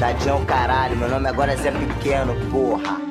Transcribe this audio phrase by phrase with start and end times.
[0.00, 3.09] Tadinho, caralho, meu nome agora é Zé Pequeno, porra.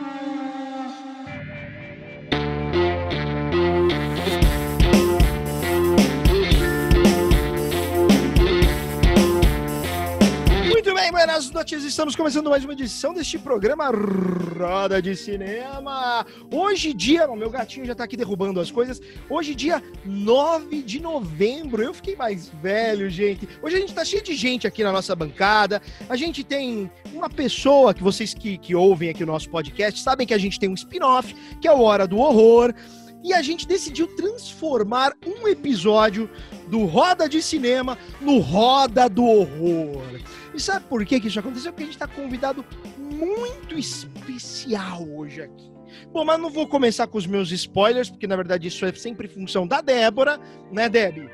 [11.59, 16.26] Estamos começando mais uma edição deste programa Roda de Cinema.
[16.49, 17.27] Hoje, dia.
[17.27, 19.02] Meu gatinho já tá aqui derrubando as coisas.
[19.30, 21.84] Hoje, dia 9 de novembro.
[21.84, 23.48] Eu fiquei mais velho, gente.
[23.62, 25.82] Hoje a gente tá cheio de gente aqui na nossa bancada.
[26.08, 30.26] A gente tem uma pessoa que vocês que, que ouvem aqui o nosso podcast sabem
[30.26, 32.73] que a gente tem um spin-off, que é o Hora do Horror.
[33.21, 36.29] E a gente decidiu transformar um episódio
[36.70, 40.21] do Roda de Cinema no Roda do Horror.
[40.60, 41.71] E sabe por que, que isso aconteceu?
[41.71, 42.65] Porque a gente está convidado
[42.98, 45.71] muito especial hoje aqui.
[46.12, 49.29] Bom, mas não vou começar com os meus spoilers, porque na verdade isso é sempre
[49.29, 50.38] função da Débora,
[50.70, 51.29] né, Debbie?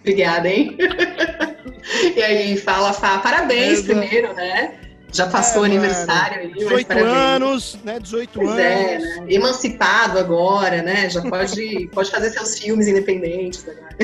[0.00, 0.78] Obrigada, hein?
[2.16, 4.00] e aí, fala, Fá, parabéns Exato.
[4.00, 4.80] primeiro, né?
[5.14, 7.14] Já passou É, o aniversário aí, mas 18 parabéns.
[7.16, 8.00] anos, né?
[8.00, 8.60] 18 Pois anos.
[8.60, 9.26] é, né?
[9.28, 11.08] Emancipado agora, né?
[11.08, 13.96] Já pode, pode fazer seus filmes independentes agora.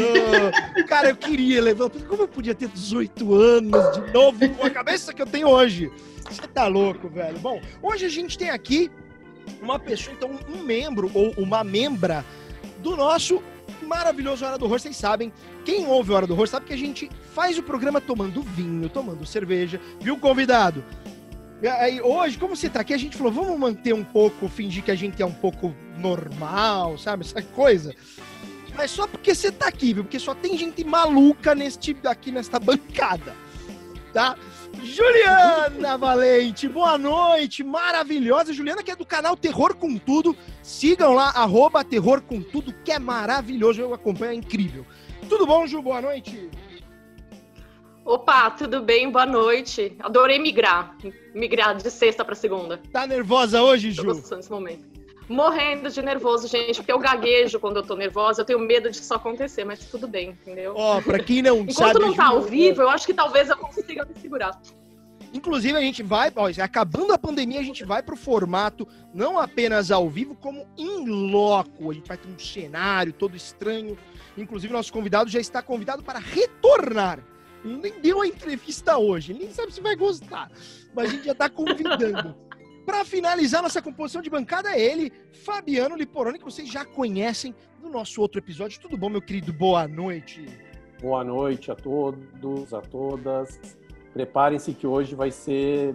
[0.76, 1.90] Ah, cara, eu queria levar.
[2.08, 5.90] Como eu podia ter 18 anos de novo com a cabeça que eu tenho hoje?
[6.30, 7.38] Você tá louco, velho.
[7.40, 8.88] Bom, hoje a gente tem aqui
[9.60, 12.24] uma pessoa, então, um membro ou uma membra
[12.78, 13.42] do nosso
[13.84, 14.78] maravilhoso Hora do Horror.
[14.78, 15.32] Vocês sabem,
[15.64, 19.26] quem ouve Hora do Horror sabe que a gente faz o programa tomando vinho, tomando
[19.26, 20.84] cerveja, viu, convidado?
[21.78, 24.90] Aí, hoje, como você tá aqui, a gente falou, vamos manter um pouco, fingir que
[24.90, 27.24] a gente é um pouco normal, sabe?
[27.24, 27.94] Essa coisa.
[28.74, 30.04] Mas só porque você tá aqui, viu?
[30.04, 33.34] Porque só tem gente maluca neste, aqui nesta bancada,
[34.12, 34.36] tá?
[34.78, 38.52] Juliana Valente, boa noite, maravilhosa.
[38.52, 40.36] Juliana que é do canal Terror com Tudo.
[40.62, 43.80] Sigam lá, arroba Terror com Tudo, que é maravilhoso.
[43.80, 44.86] Eu acompanho, é incrível.
[45.28, 45.82] Tudo bom, Ju?
[45.82, 46.50] Boa noite.
[48.04, 49.10] Opa, tudo bem?
[49.10, 49.94] Boa noite.
[50.00, 50.96] Adorei migrar.
[51.34, 52.78] Migrar de sexta para segunda.
[52.92, 54.08] Tá nervosa hoje, Tô Ju?
[54.08, 54.89] gostando desse momento.
[55.30, 58.40] Morrendo de nervoso, gente, porque eu gaguejo quando eu tô nervosa.
[58.40, 60.74] Eu tenho medo disso acontecer, mas tudo bem, entendeu?
[60.76, 62.00] Ó, pra quem não Enquanto sabe.
[62.00, 64.60] não Ju, tá ao vivo, eu acho que talvez eu consiga me segurar.
[65.32, 69.92] Inclusive, a gente vai, ó, acabando a pandemia, a gente vai pro formato não apenas
[69.92, 71.92] ao vivo, como em loco.
[71.92, 73.96] A gente vai ter um cenário todo estranho.
[74.36, 77.20] Inclusive, nosso convidado já está convidado para retornar.
[77.64, 80.50] Ele nem deu a entrevista hoje, ele nem sabe se vai gostar.
[80.92, 82.34] Mas a gente já está convidando.
[82.84, 85.12] Para finalizar nossa composição de bancada, é ele,
[85.44, 88.80] Fabiano Liporoni, que vocês já conhecem do nosso outro episódio.
[88.80, 89.52] Tudo bom, meu querido?
[89.52, 90.46] Boa noite.
[91.00, 93.60] Boa noite a todos, a todas.
[94.12, 95.94] Preparem-se que hoje vai ser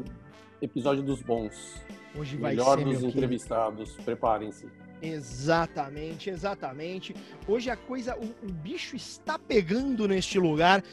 [0.62, 1.82] episódio dos bons.
[2.18, 3.18] Hoje vai Melhor ser, dos meu querido.
[3.18, 3.92] entrevistados.
[4.04, 4.68] Preparem-se.
[5.02, 7.16] Exatamente, exatamente.
[7.48, 10.84] Hoje a coisa, o, o bicho está pegando neste lugar.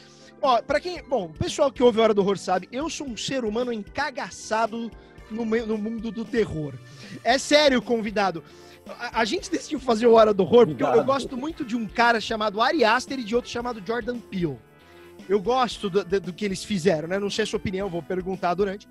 [0.41, 3.07] Ó, para quem, bom, o pessoal que ouve a Hora do Horror sabe, eu sou
[3.07, 4.91] um ser humano encagaçado
[5.31, 6.73] no, no mundo do terror.
[7.23, 8.43] É sério, convidado.
[8.99, 11.75] A, a gente decidiu fazer o Hora do Horror porque eu, eu gosto muito de
[11.75, 14.57] um cara chamado Ari Aster e de outro chamado Jordan Peele.
[15.29, 17.17] Eu gosto do, do- do que eles fizeram, né?
[17.17, 18.87] Não sei a sua opinião, vou perguntar durante.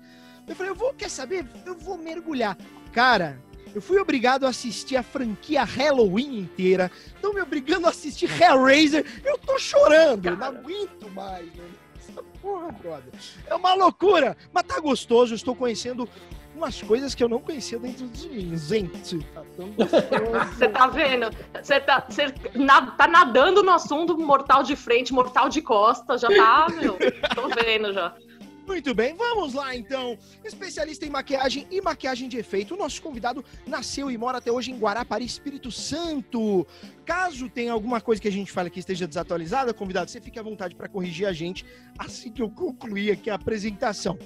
[0.47, 1.45] Eu falei, eu vou, quer saber?
[1.65, 2.57] Eu vou mergulhar.
[2.91, 3.39] Cara,
[3.75, 6.91] eu fui obrigado a assistir a franquia Halloween inteira.
[7.15, 9.05] Estão me obrigando a assistir Hellraiser.
[9.23, 10.25] Eu tô chorando.
[10.25, 11.82] Eu não aguento mais, mano.
[12.09, 13.13] Essa porra, brother.
[13.47, 14.35] É uma loucura.
[14.51, 15.33] Mas tá gostoso.
[15.35, 16.07] Estou conhecendo
[16.55, 18.57] umas coisas que eu não conhecia dentro de mim.
[18.57, 19.73] Gente, tá tão.
[20.53, 21.29] Você tá vendo?
[21.61, 22.07] Você tá,
[22.53, 26.17] na- tá nadando no assunto mortal de frente, mortal de costa.
[26.17, 26.97] Já tá, meu.
[27.33, 28.13] Tô vendo já.
[28.65, 30.17] Muito bem, vamos lá então.
[30.43, 32.73] Especialista em maquiagem e maquiagem de efeito.
[32.73, 36.65] O nosso convidado nasceu e mora até hoje em Guarapari, Espírito Santo.
[37.05, 40.43] Caso tenha alguma coisa que a gente fale que esteja desatualizada, convidado, você fique à
[40.43, 41.65] vontade para corrigir a gente
[41.99, 44.17] assim que eu concluir aqui a apresentação.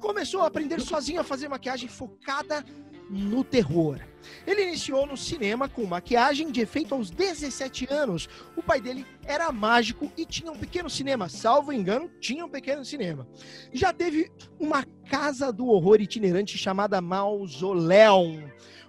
[0.00, 2.64] Começou a aprender sozinho a fazer maquiagem focada
[3.10, 4.00] no terror.
[4.46, 8.28] Ele iniciou no cinema com maquiagem de efeito aos 17 anos.
[8.56, 11.28] O pai dele era mágico e tinha um pequeno cinema.
[11.28, 13.26] Salvo engano, tinha um pequeno cinema.
[13.72, 18.48] Já teve uma casa do horror itinerante chamada Mausoleum.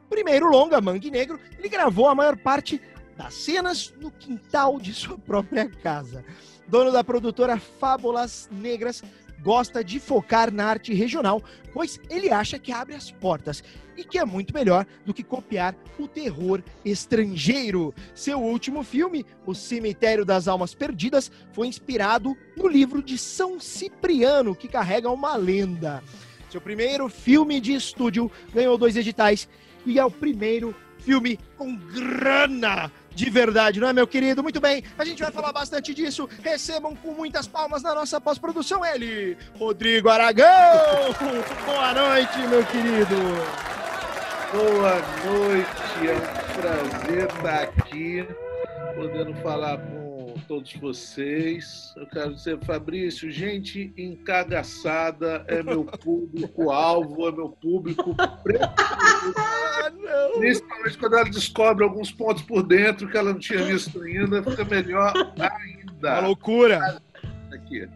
[0.10, 2.80] Primeiro longa, Mangue Negro, ele gravou a maior parte
[3.18, 6.24] das cenas no quintal de sua própria casa.
[6.68, 9.04] Dono da produtora Fábulas Negras,
[9.42, 11.42] gosta de focar na arte regional,
[11.74, 13.64] pois ele acha que abre as portas
[13.96, 17.94] e que é muito melhor do que copiar o terror estrangeiro.
[18.14, 24.56] Seu último filme, O Cemitério das Almas Perdidas, foi inspirado no livro de São Cipriano,
[24.56, 26.04] que carrega uma lenda.
[26.50, 29.48] Seu primeiro filme de estúdio ganhou dois editais
[29.86, 34.44] e é o primeiro filme com grana de verdade, não é, meu querido?
[34.44, 36.30] Muito bem, a gente vai falar bastante disso.
[36.44, 40.46] Recebam com muitas palmas na nossa pós-produção ele, Rodrigo Aragão.
[41.66, 43.16] Boa noite, meu querido.
[44.54, 48.28] Boa noite, é um prazer estar aqui,
[48.96, 51.94] podendo falar com todos vocês.
[51.96, 58.74] Eu quero dizer, Fabrício, gente encagaçada é meu público-alvo, é meu público preferido.
[59.38, 59.92] Ah,
[60.38, 64.66] Principalmente quando ela descobre alguns pontos por dentro que ela não tinha visto ainda, fica
[64.66, 66.12] melhor ainda.
[66.12, 67.02] Uma loucura.
[67.52, 67.88] Aqui.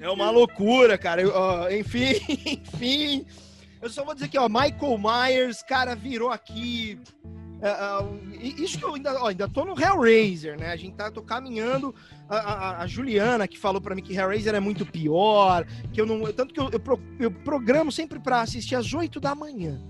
[0.00, 1.22] É uma loucura, cara.
[1.22, 2.14] Eu, ó, enfim,
[2.74, 3.26] enfim.
[3.80, 6.98] Eu só vou dizer que, ó, Michael Myers, cara, virou aqui.
[7.62, 10.72] É, é, isso que eu ainda, ó, ainda tô no Hellraiser, né?
[10.72, 11.94] A gente tá tô caminhando.
[12.28, 16.06] A, a- a Juliana, que falou pra mim que Hellraiser é muito pior, que eu
[16.06, 16.20] não.
[16.32, 19.80] Tanto que eu, eu, eu programo sempre pra assistir às 8 da manhã.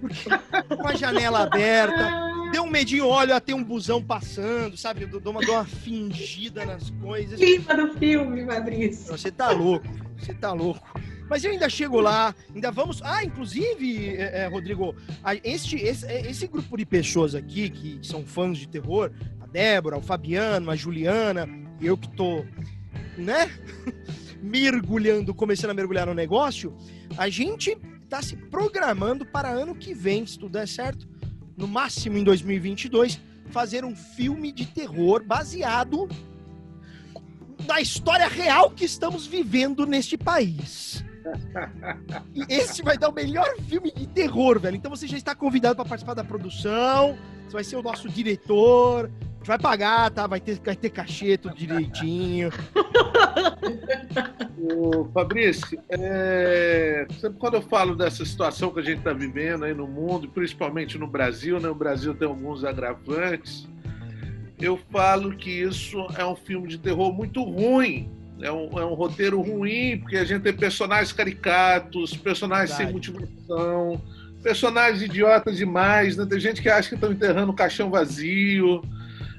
[0.00, 0.28] Porque
[0.76, 2.10] com a janela aberta,
[2.52, 5.02] deu um medinho, olha, tem um busão passando, sabe?
[5.10, 7.38] Eu dou uma, dou uma fingida nas coisas.
[7.38, 9.06] Clima do filme, Fabrício.
[9.16, 9.86] Você tá louco,
[10.18, 10.86] você tá louco.
[11.28, 13.00] Mas eu ainda chego lá, ainda vamos.
[13.02, 14.94] Ah, inclusive, é, é, Rodrigo,
[15.42, 19.98] este, esse, é, esse grupo de pessoas aqui que são fãs de terror, a Débora,
[19.98, 21.48] o Fabiano, a Juliana,
[21.80, 22.44] eu que tô,
[23.16, 23.50] né,
[24.40, 26.76] mergulhando, começando a mergulhar no negócio,
[27.16, 27.76] a gente
[28.08, 31.08] tá se programando para ano que vem, se tudo der certo,
[31.56, 33.20] no máximo em 2022,
[33.50, 36.08] fazer um filme de terror baseado
[37.66, 41.04] da história real que estamos vivendo neste país.
[42.34, 44.76] E esse vai dar o melhor filme de terror, velho.
[44.76, 47.18] Então você já está convidado para participar da produção.
[47.46, 49.06] Você vai ser o nosso diretor.
[49.06, 50.26] A gente vai pagar, tá?
[50.26, 52.50] Vai ter, vai ter cachê tudo direitinho.
[54.58, 57.06] Ô, Fabrício, é,
[57.38, 61.06] quando eu falo dessa situação que a gente está vivendo aí no mundo, principalmente no
[61.06, 61.68] Brasil, né?
[61.68, 63.68] O Brasil tem alguns agravantes.
[64.60, 68.08] Eu falo que isso é um filme de terror muito ruim.
[68.40, 73.12] É um, é um roteiro ruim, porque a gente tem personagens caricatos, personagens sem Verdade.
[73.12, 74.02] motivação,
[74.42, 76.26] personagens idiotas demais, né?
[76.26, 78.82] Tem gente que acha que estão enterrando um caixão vazio.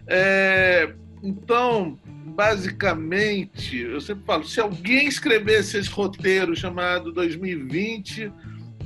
[0.07, 0.93] É,
[1.23, 8.31] então, basicamente, eu sempre falo, se alguém escrevesse esse roteiro chamado 2020,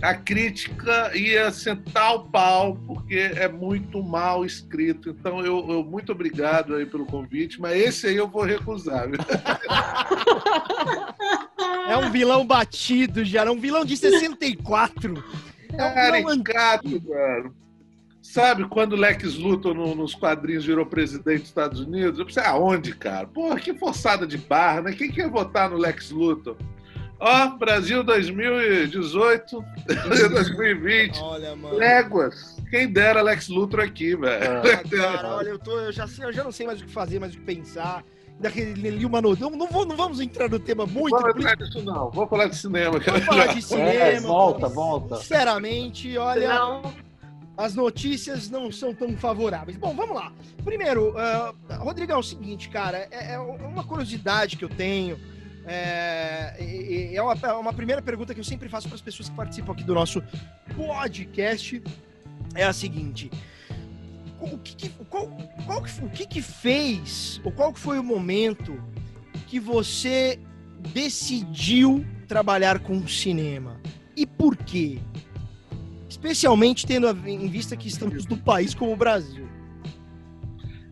[0.01, 5.09] a crítica ia sentar o pau, porque é muito mal escrito.
[5.09, 9.07] Então, eu, eu- muito obrigado aí pelo convite, mas esse aí eu vou recusar.
[11.89, 15.24] É um vilão batido já, é um vilão de 64.
[15.74, 17.56] É um Caricato, mano.
[18.21, 22.19] Sabe quando o Lex Luthor no- nos quadrinhos virou presidente dos Estados Unidos?
[22.19, 23.27] Eu pensei, aonde, cara?
[23.27, 24.94] Porra, que forçada de barra, né?
[24.94, 26.56] Quem quer votar no Lex Luthor?
[27.23, 31.19] Ó, Brasil 2018, 2020.
[31.21, 31.75] Olha, mano.
[31.77, 32.57] Léguas.
[32.69, 34.44] Quem dera Lex Luthor aqui, velho.
[34.44, 36.91] Ah, cara, olha, eu, tô, eu, já, sei- eu já não sei mais o que
[36.91, 38.03] fazer, mais o que pensar.
[38.35, 39.47] Ainda que ele li uma notícia.
[39.50, 41.12] Não, não, vou- não vamos entrar no tema muito.
[41.15, 42.09] Vamos por entrar nisso, não.
[42.09, 43.00] Vamos falar de cinema.
[43.00, 43.12] cara.
[43.12, 43.89] Vamos falar de cinema.
[43.91, 45.15] É, volta, volta.
[45.17, 46.81] Sinceramente, olha, Não,
[47.55, 49.77] as notícias não são tão favoráveis.
[49.77, 50.31] Bom, vamos lá.
[50.65, 51.13] Primeiro,
[51.77, 55.19] Rodrigo, é o seguinte, cara, é, é uma curiosidade que eu tenho.
[55.65, 56.56] É,
[57.13, 59.74] é uma, é uma primeira pergunta que eu sempre faço para as pessoas que participam
[59.74, 60.24] aqui do nosso
[60.75, 61.82] podcast.
[62.56, 63.30] É a seguinte:
[64.39, 65.27] o que, que- qual,
[65.65, 68.82] qual o que, que fez, ou qual foi o momento
[69.48, 70.39] que você
[70.94, 73.80] decidiu trabalhar com cinema?
[74.15, 75.00] E por quê?
[76.10, 79.48] Especialmente tendo em vista que estamos num país como o Brasil.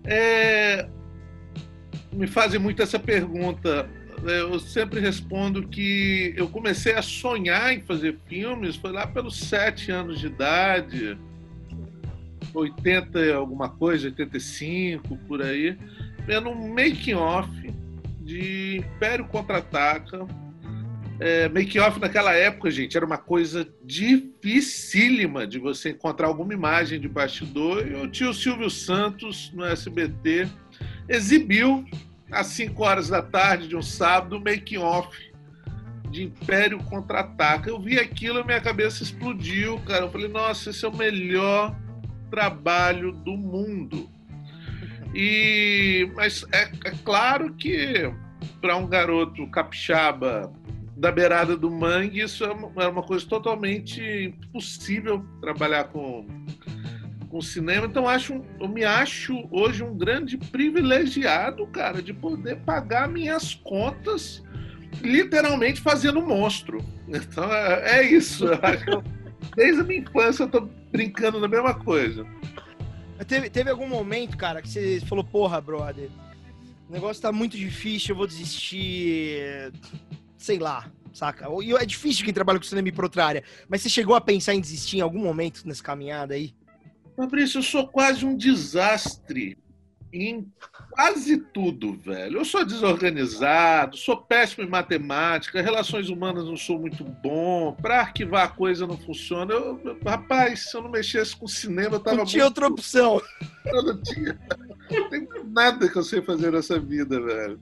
[0.06, 0.88] É,
[2.12, 3.90] me fazem muito essa pergunta.
[4.24, 9.92] Eu sempre respondo que eu comecei a sonhar em fazer filmes foi lá pelos sete
[9.92, 11.18] anos de idade,
[12.54, 15.78] 80 e alguma coisa, 85 por aí,
[16.26, 17.50] vendo um making off
[18.22, 20.28] de Império Contra-Ataca.
[21.22, 27.00] É, making off naquela época, gente, era uma coisa dificílima de você encontrar alguma imagem
[27.00, 27.88] de bastidor.
[27.88, 30.48] E o tio Silvio Santos, no SBT,
[31.10, 31.86] exibiu
[32.32, 35.18] às 5 horas da tarde de um sábado o making off
[36.10, 37.70] de Império Contra-Ataca.
[37.70, 40.06] Eu vi aquilo e minha cabeça explodiu, cara.
[40.06, 41.76] Eu falei, nossa, esse é o melhor
[42.30, 44.10] trabalho do mundo.
[45.14, 48.12] E mas é, é claro que
[48.62, 50.52] para um garoto capixaba
[50.96, 56.28] da beirada do mangue, isso é uma, é uma coisa totalmente impossível trabalhar com,
[57.30, 57.86] com cinema.
[57.86, 64.44] Então acho, eu me acho hoje um grande privilegiado, cara, de poder pagar minhas contas
[65.02, 66.84] literalmente fazendo monstro.
[67.08, 68.46] Então é, é isso.
[68.46, 69.04] Eu acho que eu,
[69.56, 72.26] desde a minha infância eu tô brincando na mesma coisa.
[73.28, 76.10] Teve, teve algum momento, cara, que você falou, porra, brother,
[76.90, 79.72] o negócio tá muito difícil, eu vou desistir.
[80.38, 81.48] Sei lá, saca?
[81.62, 83.44] E é difícil quem trabalha com cinema ir pra outra área.
[83.68, 86.54] Mas você chegou a pensar em desistir em algum momento nessa caminhada aí?
[87.20, 89.58] Fabrício, eu sou quase um desastre
[90.14, 90.50] em
[90.92, 92.40] quase tudo, velho.
[92.40, 98.46] Eu sou desorganizado, sou péssimo em matemática, relações humanas não sou muito bom, para arquivar
[98.46, 99.54] a coisa não funciona.
[99.54, 102.58] Eu, eu, rapaz, se eu não mexesse com cinema, eu tava Não tinha muito...
[102.58, 103.22] outra opção.
[103.66, 104.40] Eu não tinha.
[104.90, 107.60] Não tem nada que eu sei fazer nessa vida, velho.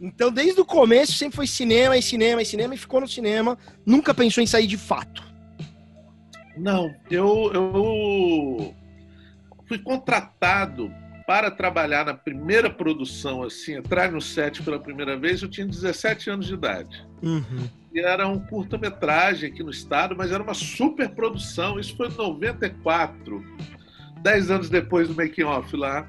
[0.00, 3.56] Então, desde o começo, sempre foi cinema e cinema e cinema e ficou no cinema.
[3.86, 5.22] Nunca pensou em sair de fato.
[6.56, 8.74] Não, eu, eu
[9.68, 10.90] fui contratado
[11.28, 16.30] para trabalhar na primeira produção, assim, entrar no set pela primeira vez, eu tinha 17
[16.30, 17.06] anos de idade.
[17.22, 17.68] Uhum.
[17.92, 21.78] E era um curta-metragem aqui no estado, mas era uma super produção.
[21.78, 23.44] Isso foi em 94,
[24.22, 26.08] 10 anos depois do making off lá.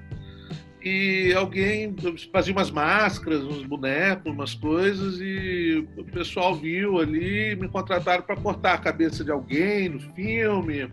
[0.82, 1.94] E alguém
[2.32, 8.38] fazia umas máscaras, uns bonecos, umas coisas, e o pessoal viu ali, me contrataram para
[8.38, 10.90] cortar a cabeça de alguém no filme.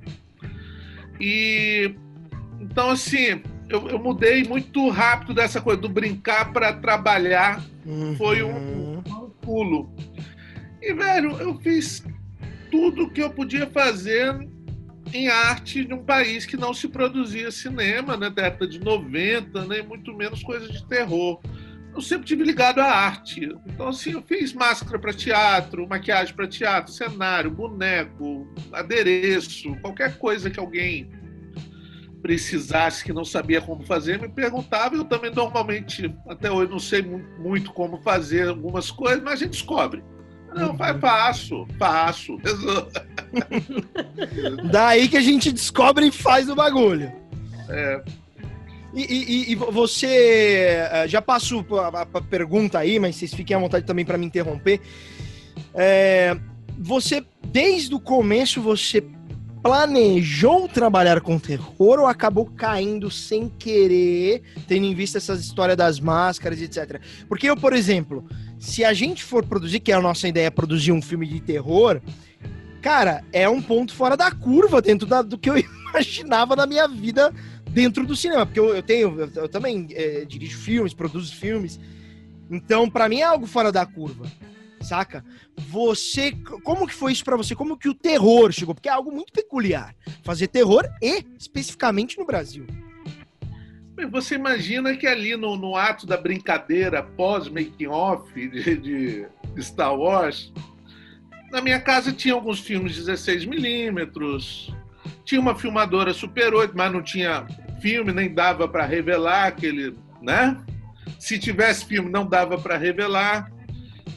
[1.20, 1.94] E
[2.60, 7.62] então, assim, eu, eu, mudei muito rápido dessa coisa do brincar para trabalhar.
[7.84, 8.16] Uhum.
[8.16, 9.92] Foi um, um, pulo.
[10.80, 12.04] E, velho, eu fiz
[12.70, 14.48] tudo que eu podia fazer
[15.12, 18.30] em arte num país que não se produzia cinema, né?
[18.30, 21.40] Década de 90, nem né, muito menos coisa de terror.
[21.94, 23.48] Eu sempre tive ligado à arte.
[23.66, 30.50] Então, assim, eu fiz máscara para teatro, maquiagem para teatro, cenário, boneco, adereço, qualquer coisa
[30.50, 31.10] que alguém
[32.26, 34.96] precisasse que não sabia como fazer, me perguntava.
[34.96, 37.00] Eu também normalmente, até hoje, não sei
[37.38, 40.02] muito como fazer algumas coisas, mas a gente descobre.
[40.52, 40.76] Não, Uhum.
[40.76, 42.36] faz faço, faço.
[44.72, 47.12] Daí que a gente descobre e faz o bagulho.
[47.68, 48.02] É.
[48.92, 50.06] E, e- e você
[50.90, 54.26] eh, já passo a, a pergunta aí, mas vocês fiquem à vontade também para me
[54.26, 54.80] interromper.
[55.74, 56.36] É,
[56.78, 59.04] você, desde o começo, você
[59.66, 65.98] planejou trabalhar com terror ou acabou caindo sem querer, tendo em vista essas histórias das
[65.98, 67.00] máscaras, etc.
[67.28, 68.24] Porque eu, por exemplo,
[68.58, 72.00] se a gente for produzir, que é a nossa ideia, produzir um filme de terror,
[72.80, 75.56] cara, é um ponto fora da curva dentro da- do que eu
[75.90, 77.32] imaginava na minha vida
[77.70, 81.78] dentro do cinema, porque eu, eu tenho, eu, eu também eh, dirijo filmes, produzo filmes,
[82.50, 84.24] então pra mim é algo fora da curva,
[84.80, 85.24] saca?
[85.56, 87.54] Você, como que foi isso pra você?
[87.54, 88.74] Como que o terror chegou?
[88.74, 92.66] Porque é algo muito peculiar, fazer terror e especificamente no Brasil.
[94.10, 99.26] Você imagina que ali no, no ato da brincadeira pós-making off de, de
[99.58, 100.52] Star Wars,
[101.50, 104.74] na minha casa tinha alguns filmes 16mm,
[105.24, 107.46] tinha uma filmadora Super 8, mas não tinha
[107.80, 110.56] filme, nem dava para revelar aquele, né?
[111.18, 113.50] Se tivesse filme, não dava para revelar.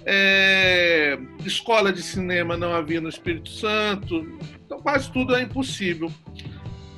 [0.05, 4.27] É, escola de cinema não havia no Espírito Santo,
[4.65, 6.11] então quase tudo é impossível.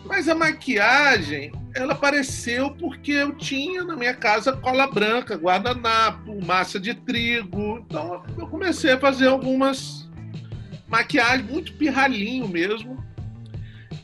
[0.05, 6.79] Mas a maquiagem, ela apareceu porque eu tinha na minha casa cola branca, guardanapo, massa
[6.79, 7.79] de trigo.
[7.79, 10.10] Então eu comecei a fazer algumas
[10.89, 13.01] maquiagens, muito pirralhinho mesmo.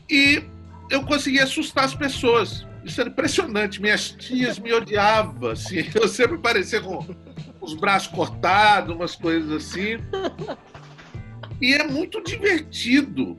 [0.08, 0.42] E
[0.90, 2.66] eu consegui assustar as pessoas.
[2.84, 3.82] Isso era impressionante.
[3.82, 5.50] Minhas tias me odiavam.
[5.50, 5.84] Assim.
[5.94, 7.04] Eu sempre parecia com
[7.72, 9.98] os braços cortados, umas coisas assim.
[11.60, 13.36] E é muito divertido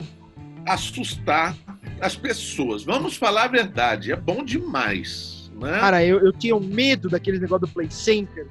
[0.65, 1.55] assustar
[2.01, 2.83] as pessoas.
[2.83, 5.51] Vamos falar a verdade, é bom demais.
[5.59, 5.77] Né?
[5.79, 8.47] Cara, eu, eu tinha um medo daqueles negócio do Play Center.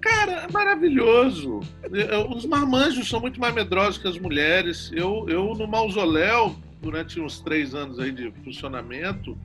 [0.00, 1.60] Cara, é maravilhoso.
[1.92, 4.90] Eu- Os marmanjos são muito mais medrosos que as mulheres.
[4.92, 9.36] Eu, eu no mausoléu, durante uns três anos aí de funcionamento,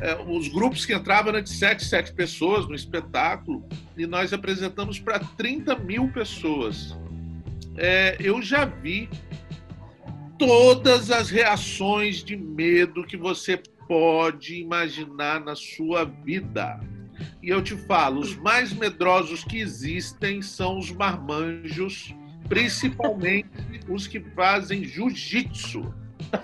[0.00, 3.66] é, os grupos que entravam eram de sete, sete pessoas no espetáculo
[3.96, 6.96] e nós apresentamos para 30 mil pessoas.
[7.76, 9.08] É, eu já vi
[10.38, 16.80] todas as reações de medo que você pode imaginar na sua vida.
[17.42, 22.14] E eu te falo, os mais medrosos que existem são os marmanjos,
[22.48, 23.48] principalmente
[23.88, 25.92] os que fazem jiu-jitsu.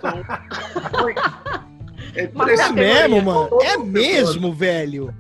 [0.01, 1.67] São-
[2.17, 2.75] É É impressionante.
[2.75, 3.59] mesmo, mano?
[3.63, 5.15] É mesmo, velho.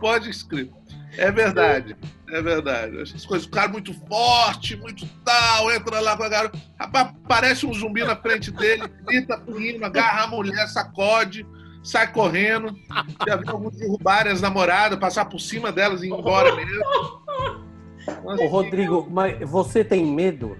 [0.00, 0.72] Pode escrever.
[1.18, 1.96] É verdade.
[2.30, 2.98] É verdade.
[3.02, 6.58] Essas coisas, o cara muito forte, muito tal, entra lá com a garota.
[6.80, 11.46] Rapaz, Aparece um zumbi na frente dele, grita pro hino, agarra a mulher, sacode,
[11.82, 12.74] sai correndo.
[13.26, 16.82] Já viu alguns derrubarem as namoradas, passar por cima delas e ir embora mesmo.
[18.24, 20.56] Ô, Rodrigo, mas você tem medo?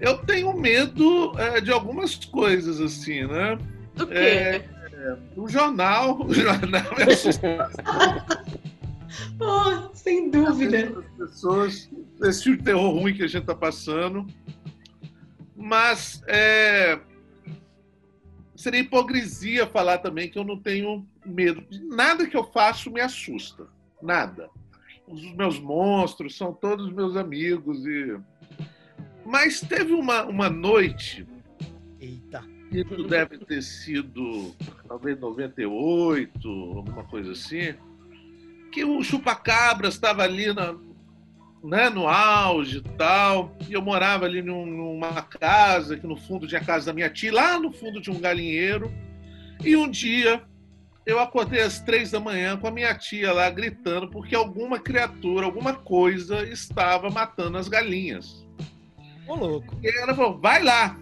[0.00, 3.58] Eu tenho medo é, de algumas coisas, assim, né?
[3.94, 4.14] Do quê?
[4.14, 4.56] É,
[4.92, 7.70] é, o jornal, o jornal me assusta.
[9.40, 10.98] Oh, sem dúvida.
[10.98, 11.90] As pessoas,
[12.22, 14.26] esse terror ruim que a gente tá passando.
[15.54, 17.00] Mas é,
[18.54, 21.64] seria hipocrisia falar também que eu não tenho medo.
[21.88, 23.66] Nada que eu faço me assusta.
[24.02, 24.50] Nada.
[25.08, 27.86] Os meus monstros são todos meus amigos.
[27.86, 28.18] e
[29.26, 31.26] Mas teve uma, uma noite
[32.00, 32.44] Eita.
[32.70, 34.54] isso deve ter sido
[34.88, 37.74] talvez 98, alguma coisa assim,
[38.72, 40.74] que o Chupacabras estava ali na,
[41.64, 46.46] né, no auge e tal, e eu morava ali num- numa casa, que no fundo
[46.46, 48.92] tinha a casa da minha tia, lá no fundo tinha um galinheiro,
[49.64, 50.42] e um dia
[51.04, 55.46] eu acordei às três da manhã com a minha tia lá gritando porque alguma criatura,
[55.46, 58.45] alguma coisa estava matando as galinhas.
[59.26, 59.76] Ô, louco.
[59.82, 60.96] E ela falou, vai lá,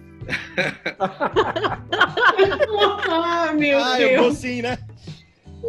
[3.11, 4.39] Ah, meu ah, eu vou Deus.
[4.39, 4.79] sim, né?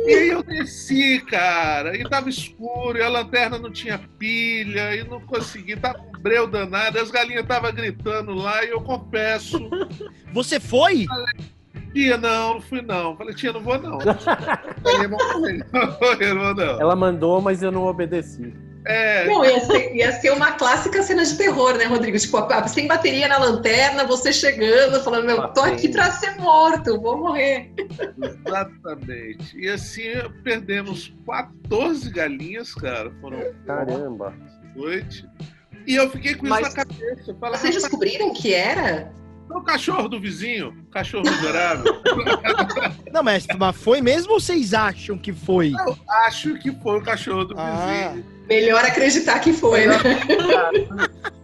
[0.06, 5.08] E aí eu desci, cara, e tava escuro, e a lanterna não tinha pilha, e
[5.08, 9.58] não consegui, tava um breu danado, as galinhas estavam gritando lá, e eu confesso,
[10.34, 11.06] Você foi?
[11.94, 13.16] tia, não, não fui não.
[13.16, 13.98] Falei, tia, não vou não.
[14.02, 15.08] Falei,
[16.34, 16.82] não não.
[16.82, 18.54] Ela mandou, mas eu não obedeci.
[18.88, 22.18] É, Bom, ia ser, ia ser uma clássica cena de terror, né, Rodrigo?
[22.20, 27.02] Tipo, a- sem bateria na lanterna, você chegando, falando, meu, tô aqui pra ser morto,
[27.02, 27.72] vou morrer.
[28.46, 29.58] exatamente.
[29.58, 30.04] E assim,
[30.44, 34.34] perdemos 14 galinhas, cara, foram Caramba.
[34.76, 35.26] noite.
[35.88, 37.36] E eu fiquei com Mas- isso na cabeça.
[37.40, 39.12] Falava, Vocês descobriram que era?
[39.50, 42.02] é o cachorro do vizinho, cachorro miserável.
[43.14, 45.72] Não, mas, mas foi mesmo ou vocês acham que foi?
[45.72, 48.12] Eu acho que foi o cachorro do Ah.
[48.12, 48.35] vizinho.
[48.48, 49.96] Melhor acreditar que foi, né?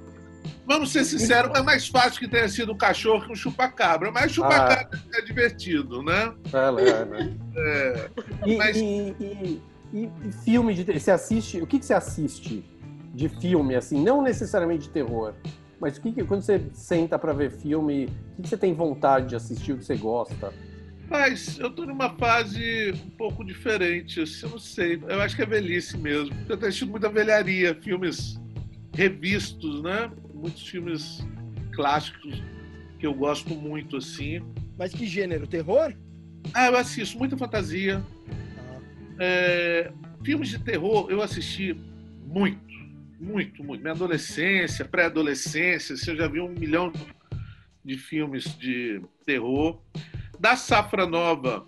[0.66, 4.32] Vamos ser sinceros, é mais fácil que tenha sido um cachorro que um chupacabra, mas
[4.32, 6.34] chupacabra é divertido, né?
[6.54, 7.38] É, é, né?
[7.58, 8.10] É,
[8.46, 9.62] E, Mas- e- e-
[9.94, 10.84] e- e filme de.
[11.00, 11.60] Você assiste.
[11.62, 12.64] O que, que você assiste
[13.14, 14.02] de filme, assim?
[14.02, 15.34] Não necessariamente de terror.
[15.80, 18.74] Mas o que, que- quando você senta pra ver filme, o que, que você tem
[18.74, 20.54] vontade de assistir, o que você gosta?
[21.12, 24.98] Mas eu tô numa fase um pouco diferente, assim, eu não sei.
[25.10, 26.34] Eu acho que é velhice mesmo.
[26.48, 28.40] Eu tenho assistido muita velharia, filmes
[28.94, 30.10] revistos, né?
[30.34, 31.20] Muitos filmes
[31.74, 32.42] clássicos
[32.98, 34.42] que eu gosto muito, assim.
[34.78, 35.46] Mas que gênero?
[35.46, 35.94] Terror?
[36.54, 38.02] Ah, eu assisto muita fantasia.
[39.20, 39.92] É,
[40.24, 41.76] filmes de terror eu assisti
[42.26, 42.74] muito,
[43.20, 43.82] muito, muito.
[43.82, 46.94] Minha adolescência, pré-adolescência, assim, eu já vi um milhão
[47.84, 49.82] de filmes de terror.
[50.42, 51.68] Da Safra Nova,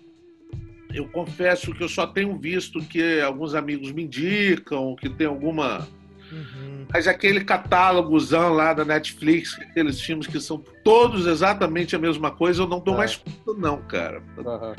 [0.92, 5.86] eu confesso que eu só tenho visto que alguns amigos me indicam, que tem alguma.
[6.32, 6.84] Uhum.
[6.92, 12.62] Mas aquele catálogozão lá da Netflix, aqueles filmes que são todos exatamente a mesma coisa,
[12.62, 12.98] eu não dou É.
[12.98, 14.20] mais conta, não, cara.
[14.44, 14.74] Aham.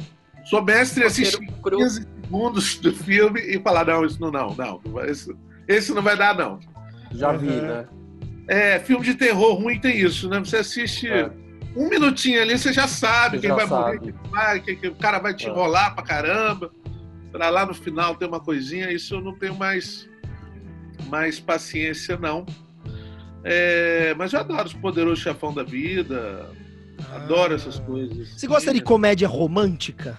[0.49, 1.77] Sou mestre em assistir Roteiro cru.
[1.77, 4.81] 15 segundos do filme e falar, não, isso não, não, não.
[5.05, 5.33] Esse,
[5.69, 6.59] esse não vai dar, não.
[7.13, 7.61] Já vi, Uhum.
[7.61, 7.87] né?
[8.47, 10.39] É, filme de terror ruim tem isso, né?
[10.39, 11.31] Você assiste É.
[11.75, 13.99] um minutinho ali, você já sabe Você quem já vai morrer, sabe.
[14.13, 15.49] quem vai, quem, quem- o cara vai te É.
[15.49, 16.71] enrolar pra caramba.
[17.31, 20.07] Pra lá no final ter uma coisinha, isso eu não tenho mais,
[21.09, 22.45] mais paciência, não.
[23.43, 26.49] É, mas eu adoro os poderosos chefão da vida.
[27.13, 28.29] Adoro essas coisas.
[28.29, 30.17] Você gosta de comédia romântica?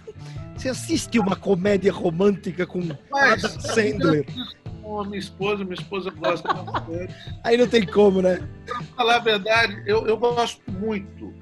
[0.56, 4.26] Você assiste uma comédia romântica com Mas, Adam Sandler?
[4.82, 7.14] com a minha esposa, minha esposa gosta bastante.
[7.42, 8.46] Aí não tem como, né?
[8.66, 11.34] Pra falar a verdade, eu, eu gosto muito.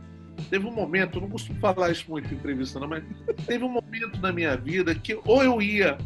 [0.51, 3.05] Teve um momento, eu não costumo falar isso muito em entrevista, não, mas
[3.47, 5.97] teve um momento na minha vida que ou eu ia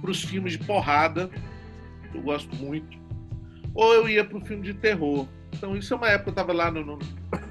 [0.00, 1.30] para os filmes de porrada,
[2.14, 2.98] eu gosto muito,
[3.74, 5.26] ou eu ia para o filme de terror.
[5.52, 6.98] Então, isso é uma época que eu estava lá no, no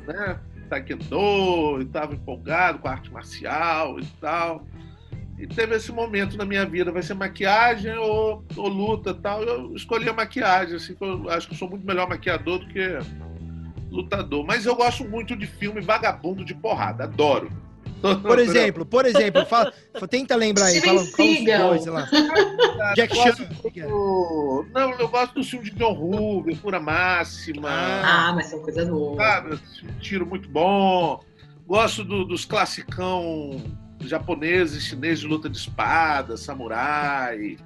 [0.08, 4.66] né, Taekwondo, estava empolgado com a arte marcial e tal.
[5.38, 9.44] E teve esse momento na minha vida, vai ser maquiagem ou, ou luta tal.
[9.44, 12.98] Eu escolhi a maquiagem, assim, eu acho que eu sou muito melhor maquiador do que
[13.90, 14.46] lutador.
[14.46, 17.50] Mas eu gosto muito de filme vagabundo de porrada, adoro.
[18.22, 19.74] Por exemplo, por exemplo, fala,
[20.08, 22.08] tenta lembrar aí, fala, fala sei lá.
[22.96, 23.88] Jack Eu gosto Chan.
[23.88, 27.70] do- Não, eu gosto do filme de John Woo, Pura Máxima.
[27.72, 29.18] Ah, mas são coisas boas.
[29.18, 31.20] Sabe, um tiro muito bom.
[31.66, 33.60] Gosto do- dos classicão
[34.02, 37.58] japoneses, chinês de luta de espada, samurai.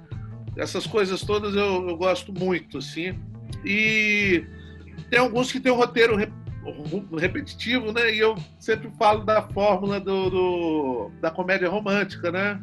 [0.56, 3.18] Essas coisas todas eu, eu gosto muito, assim.
[3.64, 4.44] E
[5.12, 6.32] tem alguns que tem um roteiro re-
[7.18, 8.14] repetitivo, né?
[8.14, 12.58] E eu sempre falo da fórmula do, do- da comédia romântica, né?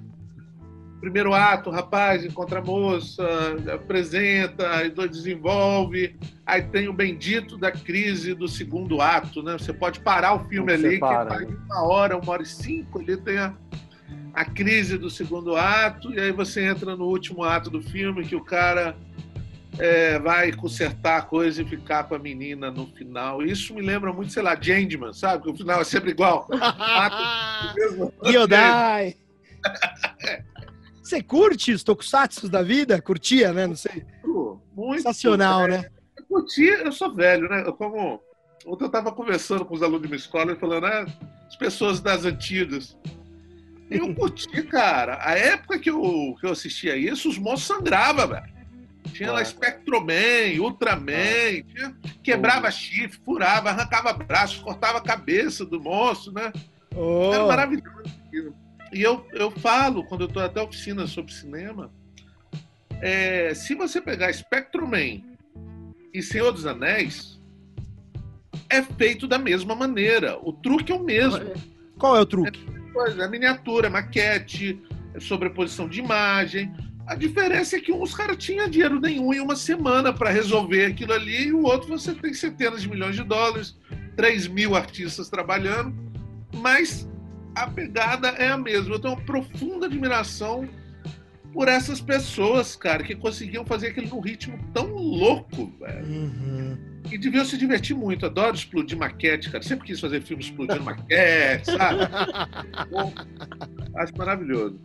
[0.99, 3.23] Primeiro ato, o rapaz encontra a moça,
[3.71, 9.53] apresenta, aí dois desenvolve, aí tem o bendito da crise do segundo ato, né?
[9.53, 11.57] Você pode parar o filme Você ali, para, que vai né?
[11.67, 13.53] uma hora, uma hora e cinco, ali tem a,
[14.33, 18.35] a crise do segundo ato, e aí você entra no último ato do filme, que
[18.35, 18.97] o cara
[19.77, 23.41] é, vai consertar a coisa e ficar com a menina no final.
[23.43, 25.43] Isso me lembra muito, sei lá, Changeman, sabe?
[25.43, 26.47] Que o final é sempre igual.
[28.25, 29.15] Yodai!
[31.03, 33.01] Você curte os tokusatsu da vida?
[33.01, 33.67] Curtia, né?
[33.67, 34.05] Não sei.
[34.75, 35.01] Muito.
[35.01, 35.89] Sensacional, né?
[36.17, 37.63] Eu curti, eu sou velho, né?
[37.65, 38.21] Eu como.
[38.65, 41.05] Ontem eu estava conversando com os alunos de uma escola e falando, ah,
[41.47, 42.97] as pessoas das antigas.
[43.89, 45.17] E eu curti, cara.
[45.21, 48.58] A época que eu, que eu assistia isso, os monstros sangravam, velho.
[49.13, 56.31] Tinha lá Spectroman, Ultraman, tinha- quebrava chifre, furava, arrancava braço, cortava a cabeça do monstro,
[56.31, 56.51] né?
[56.95, 57.33] Oh.
[57.33, 58.55] Era maravilhoso aquilo.
[58.91, 61.91] E eu, eu falo, quando eu estou até oficina sobre cinema,
[63.01, 65.21] é, se você pegar Spectroman
[66.13, 67.39] e Senhor dos Anéis,
[68.69, 70.37] é feito da mesma maneira.
[70.41, 71.53] O truque é o mesmo.
[71.97, 72.65] Qual é o truque?
[72.93, 74.81] Coisa, é miniatura, é maquete,
[75.13, 76.73] é sobreposição de imagem.
[77.09, 80.85] A diferença é que um, os caras tinham dinheiro nenhum em uma semana para resolver
[80.85, 83.75] aquilo ali, e o outro você tem centenas de milhões de dólares,
[84.15, 85.91] 3 mil artistas trabalhando,
[86.55, 87.09] mas
[87.55, 88.93] a pegada é a mesma.
[88.93, 90.69] Eu tenho uma profunda admiração
[91.51, 96.05] por essas pessoas, cara, que conseguiam fazer aquilo num ritmo tão louco, velho.
[96.05, 96.77] Uhum.
[97.11, 98.27] E deviam se divertir muito.
[98.27, 99.63] Adoro explodir maquete, cara.
[99.63, 102.01] Sempre quis fazer filme explodindo maquete, sabe?
[102.91, 103.11] Bom,
[103.95, 104.79] acho maravilhoso.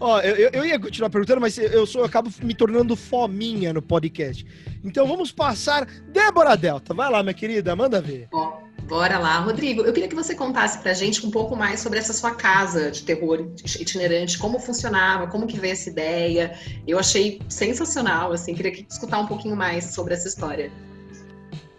[0.00, 3.72] Ó, eu, eu- eu ia continuar perguntando, mas eu, sou, eu acabo me tornando fominha
[3.72, 4.46] no podcast.
[4.84, 5.86] Então vamos passar.
[6.12, 8.28] Débora Delta, vai lá, minha querida, manda ver.
[8.32, 9.40] Ó, bora lá.
[9.40, 12.90] Rodrigo, eu queria que você contasse pra gente um pouco mais sobre essa sua casa
[12.92, 16.56] de terror itinerante, como funcionava, como que veio essa ideia.
[16.86, 20.70] Eu achei sensacional, assim, queria que- escutar um pouquinho mais sobre essa história.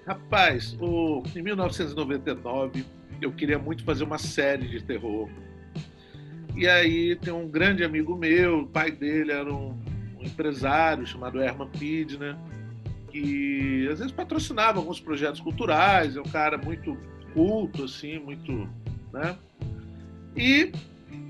[0.06, 2.84] Rapaz, o, em 1999
[3.22, 5.30] eu queria muito fazer uma série de terror.
[6.56, 9.78] E aí tem um grande amigo meu, o pai dele era um,
[10.20, 12.36] um empresário chamado Herman Pidner,
[13.12, 16.98] que às vezes patrocinava alguns projetos culturais, é um cara muito
[17.34, 18.70] culto, assim, muito.
[19.14, 19.38] Né?
[20.36, 20.72] E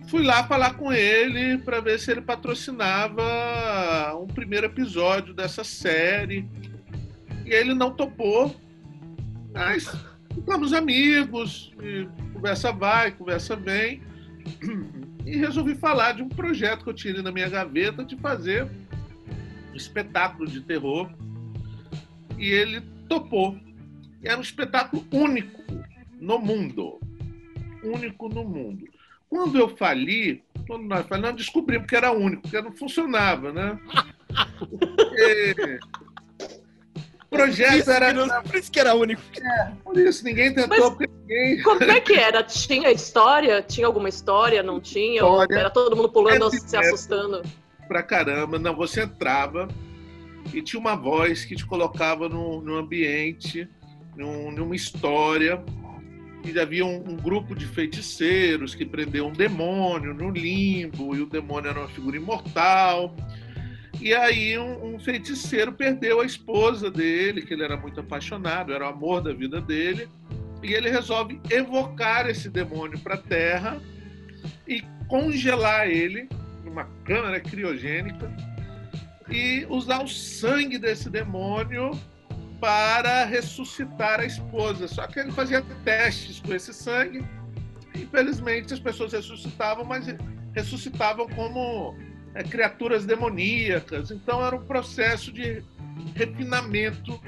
[0.08, 3.24] fui lá falar com ele para ver se ele patrocinava
[4.20, 6.48] um primeiro episódio dessa série.
[7.46, 8.56] E ele não topou,
[9.54, 9.90] mas
[10.34, 11.72] ficamos amigos,
[12.34, 14.02] conversa vai, conversa vem.
[15.26, 18.66] E resolvi falar de um projeto que eu tirei na minha gaveta de fazer
[19.72, 21.10] um espetáculo de terror.
[22.38, 23.58] E ele topou.
[24.22, 25.64] E era um espetáculo único
[26.20, 27.00] no mundo.
[27.84, 28.88] Único no mundo.
[29.30, 33.80] Quando eu fali, quando nós falamos, descobrimos que era único, porque não funcionava, né?
[34.60, 35.80] Porque
[37.30, 38.12] projeto Isso era.
[38.14, 39.22] não- por isso que era único.
[39.84, 41.62] Por isso, ninguém tentou, Mas- porque ninguém.
[41.64, 42.42] Como é que era?
[42.44, 43.62] Tinha história?
[43.62, 44.64] Tinha alguma história?
[44.64, 45.16] Não tinha?
[45.22, 45.56] História.
[45.56, 47.42] era todo mundo pulando, Esse se assustando?
[47.88, 48.58] pra caramba.
[48.60, 49.68] Não, você entrava
[50.54, 53.68] e tinha uma voz que te colocava num, num ambiente,
[54.16, 55.62] num- numa história.
[56.46, 61.26] E havia um, um grupo de feiticeiros que prendiam um demônio no limbo, e o
[61.26, 63.14] demônio era uma figura imortal.
[64.02, 68.86] E aí um, um feiticeiro perdeu a esposa dele, que ele era muito apaixonado, era
[68.86, 70.08] o amor da vida dele,
[70.62, 73.82] e ele resolve evocar esse demônio para a Terra
[74.68, 76.30] e congelar ele
[76.64, 78.32] numa câmara criogênica
[79.30, 81.92] e usar o sangue desse demônio
[82.60, 84.88] para ressuscitar a esposa.
[84.88, 87.24] Só que ele fazia testes com esse sangue.
[87.96, 90.06] Infelizmente, as pessoas ressuscitavam, mas
[90.54, 91.96] ressuscitavam como
[92.34, 94.12] é, criaturas demoníacas.
[94.12, 95.64] Então, era um processo de
[96.16, 97.20] refinamento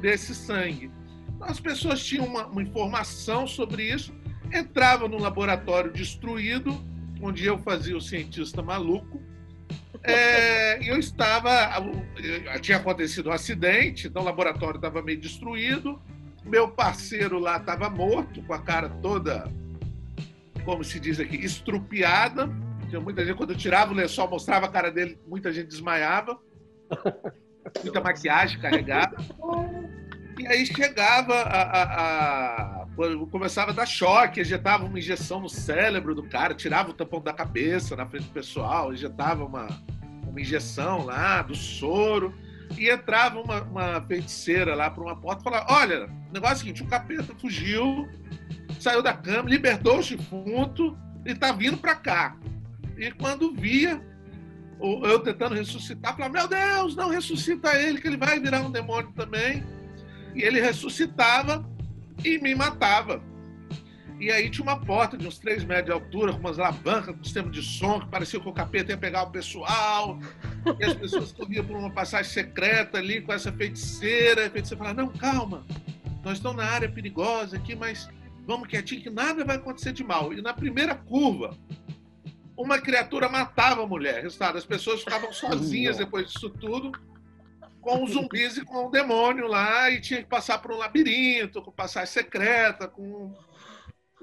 [0.00, 0.90] desse sangue.
[1.34, 4.14] Então, as pessoas tinham uma, uma informação sobre isso,
[4.52, 6.78] entravam no laboratório destruído,
[7.20, 9.20] onde eu fazia o cientista maluco.
[10.02, 11.50] É, eu estava.
[12.60, 16.00] Tinha acontecido um acidente, então o laboratório estava meio destruído.
[16.44, 19.50] Meu parceiro lá estava morto, com a cara toda,
[20.62, 22.50] como se diz aqui, estrupiada.
[22.94, 26.38] Tinha muita gente, quando eu tirava o lençol, mostrava a cara dele, muita gente desmaiava.
[27.82, 29.16] Muita maquiagem carregada.
[30.38, 32.86] E aí chegava a, a- a-
[33.32, 37.32] começava a dar choque, injetava uma injeção no cérebro do cara, tirava o tampão da
[37.32, 39.66] cabeça na frente do pessoal, injetava uma,
[40.28, 42.32] uma injeção lá, do soro,
[42.78, 46.56] e entrava uma, uma feiticeira lá para uma porta e falava: Olha, o negócio é
[46.56, 48.06] o seguinte: o capeta fugiu,
[48.78, 52.36] saiu da cama, libertou o defunto e tá vindo para cá.
[52.96, 54.00] E quando via,
[54.80, 59.12] eu tentando ressuscitar, falava: Meu Deus, não ressuscita ele, que ele vai virar um demônio
[59.12, 59.64] também.
[60.34, 61.68] E ele ressuscitava
[62.24, 63.22] e me matava.
[64.20, 67.24] E aí tinha uma porta de uns 3 metros de altura, com umas alavancas, com
[67.24, 70.18] sistema de som, que parecia que o capeta ia pegar o pessoal.
[70.78, 74.42] E as pessoas corriam por uma passagem secreta ali com essa feiticeira.
[74.42, 75.66] E a feiticeira falava, não, calma,
[76.24, 78.08] nós estamos na área perigosa aqui, mas
[78.46, 80.32] vamos quietinho que nada vai acontecer de mal.
[80.32, 81.56] E na primeira curva,
[82.56, 84.22] uma criatura matava a mulher.
[84.22, 86.92] Resultado, as pessoas ficavam sozinhas depois disso tudo,
[87.80, 91.60] com os zumbis e com o demônio lá, e tinha que passar por um labirinto,
[91.62, 93.34] com passagem secreta, com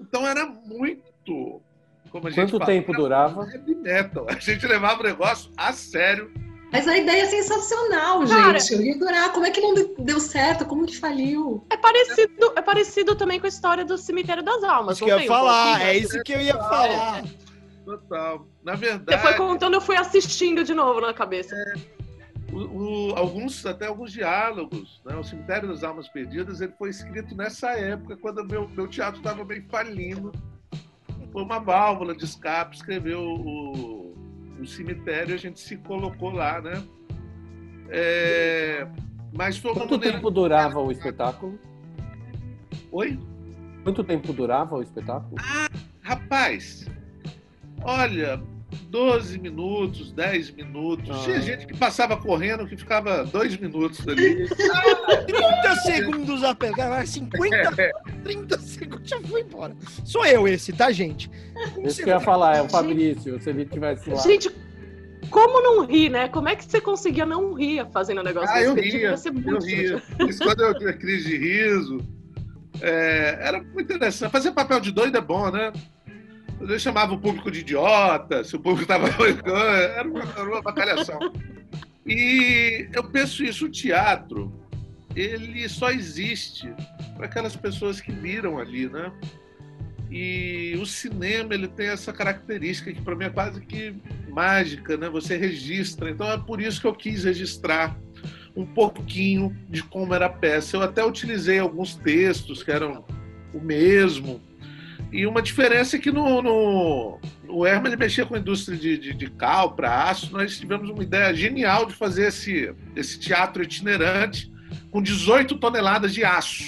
[0.02, 1.62] então era muito.
[2.10, 3.50] Como a Quanto fala, tempo durava?
[3.50, 4.26] Heavy metal.
[4.28, 6.32] A gente levava o negócio a sério.
[6.72, 8.74] Mas a ideia é sensacional, Cara, gente.
[8.74, 9.32] Eu ia adorar.
[9.32, 10.66] Como é que não deu certo?
[10.66, 11.66] Como que faliu?
[11.70, 14.98] É parecido, é parecido também com a história do Cemitério das Almas.
[14.98, 17.24] Isso que eu ia falar, é isso que eu ia falar.
[17.98, 18.48] Total.
[18.64, 19.20] Na verdade.
[19.22, 21.56] Você foi contando, eu fui assistindo de novo na cabeça.
[21.56, 21.74] É,
[22.54, 25.02] o, o, alguns, até alguns diálogos.
[25.06, 25.16] Né?
[25.16, 29.44] O Cemitério das Almas Perdidas ele foi escrito nessa época, quando meu, meu teatro estava
[29.44, 30.32] bem falindo.
[31.32, 34.14] Foi uma válvula de escape, escreveu o,
[34.60, 36.84] o cemitério e a gente se colocou lá, né?
[37.90, 38.88] É,
[39.34, 40.16] mas foi Quanto maneira...
[40.16, 41.60] tempo durava o espetáculo?
[42.92, 43.20] Oi?
[43.84, 45.36] Quanto tempo durava o espetáculo?
[45.40, 45.70] Ah,
[46.02, 46.86] rapaz,
[47.84, 48.42] olha,
[48.90, 51.10] 12 minutos, 10 minutos.
[51.10, 51.24] Ah.
[51.24, 54.48] Tinha gente que passava correndo que ficava 2 minutos ali.
[54.48, 57.92] 30 segundos a pegar, 50,
[58.24, 59.76] 30 segundos já foi embora.
[60.06, 61.30] Sou eu esse, tá, gente?
[61.84, 64.22] Esse que eu ia falar, é o Fabrício, se ele tivesse lá.
[64.22, 64.52] Gente,
[65.30, 66.28] como não rir, né?
[66.28, 68.68] Como é que você conseguia não rir fazendo um negócio ah, desse?
[68.68, 70.04] Eu ria, eu ria.
[70.28, 72.00] Isso quando eu tinha crise de riso.
[72.82, 74.32] É, era muito interessante.
[74.32, 75.72] Fazer papel de doido é bom, né?
[76.68, 81.20] Eu chamava o público de idiota, se o público estava era era uma bacalhação.
[82.06, 84.52] E eu penso isso, o teatro,
[85.16, 86.74] ele só existe
[87.16, 89.12] para aquelas pessoas que viram ali, né?
[90.10, 93.96] E o cinema, ele tem essa característica que para mim é quase que
[94.30, 95.10] mágica, né?
[95.10, 96.10] Você registra.
[96.10, 97.98] Então é por isso que eu quis registrar
[98.56, 100.76] um pouquinho de como era a peça.
[100.76, 103.06] Eu até utilizei alguns textos que eram
[103.54, 104.42] o mesmo,
[105.12, 108.98] e uma diferença é que no, no o Herman ele mexia com a indústria de,
[108.98, 110.32] de, de cal para aço.
[110.32, 114.50] Nós tivemos uma ideia genial de fazer esse, esse teatro itinerante
[114.90, 116.64] com 18 toneladas de aço.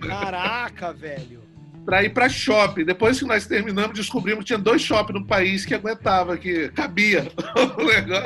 [0.00, 1.44] Caraca, velho!
[1.84, 2.86] Para ir para shopping.
[2.86, 7.30] Depois que nós terminamos, descobrimos que tinha dois shoppings no país que aguentava, que cabia
[7.78, 8.24] o negócio.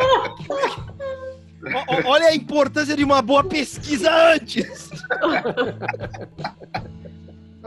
[2.05, 4.91] Olha a importância de uma boa pesquisa antes.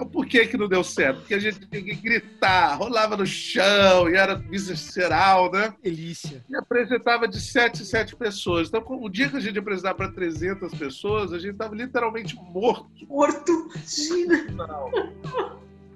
[0.01, 1.19] Então, por que que não deu certo?
[1.19, 5.75] Porque a gente tinha que gritar, rolava no chão e era visceral, né?
[5.83, 6.43] Delícia.
[6.49, 8.67] E apresentava de 7 em 7 pessoas.
[8.67, 12.89] Então, o dia que a gente apresentava para 300 pessoas, a gente estava literalmente morto.
[13.07, 13.69] Morto?
[13.75, 15.13] Imagina.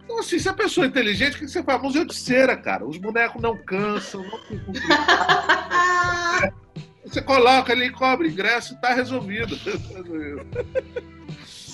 [0.04, 1.82] Então, assim, se a pessoa é inteligente, o que você faz?
[1.82, 2.86] Museu de cera, cara.
[2.86, 4.72] Os bonecos não cansam, não ficam
[7.04, 9.58] Você coloca ali, cobre ingresso e tá resolvido.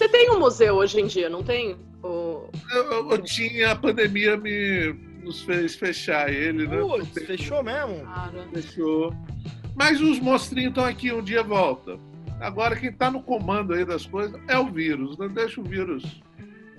[0.01, 1.77] Você tem um museu hoje em dia, não tem?
[2.01, 2.49] O...
[2.71, 6.79] Eu, eu, tinha, a pandemia me nos fez fechar ele, né?
[6.79, 7.99] Putz, fechou mesmo?
[7.99, 8.49] Claro.
[8.51, 9.15] Fechou.
[9.75, 11.99] Mas os monstrinhos estão aqui, um dia volta.
[12.39, 15.15] Agora quem está no comando aí das coisas é o vírus.
[15.19, 16.23] Não deixa o vírus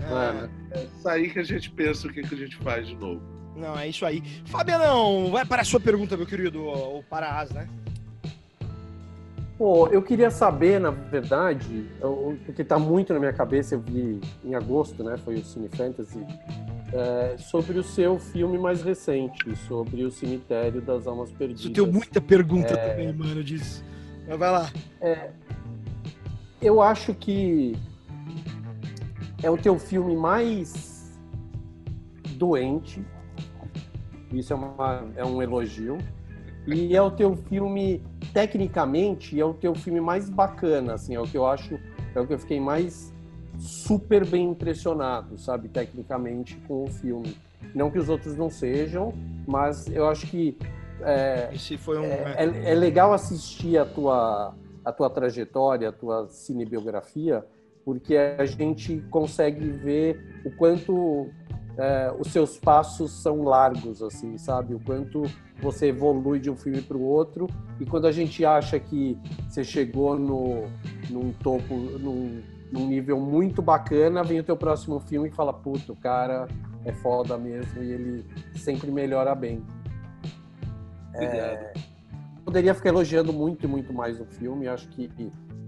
[0.00, 0.80] é.
[0.80, 3.22] é sair que a gente pensa o que, que a gente faz de novo.
[3.54, 4.20] Não, é isso aí.
[4.46, 7.68] Fabianão, vai para a sua pergunta, meu querido, o Paraás, né?
[9.62, 11.88] Pô, eu queria saber, na verdade,
[12.44, 15.16] porque está muito na minha cabeça, eu vi em agosto, né?
[15.18, 16.18] Foi o Cine Fantasy,
[16.92, 21.66] é, sobre o seu filme mais recente, sobre o Cemitério das Almas Perdidas.
[21.66, 22.88] Eu tenho muita pergunta é...
[22.88, 23.85] também, mano, disso.
[24.27, 24.68] Mas vai lá.
[25.01, 25.31] É,
[26.61, 27.77] eu acho que
[29.44, 31.16] é o teu filme mais
[32.31, 33.01] doente.
[34.33, 35.98] Isso é, uma, é um elogio.
[36.66, 41.24] E é o teu filme, tecnicamente, é o teu filme mais bacana, assim, é o
[41.24, 41.78] que eu acho,
[42.14, 43.12] é o que eu fiquei mais
[43.58, 47.36] super bem impressionado, sabe, tecnicamente com o filme.
[47.74, 49.12] Não que os outros não sejam,
[49.46, 50.56] mas eu acho que
[51.00, 52.04] é, Esse foi um...
[52.04, 57.44] é, é, é legal assistir a tua, a tua trajetória, a tua cinebiografia,
[57.84, 61.28] porque a gente consegue ver o quanto
[61.78, 64.74] é, os seus passos são largos, assim, sabe?
[64.74, 65.22] O quanto
[65.61, 67.46] você evolui de um filme para o outro
[67.80, 70.64] e quando a gente acha que você chegou no,
[71.08, 75.92] num topo, num, num nível muito bacana, vem o teu próximo filme e fala, puto,
[75.92, 76.46] o cara
[76.85, 79.62] é foda mesmo e ele sempre melhora bem.
[81.14, 81.72] É,
[82.44, 85.11] poderia ficar elogiando muito e muito mais o filme, acho que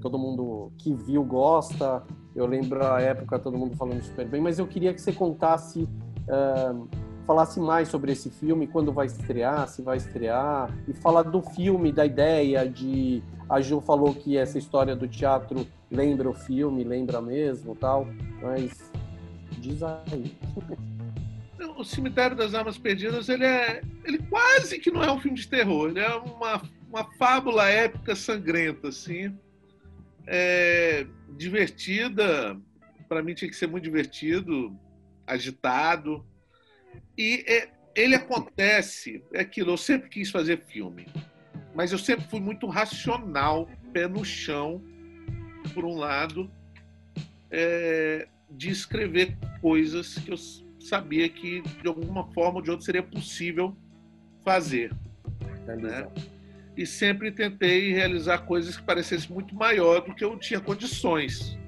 [0.05, 2.03] todo mundo que viu gosta,
[2.37, 5.85] eu lembro a época todo mundo falando super bem, mas eu queria que você contasse,
[5.85, 6.87] uh,
[7.27, 11.90] falasse mais sobre esse filme, quando vai estrear, se vai estrear, e falar do filme,
[11.90, 13.23] da ideia de.
[13.49, 18.07] A Ju falou que essa história do teatro lembra o filme, lembra mesmo tal,
[18.43, 18.93] mas
[19.59, 20.37] diz aí.
[21.79, 23.83] O Cemitério das Armas Perdidas, ele é.
[24.05, 28.14] Ele quase que não é um filme de terror, ele é uma, uma fábula épica
[28.14, 29.35] sangrenta, assim
[30.27, 31.07] é,
[31.37, 32.59] divertida.
[33.09, 34.79] Para mim tinha que ser muito divertido,
[35.27, 36.25] agitado.
[37.17, 41.07] E é, ele acontece, é aquilo, eu sempre quis fazer filme,
[41.75, 44.83] mas eu sempre fui muito racional, pé no chão,
[45.73, 46.51] por um lado,
[47.51, 50.37] é, de escrever coisas que eu
[50.81, 53.77] sabia que de alguma forma ou de outra seria possível
[54.45, 54.93] fazer.
[55.67, 56.07] Né?
[56.77, 61.59] E sempre tentei realizar coisas que parecessem muito maior do que eu tinha condições.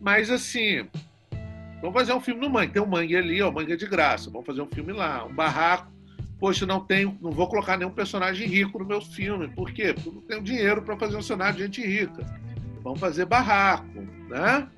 [0.00, 0.86] Mas assim,
[1.80, 2.72] vamos fazer um filme no Mangue.
[2.72, 4.30] Tem um Mangue ali, ó, Mangue é de graça.
[4.30, 5.92] Vamos fazer um filme lá, um barraco.
[6.38, 9.48] Poxa, não tenho, não vou colocar nenhum personagem rico no meu filme.
[9.48, 9.94] Por quê?
[9.94, 12.22] Porque não tenho dinheiro para fazer um cenário de gente rica.
[12.82, 14.68] Vamos fazer barraco, né?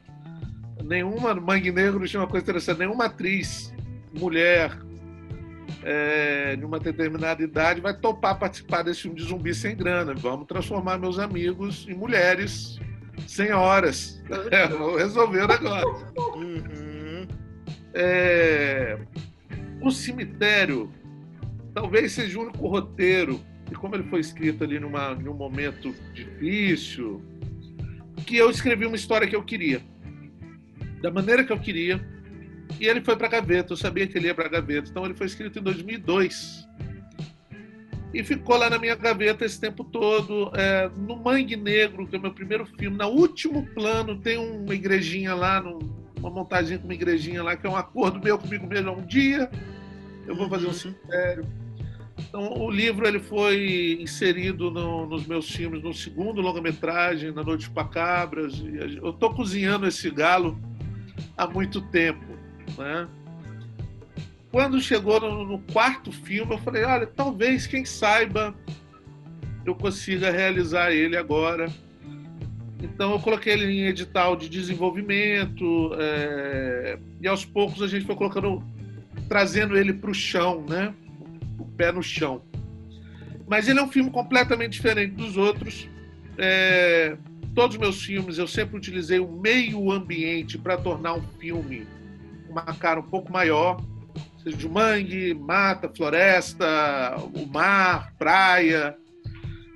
[0.84, 3.74] Nenhuma, Mangue Negro tinha uma coisa interessante, nenhuma atriz
[4.12, 4.85] mulher
[5.88, 10.12] é, de uma determinada idade vai topar participar desse filme de zumbi sem grana.
[10.14, 12.80] Vamos transformar meus amigos em mulheres
[13.28, 14.20] senhoras.
[14.50, 16.06] É, vou resolver o negócio.
[16.34, 17.28] Uhum.
[17.94, 18.98] É,
[19.80, 20.90] o cemitério
[21.72, 27.22] talvez seja o único roteiro, e como ele foi escrito ali numa, num momento difícil,
[28.26, 29.80] que eu escrevi uma história que eu queria.
[31.00, 32.04] Da maneira que eu queria,
[32.80, 34.90] e ele foi para a gaveta, eu sabia que ele ia para a gaveta.
[34.90, 36.66] Então ele foi escrito em 2002.
[38.12, 40.50] E ficou lá na minha gaveta esse tempo todo.
[40.54, 44.74] É, no Mangue Negro, que é o meu primeiro filme, no último plano tem uma
[44.74, 45.62] igrejinha lá,
[46.18, 48.92] uma montagem com uma igrejinha lá, que é um acordo meu comigo mesmo.
[48.92, 49.50] Um dia
[50.26, 51.46] eu vou fazer um cemitério.
[52.18, 57.68] Então, o livro ele foi inserido no, nos meus filmes, no segundo longa-metragem, Na Noite
[57.70, 58.62] para Cabras.
[59.02, 60.58] eu estou cozinhando esse galo
[61.36, 62.24] há muito tempo.
[62.76, 63.08] Né?
[64.50, 68.54] Quando chegou no, no quarto filme, eu falei: olha, talvez, quem saiba,
[69.64, 71.70] eu consiga realizar ele agora.
[72.82, 78.14] Então eu coloquei ele em edital de desenvolvimento é, e aos poucos a gente foi
[78.14, 78.62] colocando,
[79.28, 80.94] trazendo ele para o chão, né?
[81.58, 82.42] O pé no chão.
[83.48, 85.88] Mas ele é um filme completamente diferente dos outros.
[86.38, 87.16] É,
[87.54, 91.86] todos os meus filmes eu sempre utilizei o meio ambiente para tornar um filme
[92.62, 93.82] uma cara um pouco maior,
[94.42, 98.96] seja mangue, mata, floresta, o mar, praia.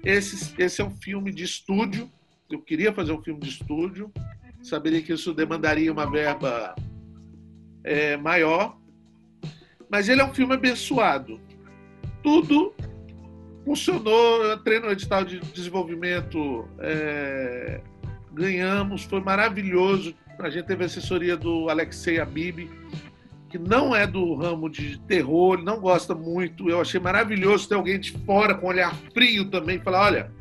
[0.03, 2.11] Esse, esse é um filme de estúdio.
[2.49, 4.11] Eu queria fazer um filme de estúdio.
[4.63, 6.75] Saberia que isso demandaria uma verba
[7.85, 8.79] é, maior.
[9.91, 11.39] Mas ele é um filme abençoado.
[12.23, 12.73] Tudo
[13.65, 14.45] funcionou.
[14.45, 17.81] Eu entrei no edital de desenvolvimento, é,
[18.33, 20.15] ganhamos, foi maravilhoso
[20.47, 22.71] a gente teve a assessoria do Alexei Abib,
[23.49, 26.71] que não é do ramo de terror, não gosta muito.
[26.71, 30.33] Eu achei maravilhoso ter alguém de fora com um olhar frio também, falar, olha,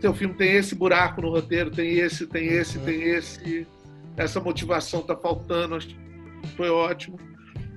[0.00, 3.66] seu filme tem esse buraco no roteiro, tem esse, tem esse, tem esse.
[4.16, 5.78] Essa motivação está faltando,
[6.56, 7.18] foi ótimo.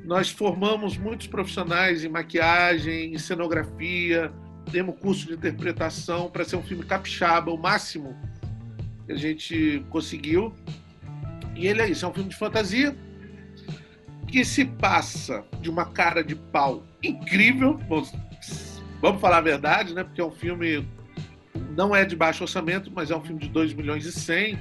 [0.03, 4.31] Nós formamos muitos profissionais em maquiagem, em cenografia,
[4.71, 8.15] temos curso de interpretação para ser um filme capixaba, o máximo
[9.05, 10.53] que a gente conseguiu.
[11.55, 12.95] E ele é isso, é um filme de fantasia
[14.27, 17.79] que se passa de uma cara de pau incrível.
[19.01, 20.03] Vamos falar a verdade, né?
[20.03, 20.85] Porque é um filme
[21.75, 24.57] não é de baixo orçamento, mas é um filme de 2 milhões e 100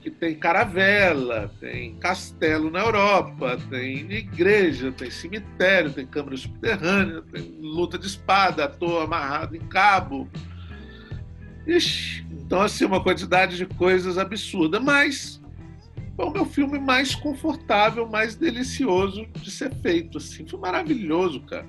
[0.00, 7.58] que tem caravela, tem castelo na Europa, tem igreja, tem cemitério, tem câmara subterrânea, tem
[7.60, 10.28] luta de espada, ator amarrado em cabo.
[11.66, 15.40] Ixi, então, assim, uma quantidade de coisas absurda, mas
[16.16, 20.18] é o meu filme mais confortável, mais delicioso de ser feito.
[20.18, 20.46] Assim.
[20.46, 21.66] Foi maravilhoso, cara.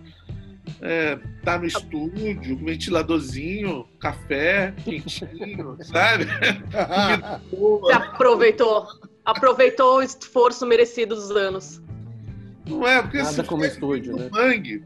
[0.82, 6.26] É, tá no estúdio, ventiladorzinho, café, quentinho, sabe?
[7.52, 8.88] Você aproveitou,
[9.24, 11.82] aproveitou o esforço merecido dos anos.
[12.68, 14.30] Não é, porque Nada esse como filme estúdio, né?
[14.32, 14.84] Mangue,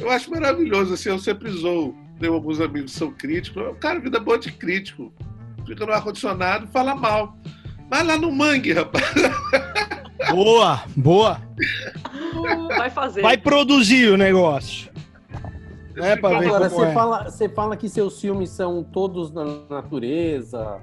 [0.00, 0.94] eu acho maravilhoso.
[0.94, 3.76] Assim, eu sempre zoo, tenho alguns amigos que são críticos.
[3.80, 5.12] Cara, vida boa de crítico.
[5.66, 7.36] Fica no ar-condicionado e fala mal.
[7.90, 9.04] Mas lá no Mangue, rapaz.
[10.30, 11.40] Boa, boa.
[12.68, 13.22] Vai fazer.
[13.22, 14.92] Vai produzir o negócio.
[15.94, 16.92] Né, pra ver Agora, você é.
[16.92, 20.80] fala, você fala que seus filmes são todos na natureza,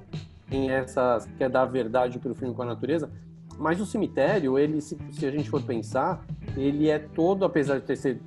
[0.50, 1.20] tem essa.
[1.38, 3.10] quer dar verdade pro filme com a natureza,
[3.58, 6.26] mas o cemitério, ele, se, se a gente for pensar,
[6.56, 8.22] ele é todo, apesar de ter sido,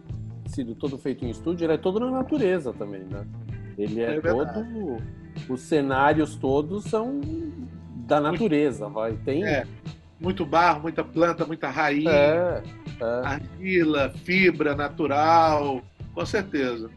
[0.47, 3.27] sido todo feito em estúdio, ele é todo na natureza também, né?
[3.79, 4.99] Ele é, É todo.
[5.49, 7.20] Os cenários todos são
[8.07, 9.15] da natureza, vai.
[9.25, 9.45] Tem.
[9.45, 9.67] É,
[10.21, 12.63] muito barro, muita planta, muita raiz, é,
[13.01, 13.27] é.
[13.27, 15.83] argila, fibra natural.
[16.15, 16.91] Com certeza.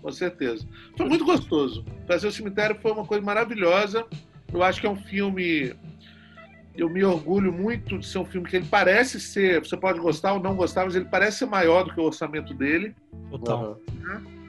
[0.00, 0.66] Com certeza.
[0.96, 1.84] Foi muito gostoso.
[2.06, 4.04] Fazer o cemitério foi uma coisa maravilhosa.
[4.52, 5.74] Eu acho que é um filme.
[6.74, 9.60] Eu me orgulho muito de ser um filme que ele parece ser.
[9.60, 12.54] Você pode gostar ou não gostar, mas ele parece ser maior do que o orçamento
[12.54, 12.94] dele.
[13.30, 13.78] Total.
[14.04, 14.42] Aham.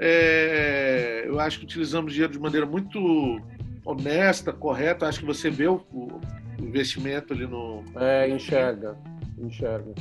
[0.00, 3.40] É, eu acho que utilizamos dinheiro de maneira muito
[3.88, 5.06] honesta, correta.
[5.06, 6.20] Acho que você vê o, o
[6.58, 7.82] investimento ali no.
[7.96, 8.96] É, enxerga.
[9.38, 9.94] Enxerga.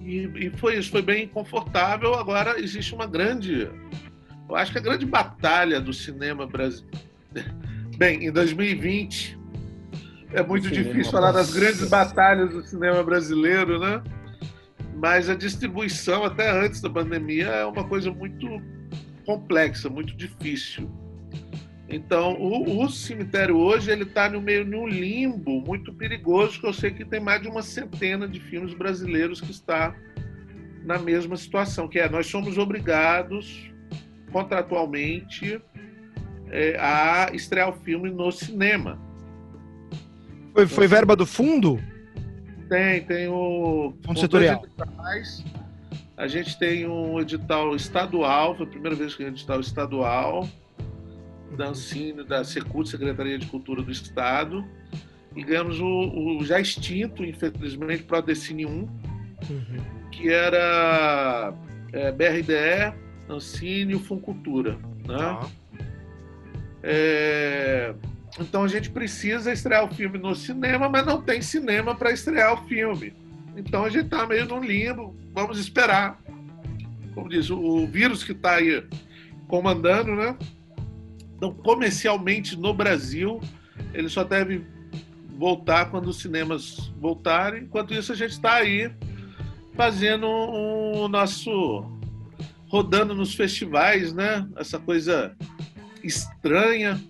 [0.00, 2.14] E, e foi isso, foi bem confortável.
[2.14, 3.70] Agora existe uma grande.
[4.48, 7.00] Eu acho que a grande batalha do cinema brasileiro.
[7.96, 9.38] Bem, em 2020
[10.32, 14.02] é muito difícil falar das grandes batalhas do cinema brasileiro, né?
[14.96, 18.46] Mas a distribuição, até antes da pandemia, é uma coisa muito
[19.24, 20.90] complexa, muito difícil.
[21.92, 26.66] Então, o, o cemitério hoje ele está no meio de um limbo muito perigoso, que
[26.66, 29.94] eu sei que tem mais de uma centena de filmes brasileiros que está
[30.84, 33.70] na mesma situação, que é nós somos obrigados
[34.32, 35.60] contratualmente
[36.48, 38.98] é, a estrear o filme no cinema.
[40.54, 41.78] Foi, foi verba do fundo?
[42.70, 43.92] Tem, tem o.
[44.02, 44.64] Fundo setorial.
[44.64, 45.44] editais.
[46.16, 50.48] A gente tem um edital estadual, foi a primeira vez que tem um edital estadual,
[51.56, 54.64] da Ancine, da Secult, Secretaria de Cultura do Estado,
[55.34, 58.70] e ganhamos o, o já extinto, infelizmente, Prodecine 1,
[59.50, 59.80] Uhum.
[60.12, 61.52] que era
[61.92, 62.94] é, BRDE,
[63.28, 64.78] Ancine e o Funcultura.
[65.04, 65.16] Né?
[65.18, 65.48] Tá.
[66.82, 67.94] É,
[68.38, 72.54] Então a gente precisa estrear o filme no cinema, mas não tem cinema para estrear
[72.54, 73.12] o filme.
[73.56, 76.20] Então a gente está meio no limbo, vamos esperar.
[77.14, 78.82] Como diz, o, o vírus que está aí
[79.48, 80.36] comandando, né?
[81.42, 83.40] Então, comercialmente no Brasil,
[83.92, 84.64] ele só deve
[85.36, 87.64] voltar quando os cinemas voltarem.
[87.64, 88.94] Enquanto isso, a gente está aí
[89.74, 91.84] fazendo o nosso.
[92.68, 94.48] rodando nos festivais, né?
[94.54, 95.36] Essa coisa
[96.04, 97.02] estranha,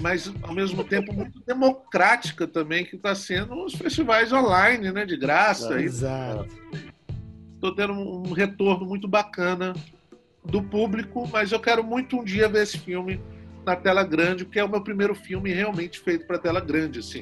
[0.00, 5.04] mas ao mesmo tempo muito democrática também, que está sendo os festivais online, né?
[5.04, 5.82] De graça.
[5.82, 6.46] Exato.
[7.56, 9.72] Estou tendo um retorno muito bacana
[10.44, 13.20] do público, mas eu quero muito um dia ver esse filme
[13.64, 17.20] na tela grande, porque é o meu primeiro filme realmente feito para tela grande, assim.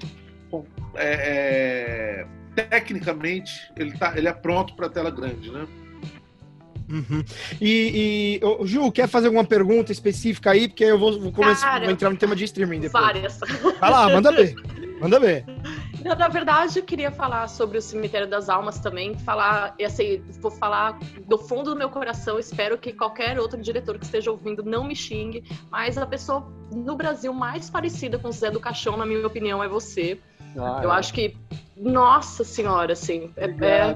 [0.51, 2.26] Com- é-
[2.57, 5.66] é, tecnicamente, ele, tá, ele é pronto para tela grande, né?
[6.90, 7.24] Uhum.
[7.61, 10.68] E, e, ô, Ju, quer fazer alguma pergunta específica aí?
[10.68, 13.05] Porque eu vou, vou começar, Cara, vou entrar no tema de streaming depois.
[13.05, 13.38] Várias.
[13.80, 14.55] Vai lá, manda ver.
[15.03, 15.44] Manda ver.
[16.05, 19.18] Não, na verdade, eu queria falar sobre o Cemitério das Almas também.
[19.18, 22.38] Falar, e assim, vou falar do fundo do meu coração.
[22.38, 25.42] Espero que qualquer outro diretor que esteja ouvindo não me xingue.
[25.70, 29.62] Mas a pessoa no Brasil mais parecida com o Zé do Caixão, na minha opinião,
[29.62, 30.20] é você.
[30.57, 30.94] Ah, Eu é.
[30.96, 31.36] acho que,
[31.76, 33.94] nossa senhora, assim, é- é,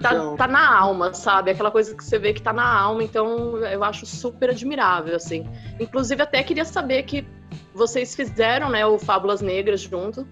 [0.00, 1.50] tá, Então, tá na alma, sabe?
[1.50, 5.46] Aquela coisa que você vê que tá na alma, então eu acho super admirável, assim.
[5.80, 7.26] Inclusive, até queria saber que
[7.74, 10.26] vocês fizeram, né, o Fábulas Negras junto.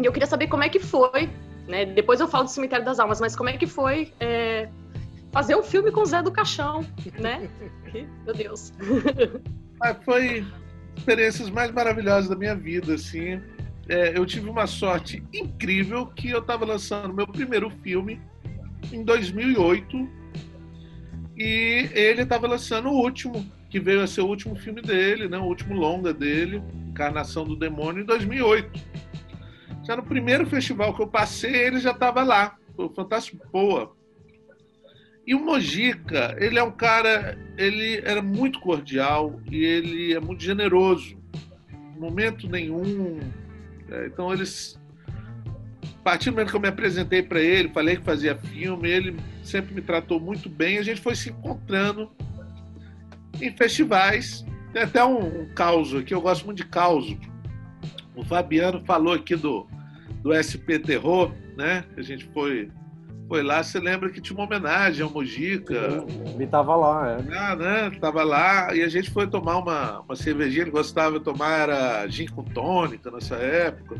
[0.00, 1.30] E eu queria saber como é que foi,
[1.68, 1.86] né?
[1.86, 4.68] Depois eu falo do Cemitério das Almas, mas como é que foi é,
[5.32, 6.84] fazer um filme com Zé do Caixão,
[7.18, 7.48] né?
[8.24, 8.72] Meu Deus.
[9.82, 10.46] Ah, foi
[10.96, 13.40] experiências mais maravilhosas da minha vida, assim.
[13.88, 18.18] É, eu tive uma sorte incrível que eu estava lançando meu primeiro filme
[18.90, 20.08] em 2008
[21.36, 25.36] e ele estava lançando o último, que veio a ser o último filme dele, né,
[25.36, 28.80] o último longa dele, Encarnação do Demônio, em 2008.
[29.84, 33.94] Já no primeiro festival que eu passei, ele já estava lá, foi Fantástico Poa.
[35.26, 40.42] E o Mojica, ele é um cara, ele era muito cordial e ele é muito
[40.42, 41.16] generoso.
[41.98, 43.20] Momento nenhum.
[43.90, 44.78] é, então eles.
[45.82, 49.16] A partir do momento que eu me apresentei para ele, falei que fazia filme, ele
[49.42, 50.76] sempre me tratou muito bem.
[50.76, 52.10] A gente foi se encontrando
[53.40, 54.44] em festivais.
[54.74, 57.16] Tem até um, um caos aqui, eu gosto muito de caos.
[58.14, 59.66] O Fabiano falou aqui do,
[60.22, 61.84] do SP Terror, né?
[61.96, 62.70] A gente foi
[63.26, 66.04] foi lá, você lembra que tinha uma homenagem ao Mojica.
[66.34, 67.36] Ele tava lá, é.
[67.36, 67.90] Ah, né?
[67.98, 72.06] Tava lá e a gente foi tomar uma, uma cervejinha, ele gostava de tomar era
[72.06, 73.98] gin com tônica nessa época.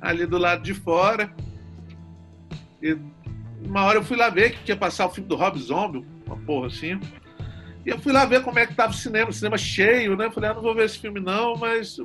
[0.00, 1.32] Ali do lado de fora.
[2.82, 2.98] E
[3.64, 6.36] uma hora eu fui lá ver que ia passar o filme do Rob Zombie, uma
[6.36, 6.98] porra assim.
[7.86, 10.30] E eu fui lá ver como é que tava o cinema, o cinema cheio, né?
[10.30, 11.96] Falei, ah, não vou ver esse filme não, mas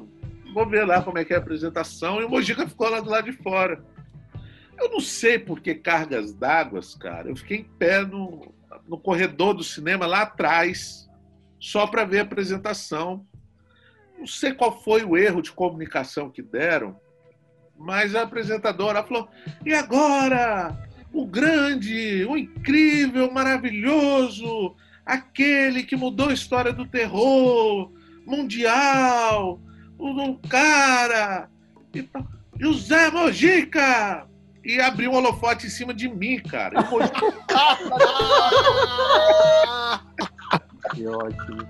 [0.58, 2.20] vou ver lá como é que é a apresentação.
[2.20, 3.86] E o Mojica ficou lá do lado de fora.
[4.76, 7.30] Eu não sei por que cargas d'água, cara.
[7.30, 8.52] Eu fiquei em pé no,
[8.88, 11.08] no corredor do cinema, lá atrás,
[11.60, 13.24] só para ver a apresentação.
[14.18, 17.00] Não sei qual foi o erro de comunicação que deram,
[17.78, 19.30] mas a apresentadora falou:
[19.64, 20.76] e agora?
[21.14, 27.92] O grande, o incrível, maravilhoso, aquele que mudou a história do terror
[28.26, 29.62] mundial,
[29.98, 31.50] o cara.
[31.94, 32.08] E.
[32.60, 34.28] José Mojica!
[34.68, 36.84] e abriu um holofote em cima de mim, cara.
[40.94, 41.66] que ótimo.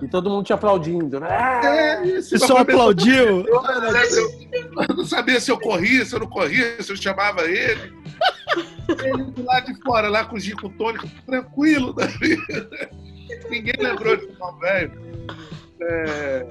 [0.00, 1.28] E todo mundo te aplaudindo, né?
[1.64, 2.36] É, isso.
[2.36, 3.44] E só aplaudiu.
[3.44, 3.60] Eu,
[4.88, 7.92] eu, não sabia se eu corria, se eu não corria, se eu chamava ele.
[9.02, 12.88] Ele do lado de fora, lá com o Gico Tônico, tranquilo da vida.
[13.50, 15.26] Ninguém lembrou de mal velho.
[15.80, 16.46] É...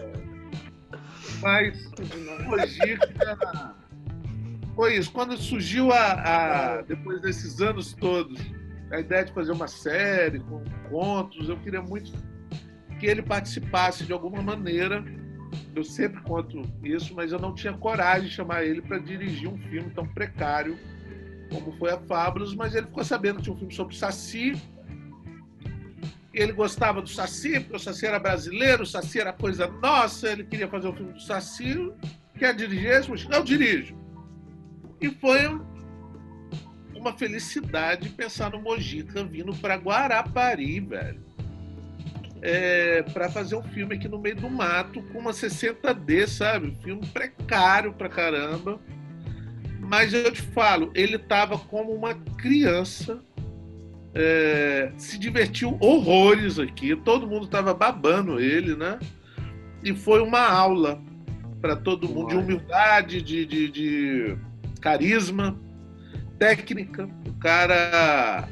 [1.42, 3.76] Mas o Gica
[4.76, 5.12] foi isso.
[5.12, 6.12] Quando surgiu a,
[6.78, 8.40] a, depois desses anos todos,
[8.92, 12.12] a ideia de fazer uma série com contos, eu queria muito
[13.00, 15.04] que ele participasse de alguma maneira.
[15.76, 19.58] Eu sempre conto isso, mas eu não tinha coragem de chamar ele para dirigir um
[19.58, 20.78] filme tão precário
[21.52, 24.54] como foi a Fábulos, mas ele ficou sabendo que tinha um filme sobre Saci.
[26.36, 30.44] Ele gostava do Saci, porque o Saci era brasileiro, o Saci era coisa nossa, ele
[30.44, 31.92] queria fazer um filme do Saci.
[32.38, 33.10] Quer dirigir esse?
[33.32, 33.96] Eu dirijo.
[35.00, 35.48] E foi
[36.94, 41.24] uma felicidade pensar no Mojica vindo para Guarapari, velho.
[42.42, 46.78] É, para fazer um filme aqui no meio do mato com uma 60D, sabe?
[46.84, 48.80] filme precário pra caramba.
[49.80, 53.22] Mas eu te falo, ele tava como uma criança,
[54.16, 58.98] é, se divertiu horrores aqui, todo mundo tava babando ele, né?
[59.84, 61.02] E foi uma aula
[61.62, 64.38] para todo mundo de humildade, de, de, de
[64.80, 65.60] carisma,
[66.40, 68.48] técnica, o cara.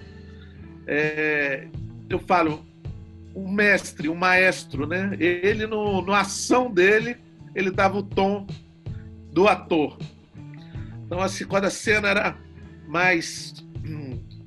[0.86, 1.68] É,
[2.10, 2.66] eu falo,
[3.34, 5.16] um mestre, um maestro, né?
[5.18, 7.16] Ele, no, no ação dele,
[7.56, 8.46] ele dava o tom
[9.32, 9.98] do ator.
[11.06, 12.38] Então, assim, quando a cena era
[12.88, 13.64] mais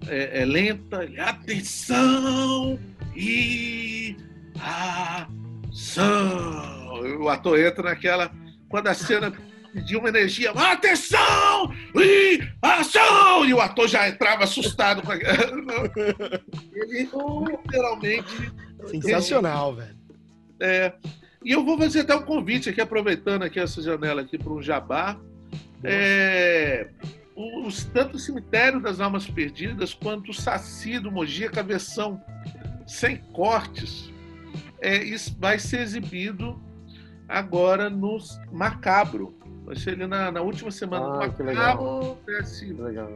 [0.09, 2.79] é, é, lenta, ele, atenção
[3.15, 4.17] e
[5.69, 6.07] ação.
[7.21, 8.31] O ator entra naquela.
[8.69, 9.33] Quando a cena
[9.85, 11.73] de uma energia, atenção!
[11.95, 13.45] E ação!
[13.45, 15.03] E o ator já entrava assustado.
[15.03, 15.17] Com a...
[16.75, 17.09] Ele
[17.49, 18.53] literalmente.
[18.87, 19.81] Sensacional, ele...
[19.81, 19.97] velho.
[20.61, 20.93] É,
[21.45, 24.63] e eu vou fazer até um convite aqui, aproveitando aqui essa janela aqui para um
[24.63, 25.19] jabá.
[25.85, 26.89] É,
[27.37, 32.21] os, tanto o Cemitério das Almas Perdidas quanto o Saci do Mojica, a versão
[32.87, 34.11] sem cortes,
[34.81, 36.61] é, isso vai ser exibido
[37.29, 38.19] agora no
[38.51, 42.19] Macabro, Vai ser ali na, na última semana ah, do Macabro.
[42.39, 42.73] Assim.
[42.73, 43.13] Legal.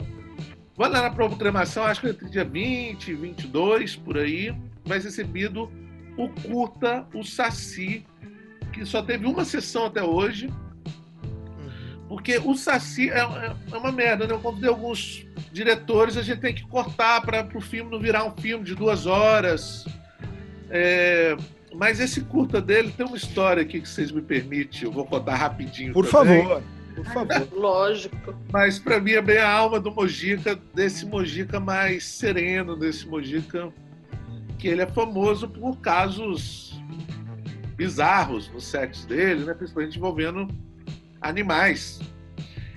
[0.77, 4.53] Vai lá na programação, acho que é entre dia 20, 22, por aí,
[4.85, 5.71] vai ser exibido
[6.17, 8.05] o Curta, o Saci,
[8.73, 10.53] que só teve uma sessão até hoje.
[12.11, 14.35] Porque o Saci é, é, é uma merda, né?
[14.35, 18.33] Eu convidei alguns diretores, a gente tem que cortar para o filme não virar um
[18.33, 19.87] filme de duas horas.
[20.69, 21.37] É,
[21.73, 25.37] mas esse curta dele tem uma história aqui que vocês me permitem, eu vou contar
[25.37, 25.93] rapidinho.
[25.93, 26.43] Por também.
[26.43, 26.63] favor.
[26.97, 27.49] Por favor.
[27.55, 28.35] Lógico.
[28.53, 33.73] Mas para mim é bem a alma do Mojica, desse Mojica mais sereno, desse Mojica
[34.59, 36.83] que ele é famoso por casos
[37.77, 39.55] bizarros nos sets dele, né?
[39.55, 40.49] principalmente envolvendo
[41.21, 42.01] animais.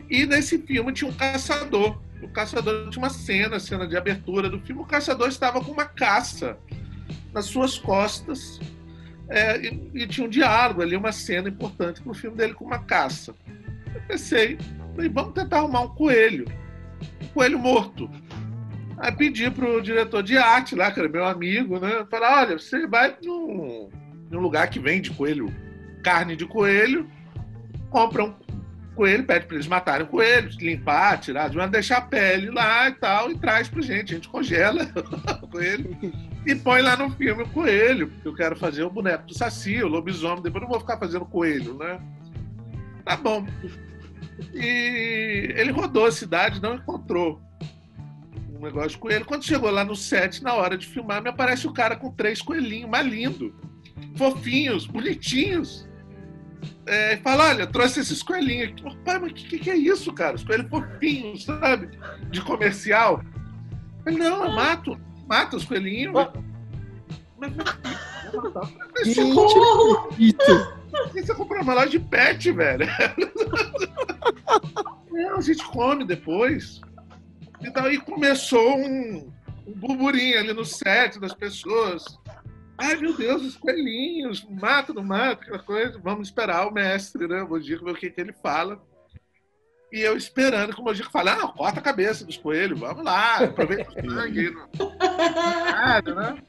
[0.09, 1.99] E nesse filme tinha um caçador.
[2.21, 4.81] O caçador tinha uma cena, cena de abertura do filme.
[4.81, 6.57] O caçador estava com uma caça
[7.33, 8.59] nas suas costas
[9.29, 12.65] é, e, e, tinha um diálogo ali, uma cena importante para o filme dele com
[12.65, 13.33] uma caça.
[13.93, 14.57] Eu pensei,
[14.95, 16.45] falei, vamos tentar arrumar um coelho,
[17.21, 18.09] um coelho morto.
[18.97, 22.05] Aí pedi pro diretor de arte lá, que era meu amigo, né?
[22.09, 23.89] Falar, olha, você vai num,
[24.29, 25.53] num lugar que vende coelho,
[26.03, 27.09] carne de coelho,
[27.93, 28.33] compra um
[28.95, 33.31] coelho, pede para eles matarem o coelho, limpar, tirar, deixar a pele lá e tal,
[33.31, 34.13] e traz pra gente.
[34.13, 34.83] A gente congela
[35.41, 35.95] o coelho
[36.43, 39.81] e põe lá no filme o coelho, porque eu quero fazer o boneco do Saci,
[39.83, 42.01] o lobisomem, depois não vou ficar fazendo coelho, né?
[43.05, 43.45] Tá bom.
[44.53, 47.39] E ele rodou a cidade, não encontrou
[48.49, 49.25] um negócio de coelho.
[49.25, 52.41] Quando chegou lá no set, na hora de filmar, me aparece o cara com três
[52.41, 53.53] coelhinhos, mais lindo,
[54.15, 55.87] fofinhos, bonitinhos.
[56.85, 58.83] É, e fala, olha, trouxe esses coelhinhos aqui.
[58.85, 60.35] Oh, pai, mas o que, que, é isso, cara?
[60.35, 61.89] Os coelhos fofinhos, sabe?
[62.29, 63.23] De comercial.
[64.05, 66.13] Ele, não, eu mato, mato os coelhinhos.
[66.13, 66.29] Mas,
[67.39, 67.53] mas,
[71.13, 72.85] você comprou uma loja de pet, velho.
[75.11, 76.81] Não, a gente come depois.
[77.61, 79.31] E daí começou um,
[79.65, 82.19] um burburinho ali no set das pessoas.
[82.83, 85.97] Ai, meu Deus, os coelhinhos, mata, não mata, aquela coisa.
[85.99, 87.41] Vamos esperar o mestre, né?
[87.41, 88.83] O Mojico ver o que, que ele fala.
[89.89, 93.37] E eu esperando que o Mojico fale, ah, corta a cabeça dos coelhos, vamos lá,
[93.37, 94.53] aproveita o sangue.
[94.99, 96.43] Nada, né?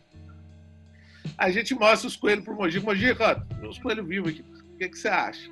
[1.39, 2.87] A gente mostra os coelhos pro Mojico.
[2.87, 4.43] Mojico, ó, os coelhos vivos aqui.
[4.43, 5.49] O que, que você acha?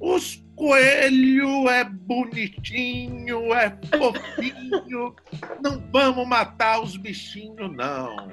[0.00, 5.14] Os coelhos é bonitinho, é fofinho.
[5.62, 8.30] Não vamos matar os bichinhos, não.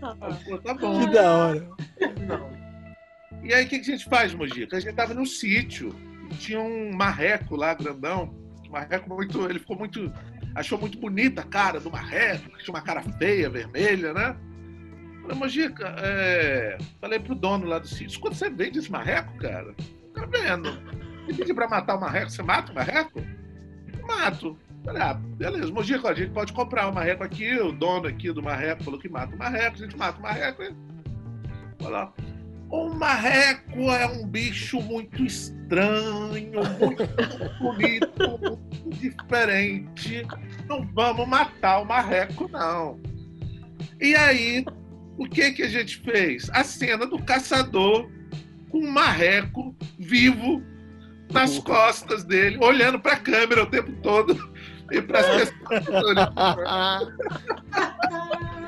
[0.00, 1.00] Pô, tá bom.
[1.00, 1.68] Que da hora.
[2.26, 2.60] Não.
[3.42, 4.76] E aí, o que, que a gente faz, Mojica?
[4.76, 5.94] A gente tava no sítio.
[6.38, 8.34] Tinha um marreco lá, grandão.
[8.66, 9.48] Um marreco muito.
[9.48, 10.12] Ele ficou muito.
[10.54, 14.36] Achou muito bonita a cara do marreco, que tinha uma cara feia, vermelha, né?
[15.22, 16.76] Falei, Mojica, é...
[17.00, 19.72] falei pro dono lá do sítio, quando você vende esse marreco, cara,
[20.12, 20.72] tá vendo?
[21.26, 23.22] Me pede pra matar o marreco, você mata o marreco?
[24.06, 24.58] Mato.
[24.84, 28.42] Falei, ah, beleza, Mojica, a gente pode comprar o marreco aqui, o dono aqui do
[28.42, 30.62] marreco falou que mata o marreco, a gente mata o marreco.
[30.62, 30.74] E...
[31.84, 32.10] Olha
[32.70, 38.38] O marreco é um bicho muito estranho, muito bonito,
[38.82, 40.26] muito diferente.
[40.66, 42.98] Não vamos matar o marreco, não.
[44.00, 44.64] E aí,
[45.18, 46.48] o que que a gente fez?
[46.54, 48.10] A cena do caçador
[48.70, 50.62] com um marreco vivo
[51.30, 51.62] nas uhum.
[51.62, 54.49] costas dele, olhando para a câmera o tempo todo
[54.90, 56.16] e as pessoas.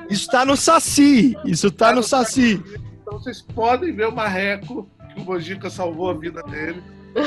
[0.08, 1.36] Isso está no Saci.
[1.44, 2.62] Isso está tá no Saci.
[3.00, 6.82] Então vocês podem ver o marreco que o Mojica salvou a vida dele.
[7.14, 7.22] É,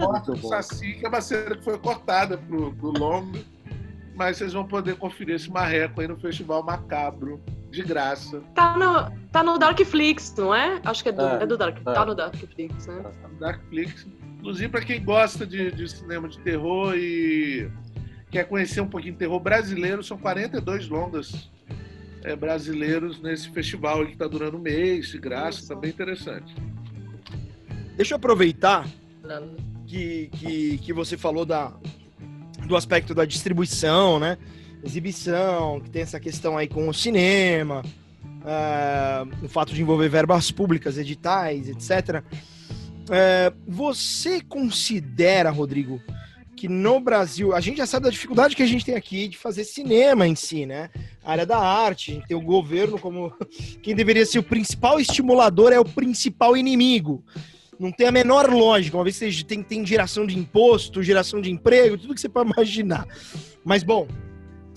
[0.30, 3.38] o Saci, que é uma cena que foi cortada pro, pro longo
[4.14, 7.40] mas vocês vão poder conferir esse marreco aí no Festival Macabro,
[7.70, 8.40] de graça.
[8.54, 10.80] Tá no, tá no Darkflix, não é?
[10.84, 11.78] Acho que é do, é, é do Dark.
[11.78, 11.92] É.
[11.92, 13.02] Tá no Darkflix, né?
[13.02, 14.06] Tá no Darkflix.
[14.44, 17.66] Inclusive, para quem gosta de, de, cinema de terror e
[18.30, 21.50] quer conhecer um pouquinho de terror brasileiro, são 42 longas
[22.22, 26.54] é, brasileiros nesse festival que está durando um mês, de graça, está bem interessante.
[27.96, 28.86] Deixa eu aproveitar
[29.86, 31.72] que, que, que você falou da,
[32.66, 34.36] do aspecto da distribuição, né?
[34.84, 37.82] Exibição, que tem essa questão aí com o cinema,
[38.42, 42.22] uh, o fato de envolver verbas públicas, editais, etc.
[43.10, 46.00] É, você considera, Rodrigo,
[46.56, 49.36] que no Brasil, a gente já sabe da dificuldade que a gente tem aqui de
[49.36, 50.88] fazer cinema em si, né?
[51.22, 53.32] A área da arte, a gente tem o governo como
[53.82, 57.22] quem deveria ser o principal estimulador, é o principal inimigo
[57.78, 61.50] não tem a menor lógica, uma vez que tem, tem geração de imposto, geração de
[61.50, 63.06] emprego, tudo que você pode imaginar.
[63.64, 64.06] Mas, bom,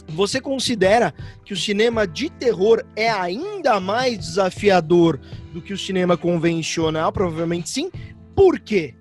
[0.07, 1.13] você considera
[1.43, 5.19] que o cinema de terror é ainda mais desafiador
[5.53, 7.11] do que o cinema convencional?
[7.11, 7.91] Provavelmente sim.
[8.37, 8.93] Por quê?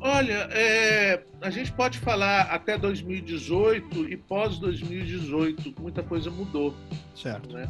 [0.00, 6.74] Olha, é, a gente pode falar até 2018 e pós 2018, muita coisa mudou.
[7.14, 7.52] Certo.
[7.52, 7.68] Né?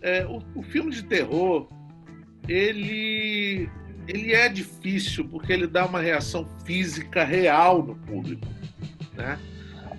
[0.00, 1.68] É, o, o filme de terror
[2.48, 3.68] ele,
[4.06, 8.46] ele é difícil porque ele dá uma reação física real no público,
[9.14, 9.40] né?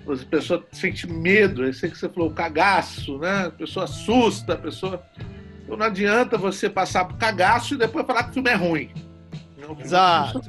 [0.06, 3.46] A pessoa sente medo, é isso que você falou, o cagaço, né?
[3.46, 5.06] A pessoa assusta, a pessoa...
[5.64, 8.90] Então não adianta você passar por cagaço e depois falar que o filme é ruim.
[9.80, 10.42] Exato.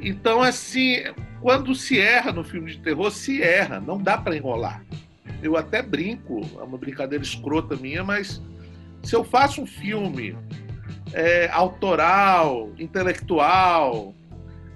[0.00, 1.02] Então, assim,
[1.40, 4.84] quando se erra no filme de terror, se erra, não dá para enrolar.
[5.42, 8.42] Eu até brinco, é uma brincadeira escrota minha, mas
[9.02, 10.36] se eu faço um filme
[11.12, 14.14] é, autoral, intelectual,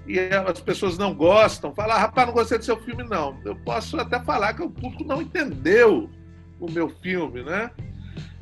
[0.07, 3.37] e as pessoas não gostam, falar, ah, rapaz, não gostei do seu filme, não.
[3.43, 6.09] Eu posso até falar que o público não entendeu
[6.59, 7.69] o meu filme, né?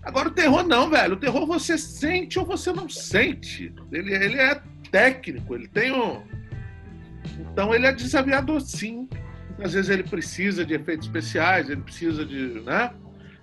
[0.06, 1.16] Agora, o terror não, velho.
[1.16, 3.74] O terror você sente ou você não sente.
[3.92, 6.22] Ele, ele é técnico, ele tem um.
[7.40, 9.10] Então, ele é desafiador, sim.
[9.60, 12.62] Às vezes, ele precisa de efeitos especiais, ele precisa de.
[12.62, 12.94] né?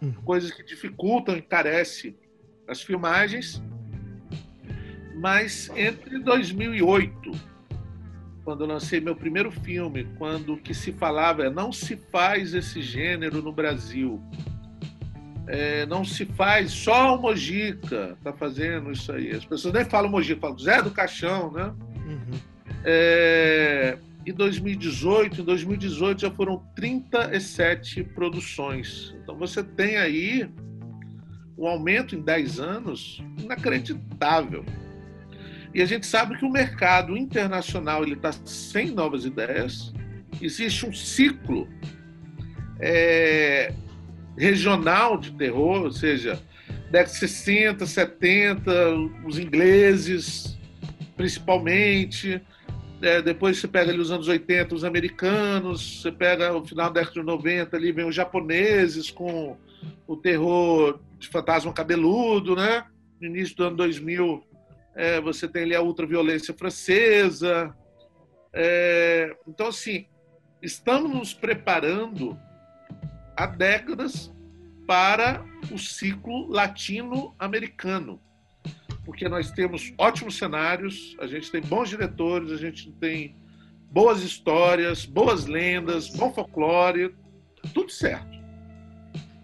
[0.00, 0.12] Hum.
[0.24, 2.16] Coisas que dificultam, encarece
[2.68, 3.60] as filmagens,
[5.16, 7.32] mas entre 2008,
[8.44, 12.54] quando eu lancei meu primeiro filme, quando o que se falava é não se faz
[12.54, 14.20] esse gênero no Brasil,
[15.46, 19.30] É, não se faz, só o Mojica está fazendo isso aí.
[19.32, 21.72] As pessoas nem falam Mojica, falam Zé do Caixão, né?
[22.06, 22.38] Uhum.
[22.84, 29.14] É, em 2018, em 2018 já foram 37 produções.
[29.22, 30.48] Então você tem aí
[31.58, 34.64] um aumento em 10 anos inacreditável.
[35.74, 39.92] E a gente sabe que o mercado internacional ele está sem novas ideias.
[40.40, 41.68] Existe um ciclo
[42.78, 43.72] é,
[44.36, 46.40] regional de terror, ou seja,
[46.90, 48.70] década de 60, 70,
[49.24, 50.58] os ingleses,
[51.16, 52.40] principalmente.
[53.00, 57.00] É, depois você pega ali os anos 80, os americanos, você pega o final da
[57.00, 59.56] década de 90, ali vem os japoneses com
[60.06, 62.84] o terror de fantasma cabeludo, né?
[63.20, 64.44] No início do ano 2000,
[64.94, 67.74] é, você tem ali a ultraviolência francesa.
[68.52, 70.06] É, então, assim,
[70.60, 72.38] estamos nos preparando
[73.36, 74.32] há décadas
[74.86, 78.20] para o ciclo latino-americano.
[79.04, 83.36] Porque nós temos ótimos cenários, a gente tem bons diretores, a gente tem
[83.90, 87.14] boas histórias, boas lendas, bom folclore,
[87.74, 88.40] tudo certo.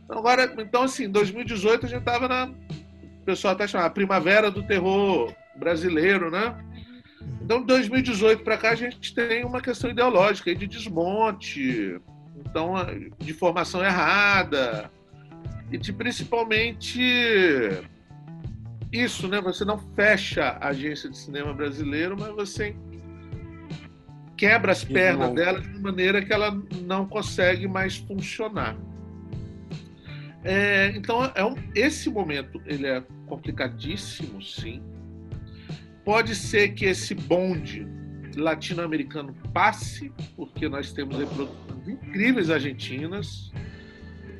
[0.04, 2.46] Então, agora, então assim, em 2018 a gente estava na.
[2.46, 6.56] O pessoal até chamava Primavera do Terror brasileiro, né?
[7.42, 12.00] Então, de 2018 para cá, a gente tem uma questão ideológica de desmonte,
[12.44, 12.74] então,
[13.18, 14.90] de formação errada,
[15.70, 17.00] e de principalmente
[18.92, 19.40] isso, né?
[19.40, 22.74] Você não fecha a agência de cinema brasileiro, mas você
[24.36, 26.50] quebra as pernas dela de maneira que ela
[26.82, 28.76] não consegue mais funcionar.
[30.44, 34.82] É, então, é um, esse momento ele é complicadíssimo, sim.
[36.04, 37.86] Pode ser que esse bonde
[38.36, 43.52] latino-americano passe, porque nós temos produções incríveis argentinas,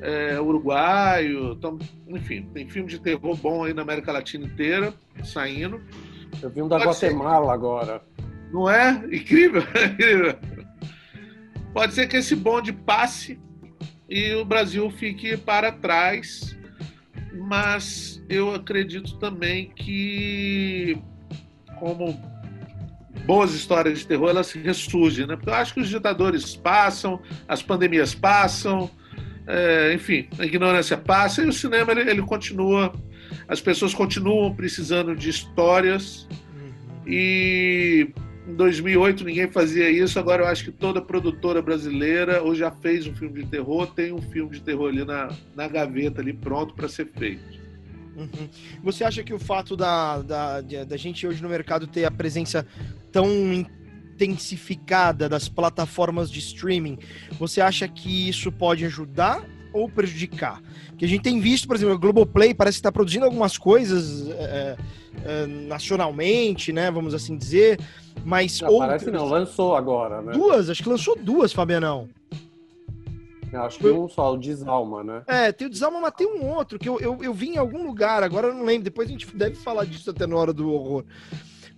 [0.01, 1.77] é, uruguaio, então,
[2.07, 4.93] enfim, tem filme de terror bom aí na América Latina inteira
[5.23, 5.81] saindo.
[6.41, 7.51] Eu vi um da Pode Guatemala ser.
[7.51, 8.01] agora.
[8.51, 9.03] Não é?
[9.11, 9.63] Incrível!
[11.73, 13.39] Pode ser que esse bonde passe
[14.09, 16.57] e o Brasil fique para trás,
[17.33, 20.97] mas eu acredito também que,
[21.77, 22.19] como
[23.29, 25.35] boas histórias de terror, elas ressurgem, né?
[25.35, 28.89] Porque eu acho que os ditadores passam, as pandemias passam,
[29.45, 32.91] é, enfim, a ignorância passa e o cinema ele, ele continua,
[33.47, 36.73] as pessoas continuam precisando de histórias uhum.
[37.05, 38.09] e
[38.47, 43.05] em 2008 ninguém fazia isso, agora eu acho que toda produtora brasileira ou já fez
[43.05, 46.73] um filme de terror, tem um filme de terror ali na, na gaveta, ali pronto
[46.73, 47.59] para ser feito.
[48.19, 48.49] Uhum.
[48.83, 52.67] Você acha que o fato da, da, da gente hoje no mercado ter a presença
[53.11, 53.27] tão
[54.19, 56.99] intensificada das plataformas de streaming,
[57.39, 60.61] você acha que isso pode ajudar ou prejudicar?
[60.97, 64.29] Que a gente tem visto, por exemplo, o Globoplay parece que está produzindo algumas coisas
[64.29, 64.77] é,
[65.23, 66.91] é, nacionalmente, né?
[66.91, 67.79] Vamos assim dizer.
[68.25, 68.59] Mas.
[68.59, 69.03] Não, outras...
[69.03, 70.33] Parece não, lançou agora, né?
[70.33, 72.09] Duas, acho que lançou duas, Fabianão.
[73.51, 75.23] Eu acho que um só, o Desalma, né?
[75.25, 77.83] É, tem o Desalma, mas tem um outro que eu, eu, eu vi em algum
[77.85, 78.83] lugar, agora eu não lembro.
[78.83, 81.03] Depois a gente deve falar disso até na hora do horror.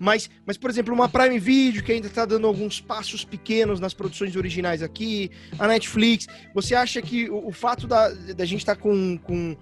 [0.01, 3.93] Mas, mas, por exemplo, uma Prime Video que ainda está dando alguns passos pequenos nas
[3.93, 5.29] produções originais aqui,
[5.59, 6.25] a Netflix.
[6.55, 9.55] Você acha que o, o fato da, da gente estar tá com, com,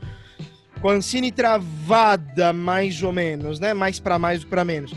[0.79, 3.73] com a Ancine travada, mais ou menos, né?
[3.73, 4.93] Mais para mais do que para menos.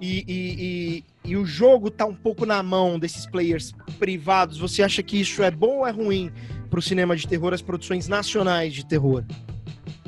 [0.00, 4.56] E, e, e, e, o jogo tá um pouco na mão desses players privados.
[4.58, 6.30] Você acha que isso é bom ou é ruim
[6.70, 9.24] para o cinema de terror, as produções nacionais de terror?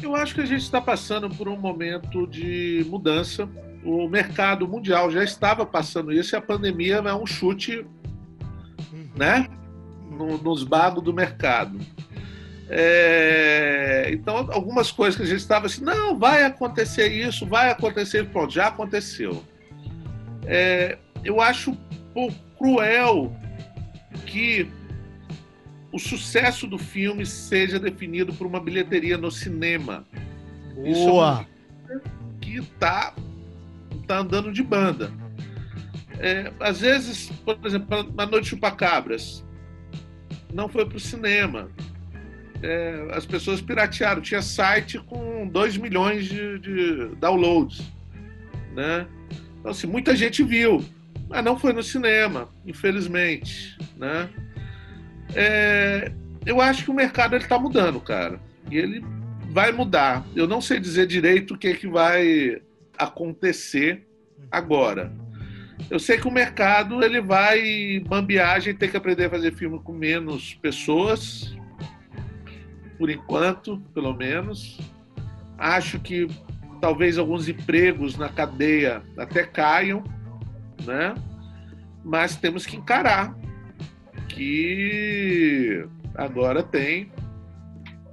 [0.01, 3.49] Eu acho que a gente está passando por um momento de mudança
[3.89, 7.87] o mercado mundial já estava passando isso e a pandemia é um chute
[9.17, 9.49] né,
[10.11, 11.79] no, nos bagos do mercado.
[12.69, 18.29] É, então, algumas coisas que a gente estava assim, não, vai acontecer isso, vai acontecer,
[18.29, 19.43] pronto, já aconteceu.
[20.45, 21.75] É, eu acho
[22.13, 23.35] pouco cruel
[24.27, 24.69] que
[25.91, 30.07] o sucesso do filme seja definido por uma bilheteria no cinema.
[30.75, 30.85] Boa!
[30.91, 31.23] Isso
[31.91, 32.01] é
[32.39, 33.15] que está
[34.07, 35.13] tá andando de banda.
[36.19, 39.45] É, às vezes, por exemplo, a Noite Chupacabras
[40.53, 41.71] não foi para o cinema.
[42.63, 44.21] É, as pessoas piratearam.
[44.21, 47.83] Tinha site com 2 milhões de, de, downloads.
[48.75, 49.07] Né?
[49.59, 50.85] Então, assim, muita gente viu,
[51.29, 53.79] mas não foi no cinema, infelizmente.
[53.97, 54.29] Né?
[55.35, 56.13] É,
[56.45, 58.41] eu acho que o mercado está mudando, cara.
[58.71, 59.05] E ele
[59.51, 60.25] vai mudar.
[60.35, 62.61] Eu não sei dizer direito o que, é que vai
[62.99, 64.07] acontecer
[64.51, 65.13] agora.
[65.91, 69.55] Eu sei que o mercado ele vai bambear, a gente tem que aprender a fazer
[69.55, 71.57] filme com menos pessoas.
[72.99, 74.79] por enquanto, pelo menos.
[75.57, 76.27] Acho que
[76.81, 80.03] talvez alguns empregos na cadeia até caiam,
[80.85, 81.15] né?
[82.05, 83.37] Mas temos que encarar
[84.29, 87.11] que agora tem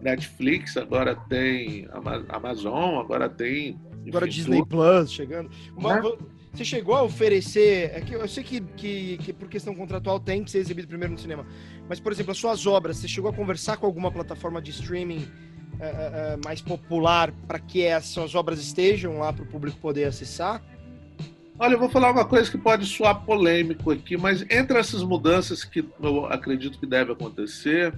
[0.02, 1.88] Netflix, agora tem
[2.30, 3.80] Amazon, agora tem.
[4.08, 4.64] Agora Disney.
[4.66, 5.50] Plus chegando.
[5.76, 6.12] Uma, né?
[6.54, 7.92] Você chegou a oferecer.
[7.94, 11.14] É que eu sei que, que, que, por questão contratual tem que ser exibido primeiro
[11.14, 11.46] no cinema.
[11.88, 15.28] Mas, por exemplo, as suas obras, você chegou a conversar com alguma plataforma de streaming
[15.80, 20.64] é, é, mais popular para que essas obras estejam lá para o público poder acessar?
[21.58, 25.64] Olha, eu vou falar uma coisa que pode soar polêmico aqui, mas entre essas mudanças
[25.64, 27.94] que eu acredito que deve acontecer,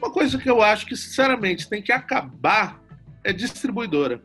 [0.00, 2.80] uma coisa que eu acho que, sinceramente, tem que acabar
[3.24, 4.22] é distribuidora.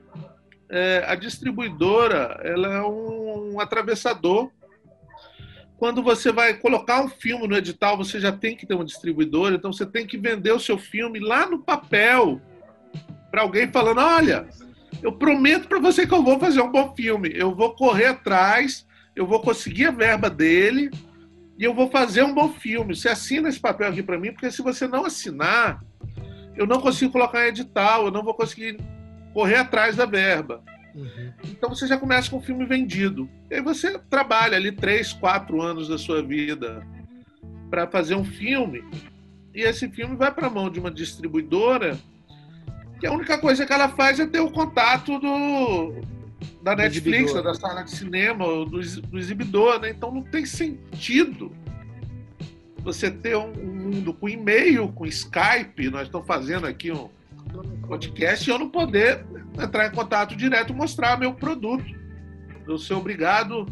[0.75, 4.49] É, a distribuidora ela é um, um atravessador.
[5.77, 9.53] Quando você vai colocar um filme no edital, você já tem que ter uma distribuidora,
[9.53, 12.41] então você tem que vender o seu filme lá no papel
[13.29, 14.47] para alguém falando: olha,
[15.03, 18.83] eu prometo para você que eu vou fazer um bom filme, eu vou correr atrás,
[19.15, 20.89] eu vou conseguir a verba dele
[21.55, 22.95] e eu vou fazer um bom filme.
[22.95, 25.83] Você assina esse papel aqui para mim, porque se você não assinar,
[26.55, 28.75] eu não consigo colocar em edital, eu não vou conseguir
[29.33, 30.63] correr atrás da verba.
[30.95, 31.33] Uhum.
[31.45, 33.27] Então você já começa com o filme vendido.
[33.49, 36.85] E aí você trabalha ali três, quatro anos da sua vida
[37.69, 38.83] para fazer um filme.
[39.53, 41.97] E esse filme vai para a mão de uma distribuidora
[42.99, 45.93] que a única coisa que ela faz é ter o contato do,
[46.61, 49.89] da Netflix, da sala de cinema, do, do exibidor, né?
[49.89, 51.51] Então não tem sentido
[52.83, 57.09] você ter um, um mundo com e-mail, com Skype, nós estamos fazendo aqui um
[57.87, 59.25] podcast, e eu não poder
[59.61, 61.85] entrar em contato direto mostrar meu produto.
[62.67, 63.65] Eu ser obrigado.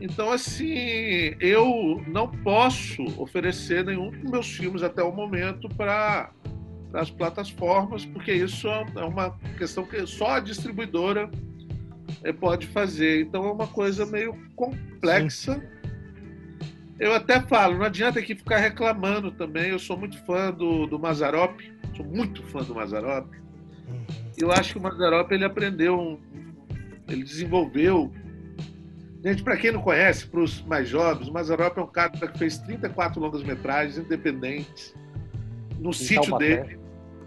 [0.00, 6.30] Então, assim, eu não posso oferecer nenhum dos meus filmes até o momento para
[6.94, 11.30] as plataformas, porque isso é uma questão que só a distribuidora
[12.24, 13.22] é, pode fazer.
[13.22, 15.54] Então é uma coisa meio complexa.
[15.54, 15.80] Sim.
[16.98, 19.70] Eu até falo, não adianta aqui ficar reclamando também.
[19.70, 21.58] Eu sou muito fã do, do Mazarop,
[22.00, 23.26] sou muito fã do Mazarop.
[23.88, 24.04] Uhum.
[24.36, 26.18] Eu acho que o Mazarop ele aprendeu,
[27.08, 28.10] ele desenvolveu.
[29.22, 32.38] Gente, para quem não conhece, para os mais jovens, o Mazarop é um cara que
[32.38, 34.94] fez 34 longas-metragens independentes
[35.78, 36.78] no sítio dele,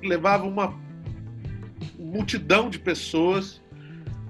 [0.01, 0.74] levava uma
[1.99, 3.61] multidão de pessoas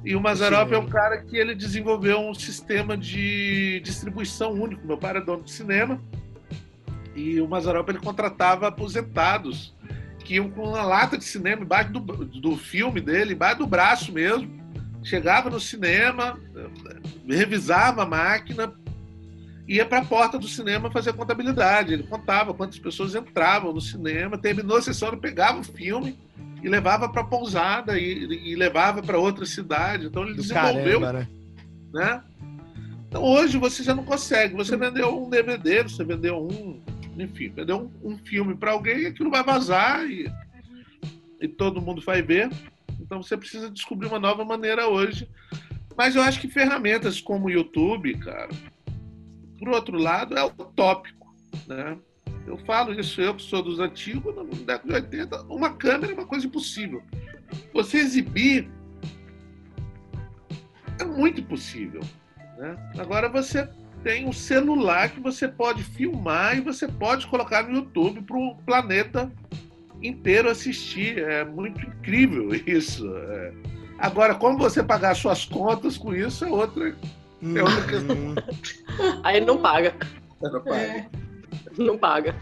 [0.04, 4.86] e o Mazarop é um cara que ele desenvolveu um sistema de distribuição único.
[4.86, 6.02] Meu pai era dono de cinema
[7.16, 9.73] e o Mazarop ele contratava aposentados
[10.24, 14.12] que iam com uma lata de cinema embaixo do, do filme dele, embaixo do braço
[14.12, 14.50] mesmo.
[15.04, 16.40] Chegava no cinema,
[17.28, 18.74] revisava a máquina,
[19.68, 21.94] ia para a porta do cinema fazer contabilidade.
[21.94, 26.18] Ele contava quantas pessoas entravam no cinema, terminou a sessão, ele pegava o filme
[26.62, 30.08] e levava para pousada e, e levava para outra cidade.
[30.08, 31.28] Então ele desenvolveu, Caramba, né?
[31.94, 32.24] né?
[33.10, 34.56] Então hoje você já não consegue.
[34.56, 36.82] Você vendeu um DVD, você vendeu um,
[37.18, 40.32] enfim, vendeu um, um filme para alguém e aquilo vai vazar e,
[41.40, 42.50] e todo mundo vai ver.
[43.00, 45.28] Então você precisa descobrir uma nova maneira hoje.
[45.96, 48.50] Mas eu acho que ferramentas como o YouTube, cara,
[49.60, 51.34] por outro lado, é utópico,
[51.68, 51.98] né?
[52.46, 56.16] Eu falo isso, eu que sou dos antigos, na década de 80, uma câmera é
[56.16, 57.02] uma coisa impossível.
[57.74, 58.70] Você exibir
[61.00, 62.02] é muito impossível.
[62.58, 62.76] Né?
[62.98, 63.70] Agora você
[64.04, 68.56] tem um celular que você pode filmar e você pode colocar no YouTube para o
[68.66, 69.32] planeta
[70.02, 71.18] inteiro assistir.
[71.18, 73.08] É muito incrível isso.
[73.16, 73.54] É.
[73.98, 78.36] Agora, como você pagar suas contas com isso é outra, é outra questão.
[79.24, 79.96] Aí não paga.
[80.42, 80.78] Não paga.
[80.78, 81.08] É.
[81.78, 82.36] não paga.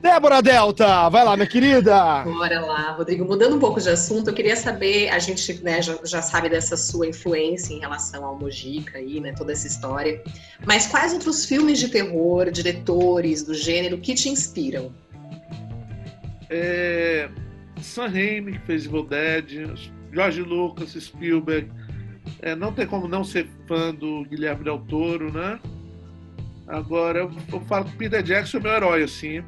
[0.00, 2.22] Débora Delta, vai lá, minha querida.
[2.22, 3.24] Bora lá, Rodrigo.
[3.24, 6.76] Mudando um pouco de assunto, eu queria saber, a gente né, já, já, sabe dessa
[6.76, 10.22] sua influência em relação ao Mojica aí, né, toda essa história.
[10.64, 14.92] Mas quais outros filmes de terror, diretores do gênero que te inspiram?
[16.48, 17.28] É,
[17.82, 19.76] Sam Raimi, que fez Evil Dead,
[20.12, 21.70] George Lucas, Spielberg.
[22.40, 25.58] É, não tem como não ser fã do Guilherme Del Toro, né?
[26.68, 29.42] Agora, eu, eu falo que Peter Jackson é meu herói, assim.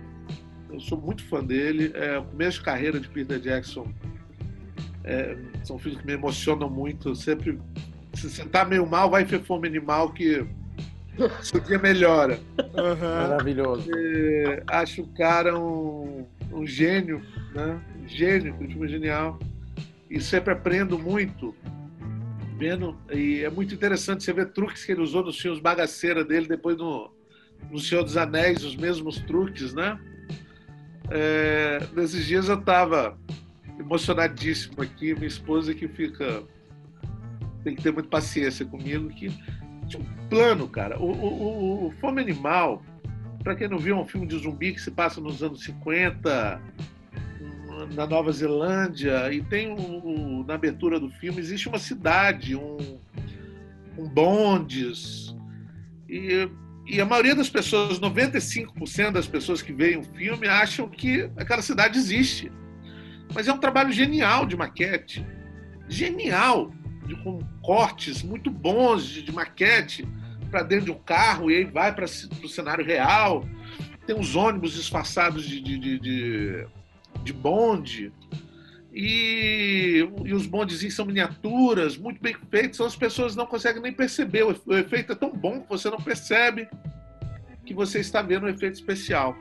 [0.72, 1.92] Eu sou muito fã dele.
[1.94, 3.92] É, o começo de carreira de Peter Jackson
[5.04, 7.14] é, são filmes que me emocionam muito.
[7.14, 7.58] Sempre,
[8.14, 10.46] se você tá meio mal, vai ver Fome Animal que
[11.42, 12.38] seu dia melhora.
[12.58, 13.28] Uhum.
[13.28, 13.90] Maravilhoso.
[13.94, 17.22] É, acho o cara um, um gênio,
[17.54, 17.80] né?
[18.02, 19.38] Um gênio, um filme genial.
[20.08, 21.54] E sempre aprendo muito
[22.60, 22.94] vendo.
[23.10, 26.76] E é muito interessante você ver truques que ele usou nos filmes bagaceira dele, depois
[26.76, 27.10] no,
[27.70, 29.98] no Senhor dos Anéis, os mesmos truques, né?
[31.10, 33.18] É, nesses dias eu tava
[33.78, 36.42] emocionadíssimo aqui, minha esposa que fica.
[37.64, 39.28] Tem que ter muita paciência comigo, que
[39.86, 40.98] tinha um plano, cara.
[40.98, 42.82] O, o, o, Fome Animal,
[43.42, 46.62] para quem não viu, é um filme de zumbi que se passa nos anos 50,
[47.94, 52.98] na Nova Zelândia, e tem o, na abertura do filme, existe uma cidade, um,
[53.98, 55.34] um bondes,
[56.08, 56.48] e,
[56.90, 61.62] e a maioria das pessoas, 95% das pessoas que veem o filme, acham que aquela
[61.62, 62.50] cidade existe.
[63.32, 65.24] Mas é um trabalho genial de maquete.
[65.88, 66.72] Genial!
[67.06, 70.06] De, com cortes muito bons de, de maquete
[70.50, 73.44] para dentro de um carro e aí vai para o cenário real.
[74.06, 76.66] Tem os ônibus disfarçados de, de, de, de,
[77.22, 78.12] de bonde.
[78.92, 83.92] E, e, os bondezinhos são miniaturas, muito bem feitos, então as pessoas não conseguem nem
[83.92, 84.42] perceber.
[84.42, 86.68] O, efeito é tão bom que você não percebe
[87.64, 89.36] que você está vendo um efeito especial.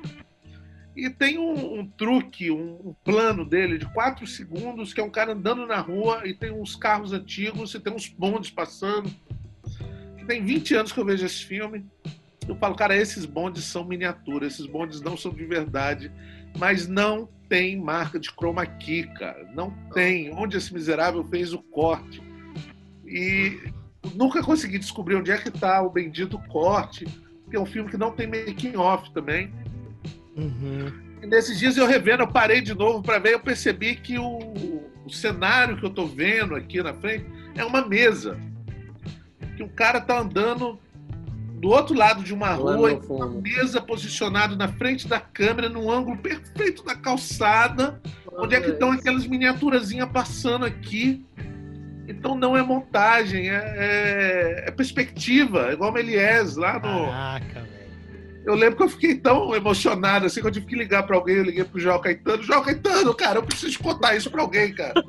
[0.96, 5.10] E tem um, um truque, um, um, plano dele de quatro segundos, que é um
[5.10, 9.10] cara andando na rua e tem uns carros antigos e tem uns bondes passando.
[10.28, 11.86] Tem 20 anos que eu vejo esse filme.
[12.48, 16.12] Eu falo, cara, esses bondes são miniaturas, esses bondes não são de verdade,
[16.58, 19.50] mas não tem marca de chroma key, cara.
[19.54, 20.32] Não tem.
[20.34, 22.22] Onde esse miserável fez o corte.
[23.06, 23.60] E
[24.16, 27.06] nunca consegui descobrir onde é que está o bendito corte,
[27.50, 29.52] que é um filme que não tem making off também.
[30.38, 30.92] Uhum.
[31.22, 34.84] E nesses dias eu revendo, eu parei de novo para ver, eu percebi que o,
[35.06, 37.26] o cenário que eu estou vendo aqui na frente
[37.56, 38.40] é uma mesa.
[39.58, 40.80] Que o cara tá andando
[41.60, 46.18] do outro lado de uma rua, uma mesa posicionada na frente da câmera, num ângulo
[46.18, 48.02] perfeito da calçada,
[48.38, 51.26] onde é que estão aquelas miniaturazinhas passando aqui.
[52.08, 57.06] Então não é montagem, é, é, é perspectiva, igual Melies lá no.
[57.06, 57.68] Caraca,
[58.46, 61.36] eu lembro que eu fiquei tão emocionado assim que eu tive que ligar para alguém.
[61.36, 62.42] Eu liguei pro João Caetano.
[62.42, 64.94] João Caetano, cara, eu preciso contar isso para alguém, cara.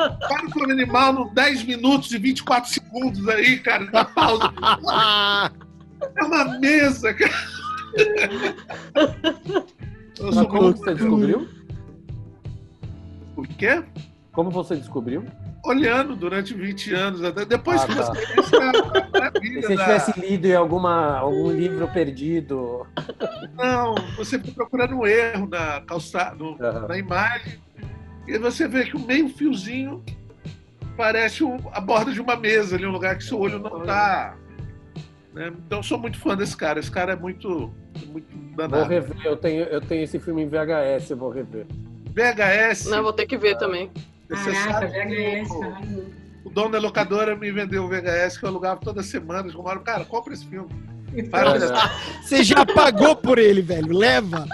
[0.00, 4.50] Para o Flamengo Animal no 10 minutos e 24 segundos aí, cara, dá pausa.
[6.16, 7.32] É uma mesa, cara.
[10.20, 11.48] Mas como você descobriu?
[13.36, 13.82] O quê?
[14.32, 15.24] Como você descobriu?
[15.64, 18.06] olhando durante 20 anos, até depois ah, que tá.
[18.06, 18.26] você
[19.40, 22.86] Se você tivesse lido em alguma, algum livro perdido.
[23.54, 26.56] Não, você foi procurando um erro na calçada, uhum.
[26.88, 27.58] na imagem,
[28.26, 30.02] e você vê que o meio fiozinho
[30.96, 34.36] parece a borda de uma mesa ali, um lugar que seu olho não está.
[35.32, 35.52] Né?
[35.66, 36.80] Então eu sou muito fã desse cara.
[36.80, 37.72] Esse cara é muito,
[38.06, 38.82] muito danado.
[38.82, 41.66] Vou rever, eu tenho, eu tenho esse filme em VHS, eu vou rever.
[42.06, 42.86] VHS?
[42.86, 43.58] Não, vou ter que ver ah.
[43.58, 43.90] também.
[44.28, 48.48] Você Caraca, sabe VHS, o, o dono da locadora me vendeu o VHS que eu
[48.48, 49.48] alugava toda semana.
[49.48, 50.68] Eu falava, cara, compra esse filme.
[52.22, 53.96] Você já pagou por ele, velho.
[53.96, 54.46] Leva.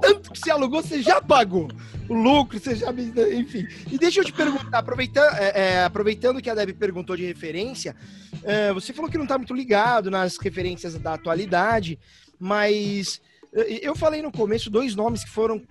[0.00, 1.68] Tanto que você alugou, você já pagou.
[2.08, 2.92] O lucro, você já.
[2.92, 3.66] Enfim.
[3.90, 7.94] E deixa eu te perguntar, aproveitando, é, é, aproveitando que a Deb perguntou de referência,
[8.42, 11.98] é, você falou que não está muito ligado nas referências da atualidade,
[12.38, 13.20] mas
[13.52, 15.62] eu falei no começo dois nomes que foram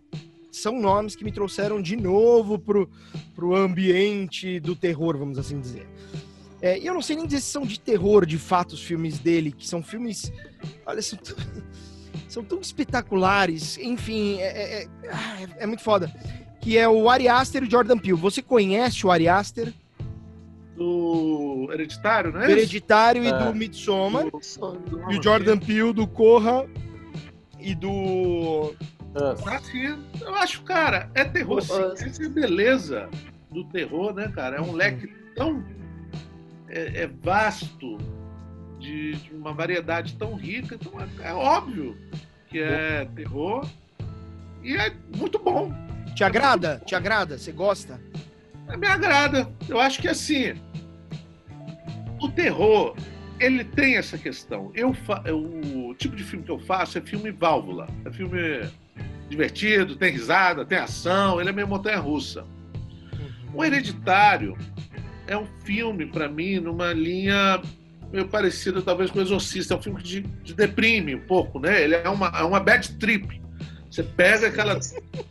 [0.52, 2.90] são nomes que me trouxeram de novo pro,
[3.36, 5.88] pro ambiente do terror, vamos assim dizer.
[6.62, 9.52] É, eu não sei nem dizer se são de terror, de fato, os filmes dele,
[9.52, 10.32] que são filmes.
[10.86, 11.20] Olha, são,
[12.28, 13.78] são tão espetaculares.
[13.78, 16.12] Enfim, é, é, é, ah, é, muito foda.
[16.60, 18.18] Que é o Ari Aster e o Jordan Peele.
[18.18, 19.74] Você conhece o Ari Aster?
[20.76, 22.46] Do Hereditário, né?
[22.46, 23.54] Do Hereditário e do é.
[23.54, 24.26] Midsommar.
[25.10, 26.68] E o Jordan Peele do Corra
[27.60, 28.74] e do
[29.46, 31.74] Assim, eu acho, cara, é terror sim.
[32.06, 33.10] Essa é a beleza
[33.52, 34.58] do terror, né, cara?
[34.58, 34.74] É um uhum.
[34.74, 35.64] leque tão
[36.68, 37.98] é, é vasto,
[38.88, 41.98] de, de, uma variedade tão rica, então é, é óbvio
[42.48, 43.68] que é terror
[44.64, 45.74] e é muito bom.
[46.16, 46.82] Te agrada?
[46.86, 47.38] Te agrada?
[47.38, 48.00] Você gosta?
[48.70, 49.52] É, me agrada.
[49.68, 50.54] Eu acho que assim,
[52.22, 52.96] o terror
[53.40, 54.72] ele tem essa questão.
[54.74, 54.96] Eu.
[55.34, 57.88] O tipo de filme que eu faço é filme válvula.
[58.06, 58.68] É filme
[59.30, 62.46] divertido, tem risada, tem ação, ele é meio montanha-russa.
[63.54, 64.58] O Hereditário
[65.28, 67.62] é um filme, para mim, numa linha
[68.12, 69.74] meio parecida, talvez, com o Exorcista.
[69.74, 71.84] É um filme que te, deprime um pouco, né?
[71.84, 73.42] Ele é uma, é uma bad trip.
[73.90, 74.80] Você pega aquela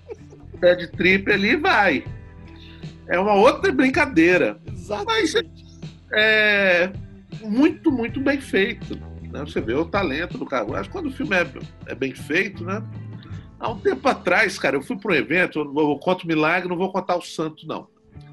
[0.61, 2.05] bad trip ali e vai.
[3.09, 4.59] É uma outra brincadeira.
[4.67, 5.35] Exatamente.
[5.35, 5.45] Mas
[6.13, 6.93] é
[7.43, 8.97] muito, muito bem feito.
[9.31, 9.41] Né?
[9.41, 10.65] Você vê o talento do cara.
[10.79, 11.47] Acho que quando o filme é,
[11.87, 12.83] é bem feito, né?
[13.59, 16.77] Há um tempo atrás, cara, eu fui para um evento, eu, eu conto milagre, não
[16.77, 17.89] vou contar o santo, não.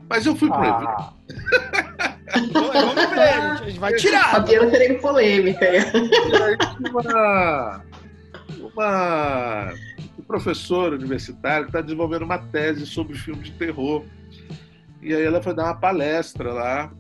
[0.09, 1.13] Mas eu fui para um ah.
[1.27, 1.73] evento.
[2.33, 4.31] Vamos ver, a gente vai tirar.
[4.31, 5.65] Fabiano querendo polêmica.
[6.89, 7.81] uma...
[8.73, 9.73] uma
[10.27, 14.03] professora universitária que está desenvolvendo uma tese sobre filme de terror.
[15.01, 16.91] E aí ela foi dar uma palestra lá.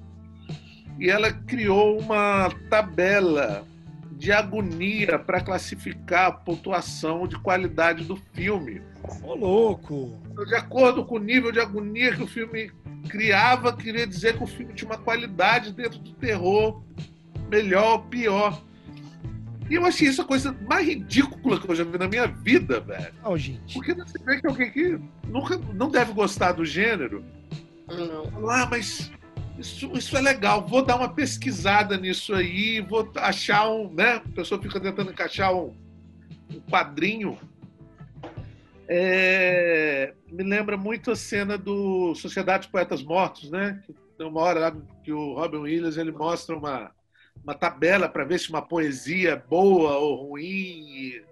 [0.99, 3.65] E ela criou uma tabela
[4.11, 8.81] de agonia para classificar a pontuação de qualidade do filme.
[9.23, 10.13] Ô, louco!
[10.47, 12.71] De acordo com o nível de agonia que o filme
[13.09, 16.83] criava, queria dizer que o filme tinha uma qualidade dentro do terror
[17.49, 18.61] melhor ou pior.
[19.69, 22.79] E eu achei isso a coisa mais ridícula que eu já vi na minha vida,
[22.79, 23.13] velho.
[23.23, 23.73] Não, gente.
[23.73, 27.23] Porque você vê que alguém que nunca não deve gostar do gênero.
[27.87, 28.49] Não.
[28.49, 29.11] Ah, mas
[29.57, 30.67] isso, isso é legal.
[30.67, 34.15] Vou dar uma pesquisada nisso aí, vou achar um, né?
[34.15, 35.73] A pessoa fica tentando encaixar um,
[36.53, 37.37] um quadrinho.
[38.95, 43.81] É, me lembra muito a cena do Sociedade de Poetas Mortos, né?
[43.83, 46.91] Que Tem uma hora lá que o Robin Williams ele mostra uma,
[47.43, 51.23] uma tabela para ver se uma poesia é boa ou ruim e,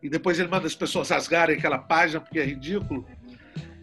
[0.00, 3.04] e depois ele manda as pessoas rasgarem aquela página porque é ridículo.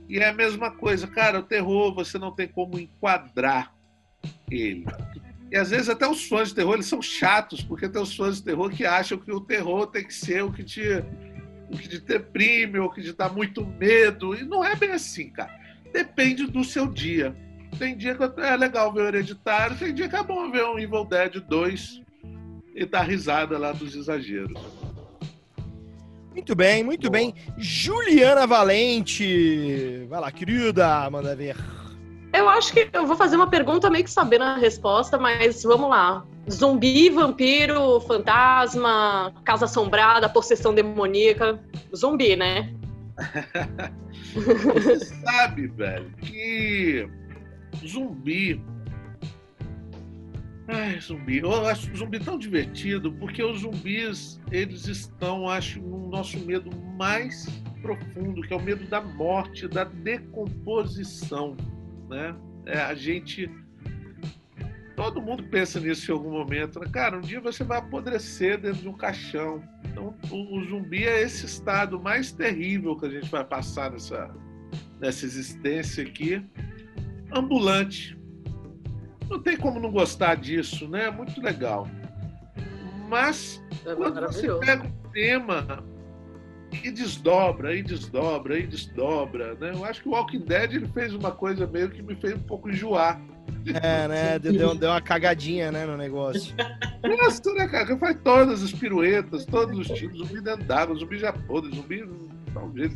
[0.07, 3.76] E é a mesma coisa, cara, o terror você não tem como enquadrar
[4.49, 4.86] ele.
[5.51, 8.38] E às vezes até os fãs de terror eles são chatos, porque tem os fãs
[8.38, 11.03] de terror que acham que o terror tem que ser o que te,
[11.72, 14.36] o que te deprime, ou o que te dá muito medo.
[14.36, 15.53] E não é bem assim, cara.
[15.93, 17.36] Depende do seu dia.
[17.78, 20.80] Tem dia que é legal ver o Hereditário, tem dia que é bom ver um
[20.80, 22.01] Evil Dead 2
[22.76, 24.59] e dar risada lá dos exageros.
[26.32, 27.34] Muito bem, muito bem.
[27.57, 30.05] Juliana Valente.
[30.09, 31.55] Vai lá, querida, manda ver.
[32.32, 35.89] Eu acho que eu vou fazer uma pergunta meio que sabendo a resposta, mas vamos
[35.89, 36.24] lá.
[36.50, 41.60] Zumbi, vampiro, fantasma, casa assombrada, possessão demoníaca.
[41.95, 42.74] Zumbi, né?
[44.34, 47.08] Você sabe, velho, que
[47.86, 48.62] zumbi.
[50.68, 51.39] Ai, zumbi.
[51.39, 57.47] Eu acho zumbi tão divertido porque os zumbis, eles estão, acho, no nosso medo mais
[57.82, 61.58] profundo, que é o medo da morte, da decomposição,
[62.08, 62.36] né?
[62.66, 63.50] É, a gente
[65.00, 66.88] todo mundo pensa nisso em algum momento, né?
[66.91, 69.64] Cara, um dia você vai apodrecer dentro de um caixão.
[69.86, 74.30] Então, o, zumbi é esse estado mais terrível que a gente vai passar nessa,
[75.00, 76.45] nessa existência aqui,
[77.34, 78.20] ambulante.
[79.30, 81.06] Não tem como não gostar disso, né?
[81.06, 81.88] É muito legal.
[83.08, 85.82] Mas É quando você pega um tema
[86.84, 89.72] e desdobra, e desdobra, e desdobra, né?
[89.74, 92.43] Eu acho que o Walking Dead ele fez uma coisa meio que me fez um
[92.43, 93.22] pouco enjoar.
[93.82, 94.39] É, né?
[94.39, 96.54] Deu, deu- deu uma cagadinha, né, no negócio.
[97.04, 97.97] Nossa, né, cara?
[97.97, 102.04] Faz todas as piruetas, todos os tiros, zumbi dentro d'água, zumbi já podre, zumbi
[102.54, 102.91] talvez.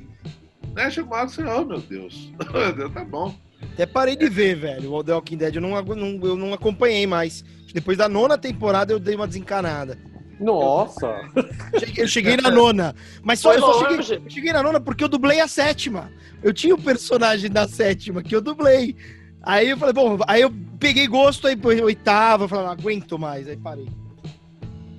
[0.73, 0.89] Né?
[0.89, 2.31] Chega uma hora que você, oh meu Deus,
[2.93, 3.35] tá bom.
[3.73, 4.93] Até parei de ver, velho.
[4.93, 7.43] O The Walking Dead eu não, não- eu não acompanhei mais.
[7.73, 9.97] Depois da nona temporada eu dei uma desencanada.
[10.39, 11.21] Nossa!
[11.79, 12.93] Cheguei- Eu cheguei na nona.
[13.21, 16.11] Mas só, Foi eu só cheguei, eu cheguei na nona porque eu dublei a sétima.
[16.41, 18.95] Eu tinha o personagem da sétima que eu dublei.
[19.43, 23.47] Aí eu falei, bom, aí eu peguei gosto, aí oitava, eu falei, não aguento mais,
[23.47, 23.87] aí parei.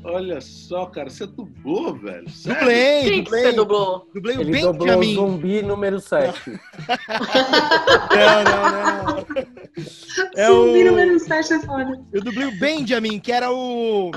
[0.06, 2.28] Olha só, cara, você dublou, velho.
[2.28, 2.58] Sério?
[2.60, 3.52] Dublei, Quem que você dublei.
[3.54, 4.10] dublou?
[4.14, 5.14] Dublei o Ele dobrou o Benjamin.
[5.14, 6.50] zumbi número 7.
[6.50, 9.26] Não, não, não.
[10.36, 10.90] É Zumbi o...
[10.90, 12.04] número 7 é foda.
[12.12, 14.10] Eu dublei o Benjamin, que era o.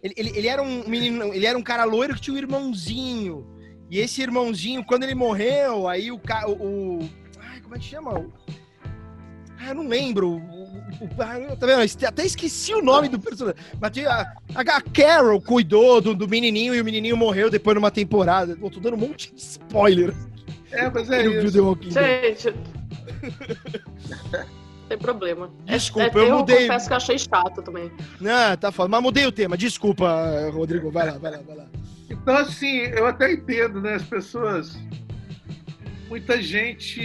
[0.00, 3.44] Ele, ele, ele era um menino, ele era um cara loiro que tinha um irmãozinho.
[3.90, 6.48] E esse irmãozinho, quando ele morreu, aí o cara.
[6.48, 7.10] O, o-
[7.40, 8.16] Ai, como é que chama?
[8.16, 8.32] O-
[9.58, 10.40] Ah, eu não lembro.
[11.18, 11.80] Ah, eu- tá vendo?
[11.82, 13.60] Eu Até esqueci o nome do personagem.
[13.80, 18.56] Mas a, a Carol cuidou do, do menininho e o menininho morreu depois numa temporada.
[18.60, 20.14] Eu tô dando um monte de spoiler.
[20.72, 21.78] É, mas é não isso.
[21.90, 22.54] Gente.
[24.88, 25.50] Tem problema.
[25.64, 26.66] Desculpa, É, eu eu mudei.
[26.66, 27.90] confesso que eu achei chato também.
[28.24, 28.88] Ah, tá foda.
[28.88, 29.56] Mas mudei o tema.
[29.56, 30.90] Desculpa, Rodrigo.
[30.90, 31.66] Vai lá, vai lá, vai lá.
[32.08, 33.94] Então, assim, eu até entendo, né?
[33.94, 34.78] As pessoas.
[36.08, 37.00] Muita gente.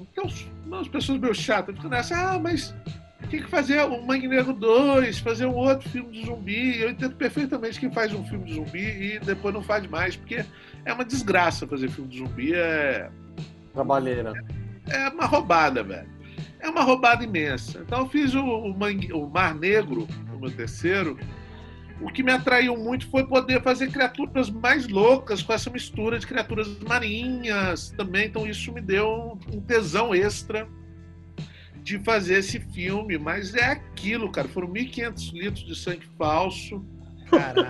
[0.00, 0.24] Então,
[0.66, 2.74] não, as pessoas meio chatas ficam nessa, ah, mas
[3.30, 6.78] tem que fazer o Mangue Negro 2, fazer um outro filme de zumbi.
[6.80, 10.44] Eu entendo perfeitamente quem faz um filme de zumbi e depois não faz mais, porque
[10.84, 13.08] é uma desgraça fazer filme de zumbi, é,
[13.72, 14.32] Trabalheira.
[14.88, 16.08] é uma roubada, velho.
[16.60, 17.80] É uma roubada imensa.
[17.84, 21.18] Então eu fiz o, o, Mangue- o Mar Negro, o meu terceiro.
[22.00, 26.26] O que me atraiu muito foi poder fazer criaturas mais loucas com essa mistura de
[26.26, 28.26] criaturas marinhas também.
[28.26, 30.68] Então isso me deu um tesão extra
[31.82, 33.16] de fazer esse filme.
[33.16, 34.48] Mas é aquilo, cara.
[34.48, 36.84] Foram 1.500 litros de sangue falso.
[37.30, 37.62] Caraca.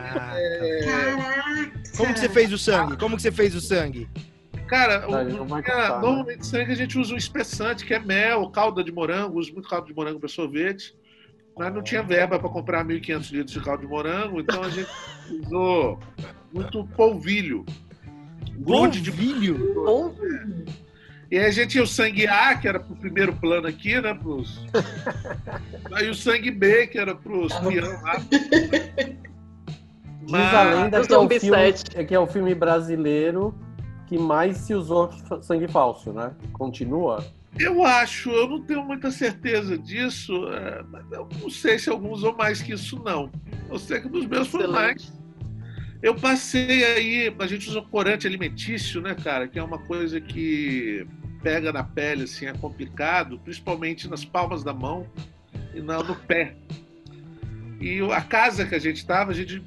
[0.85, 1.73] Caraca.
[1.97, 2.97] Como que você fez o sangue?
[2.97, 4.09] Como que você fez o sangue?
[4.67, 6.01] Cara, o- é, contar, né?
[6.01, 9.69] normalmente sangue a gente usa um espessante, que é mel, calda de morango, uso muito
[9.69, 10.95] calda de morango para sorvete.
[11.57, 14.91] Mas não tinha verba para comprar 1.500 litros de caldo de morango, então a gente
[15.45, 15.99] usou
[16.53, 17.65] muito polvilho.
[18.57, 20.65] Grude de polvilho?
[21.31, 24.15] E aí a gente tinha o sangue A, que era pro primeiro plano aqui, né?
[24.15, 24.65] Pros...
[25.93, 28.17] aí o sangue B, que era pros peão lá.
[30.27, 33.55] Diz a lenda que é, o filme, é que é o filme brasileiro
[34.07, 35.11] que mais se usou
[35.43, 36.33] sangue falso, né?
[36.53, 37.25] Continua?
[37.59, 42.19] Eu acho, eu não tenho muita certeza disso, é, mas eu não sei se alguns
[42.19, 43.31] usam mais que isso, não.
[43.71, 45.13] Eu sei que dos meus foi mais.
[46.03, 49.49] Eu passei aí, a gente usa corante alimentício, né, cara?
[49.49, 51.07] Que é uma coisa que
[51.43, 55.07] pega na pele, assim, é complicado, principalmente nas palmas da mão
[55.75, 56.57] e no pé.
[57.81, 59.63] E a casa que a gente estava, a gente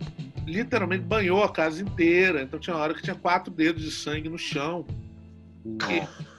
[0.46, 2.42] literalmente banhou a casa inteira.
[2.42, 4.86] Então tinha uma hora que tinha quatro dedos de sangue no chão.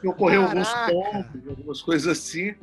[0.02, 2.54] E ocorreu alguns pontos, algumas coisas assim.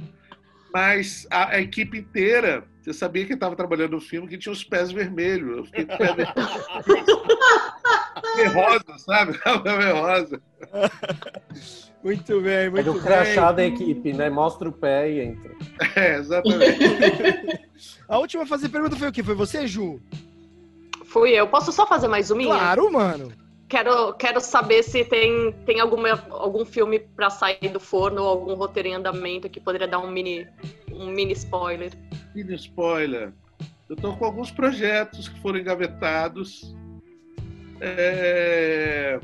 [0.74, 4.64] Mas a, a equipe inteira, você sabia que estava trabalhando no filme que tinha os
[4.64, 5.58] pés vermelhos.
[5.58, 6.36] Eu fiquei com o pé vermelho.
[8.54, 9.40] rosa, sabe?
[9.94, 10.42] rosa.
[12.04, 14.30] Muito bem, muito é do crachá da equipe, né?
[14.30, 15.52] Mostra o pé e entra.
[15.96, 16.78] É, exatamente.
[18.08, 19.24] a última a fazer pergunta foi o quê?
[19.24, 20.00] Foi você, Ju?
[21.06, 21.48] Fui eu.
[21.48, 22.44] Posso só fazer mais uma?
[22.44, 23.32] Claro, mano.
[23.68, 28.54] Quero, quero saber se tem, tem alguma, algum filme para sair do forno ou algum
[28.54, 30.48] roteiro em andamento que poderia dar um mini,
[30.92, 31.92] um mini spoiler.
[32.36, 33.34] Mini spoiler.
[33.90, 36.76] Eu estou com alguns projetos que foram engavetados.
[37.82, 39.20] É...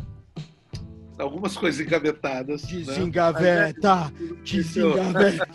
[1.20, 2.64] Algumas coisas engavetadas.
[2.64, 4.06] Desengaveta!
[4.06, 4.38] Né?
[4.44, 5.48] Desengaveta!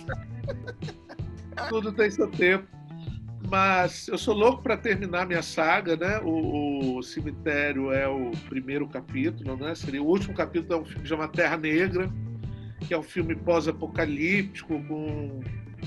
[1.69, 2.76] Tudo tem seu tempo.
[3.49, 6.19] Mas eu sou louco para terminar minha saga, né?
[6.21, 9.75] O, o, Cemitério é o primeiro capítulo, né?
[9.75, 12.11] Seria o último capítulo é um filme que chama Terra Negra,
[12.81, 15.41] que é um filme pós-apocalíptico com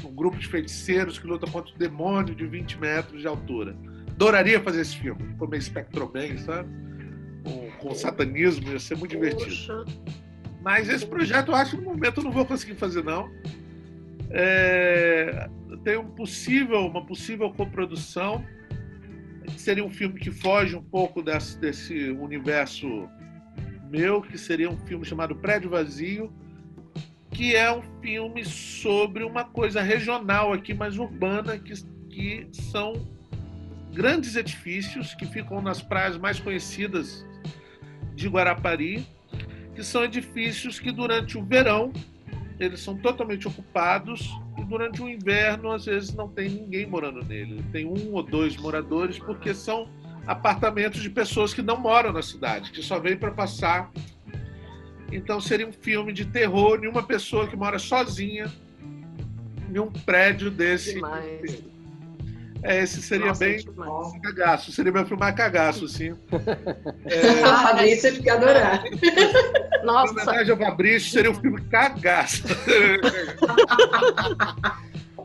[0.05, 3.75] um grupo de feiticeiros que luta contra o demônio de 20 metros de altura.
[4.11, 5.63] Adoraria fazer esse filme, com meio
[6.11, 6.69] bem, sabe?
[7.43, 9.45] Com, com satanismo, ia ser muito divertido.
[9.45, 9.85] Poxa.
[10.61, 13.29] Mas esse projeto eu acho que no momento eu não vou conseguir fazer, não.
[14.29, 15.49] É,
[15.83, 18.43] tem um possível, uma possível coprodução.
[19.57, 23.09] Seria um filme que foge um pouco desse, desse universo
[23.89, 26.31] meu, que seria um filme chamado Prédio Vazio,
[27.31, 31.73] que é um filme sobre uma coisa regional aqui, mais urbana, que,
[32.09, 32.93] que são
[33.91, 37.25] grandes edifícios que ficam nas praias mais conhecidas
[38.13, 39.07] de Guarapari,
[39.73, 41.91] que são edifícios que durante o verão
[42.59, 47.63] eles são totalmente ocupados e durante o inverno às vezes não tem ninguém morando nele.
[47.71, 49.87] Tem um ou dois moradores porque são
[50.27, 53.89] apartamentos de pessoas que não moram na cidade, que só vêm para passar.
[55.11, 58.51] Então seria um filme de terror de uma pessoa que mora sozinha
[59.73, 60.95] em um prédio desse.
[60.95, 61.78] Demais.
[62.61, 64.71] É, esse seria Nossa, bem é cagaço.
[64.71, 66.13] Seria meu filme mais cagaço, assim.
[67.05, 67.43] É...
[67.43, 68.83] A Fabrício fica adorar.
[69.83, 70.13] Nossa.
[70.13, 72.43] Em homenagem ao Fabrício, seria um filme cagaço.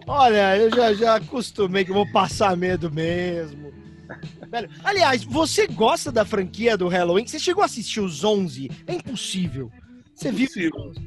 [0.07, 3.73] Olha, eu já, já acostumei que eu vou passar medo mesmo.
[4.85, 7.27] Aliás, você gosta da franquia do Halloween?
[7.27, 8.71] Você chegou a assistir os 11?
[8.87, 9.73] É impossível.
[10.15, 10.49] Você viu?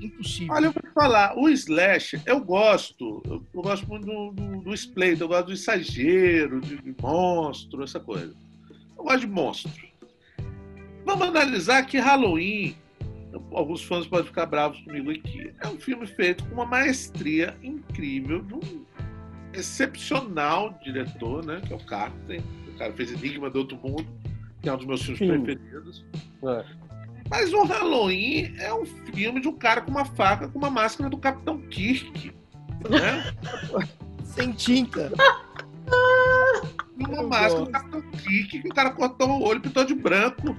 [0.01, 0.53] Impossível.
[0.53, 3.21] Olha, eu vou falar, o Slash, eu gosto.
[3.25, 7.83] Eu, eu gosto muito do, do, do Splay, eu gosto do exagero, de, de, monstro,
[7.83, 8.35] essa coisa.
[8.97, 9.87] Eu gosto de monstro.
[11.05, 12.75] Vamos analisar que Halloween,
[13.53, 18.41] alguns fãs podem ficar bravos comigo aqui, é um filme feito com uma maestria incrível,
[18.41, 18.85] de um
[19.53, 21.61] excepcional diretor, né?
[21.65, 22.41] Que é o Carter.
[22.67, 24.05] O cara fez Enigma do Outro Mundo,
[24.61, 25.43] que é um dos meus filmes Sim.
[25.43, 26.05] preferidos.
[26.43, 26.86] É.
[27.29, 31.09] Mas o Halloween é um filme de um cara com uma faca com uma máscara
[31.09, 32.33] do Capitão Kirk.
[32.89, 33.33] Né?
[34.23, 35.11] Sem tinta.
[36.97, 40.55] Uma máscara do Capitão Kirk que o cara cortou o olho, pintou de branco.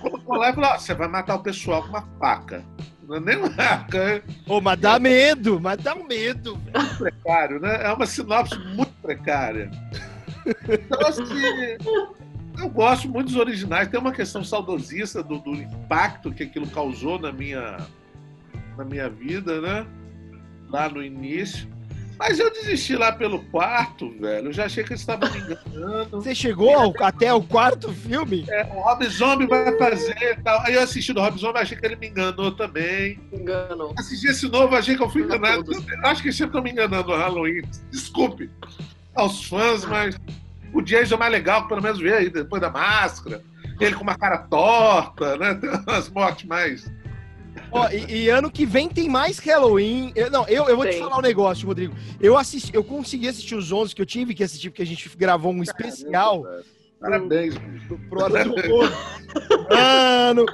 [0.00, 2.64] Colocou lá e falou: você vai matar o pessoal com uma faca.
[3.02, 4.22] Não é nem uma faca.
[4.46, 6.56] Ô, mas dá medo, mas dá medo.
[6.56, 7.84] Muito precário, né?
[7.84, 9.70] É uma sinopse muito precária.
[10.68, 11.24] Então, assim,
[12.58, 13.88] eu gosto muito dos originais.
[13.88, 17.78] Tem uma questão saudosista do, do impacto que aquilo causou na minha,
[18.76, 19.86] na minha vida, né?
[20.68, 21.70] Lá no início.
[22.18, 24.48] Mas eu desisti lá pelo quarto, velho.
[24.48, 26.22] Eu já achei que eles estavam me enganando.
[26.22, 28.44] Você chegou ao, até o quarto filme?
[28.48, 30.60] É, o Rob Zombie vai fazer e tal.
[30.60, 33.18] Aí eu assisti do Rob Zombie, achei que ele me enganou também.
[33.32, 33.92] Enganou.
[33.98, 35.64] Assisti esse novo, achei que eu fui enganado.
[36.04, 37.62] Acho que sempre estão me enganando no Halloween.
[37.90, 38.48] Desculpe
[39.14, 40.16] aos fãs, mas
[40.72, 43.42] o Jason é mais legal, pelo menos ver aí depois da máscara.
[43.80, 45.54] Ele com uma cara torta, né?
[45.60, 46.90] Tem umas mortes mais.
[47.70, 50.12] Ó, e, e ano que vem tem mais Halloween.
[50.14, 51.94] Eu- não, eu, eu vou te falar um negócio, Rodrigo.
[52.20, 55.08] Eu assisti, eu consegui assistir os 11 que eu tive que assistir, porque a gente
[55.16, 56.46] gravou um especial
[57.00, 57.98] Parabéns, bicho.
[58.08, 58.54] pro Hora do.
[59.70, 60.46] Mano.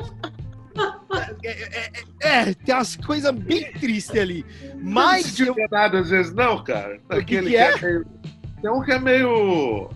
[1.43, 1.90] É, é-
[2.23, 4.47] é- é, tem umas coisas bem tristes ali.
[4.81, 7.01] Mas não eu, nada às vezes, não, cara.
[7.05, 7.81] O que Aquele que é?
[7.81, 8.07] meio-
[8.62, 9.90] Tem um que é meio.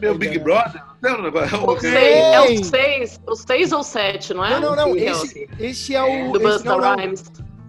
[0.00, 1.64] Meio Big Brother, não um negócio?
[1.70, 4.50] O seis, é o 6, o seis ou 7, não é?
[4.60, 4.88] Não, não, não.
[4.88, 6.32] É o- Esse, esse é o.
[6.32, 6.96] do esse Busta não, não.
[6.96, 7.24] Rhymes.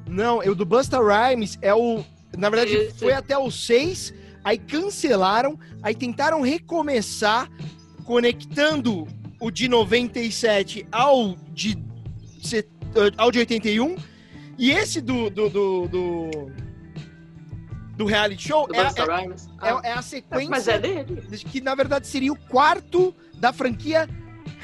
[0.07, 2.03] Não, o do Busta Rhymes é o.
[2.37, 2.99] Na verdade, Esse.
[2.99, 7.49] foi até o 6, aí cancelaram, aí tentaram recomeçar,
[8.05, 9.07] conectando
[9.39, 11.77] o de 97 ao de,
[12.41, 12.67] se-
[13.17, 13.95] ao de 81.
[14.57, 15.29] E esse do.
[15.29, 16.51] do, do, do,
[17.99, 19.81] do reality show Do é, é- é- Ah.
[19.83, 20.49] é a sequência.
[20.49, 21.21] Mas é dele.
[21.51, 24.07] Que na verdade seria o quarto da franquia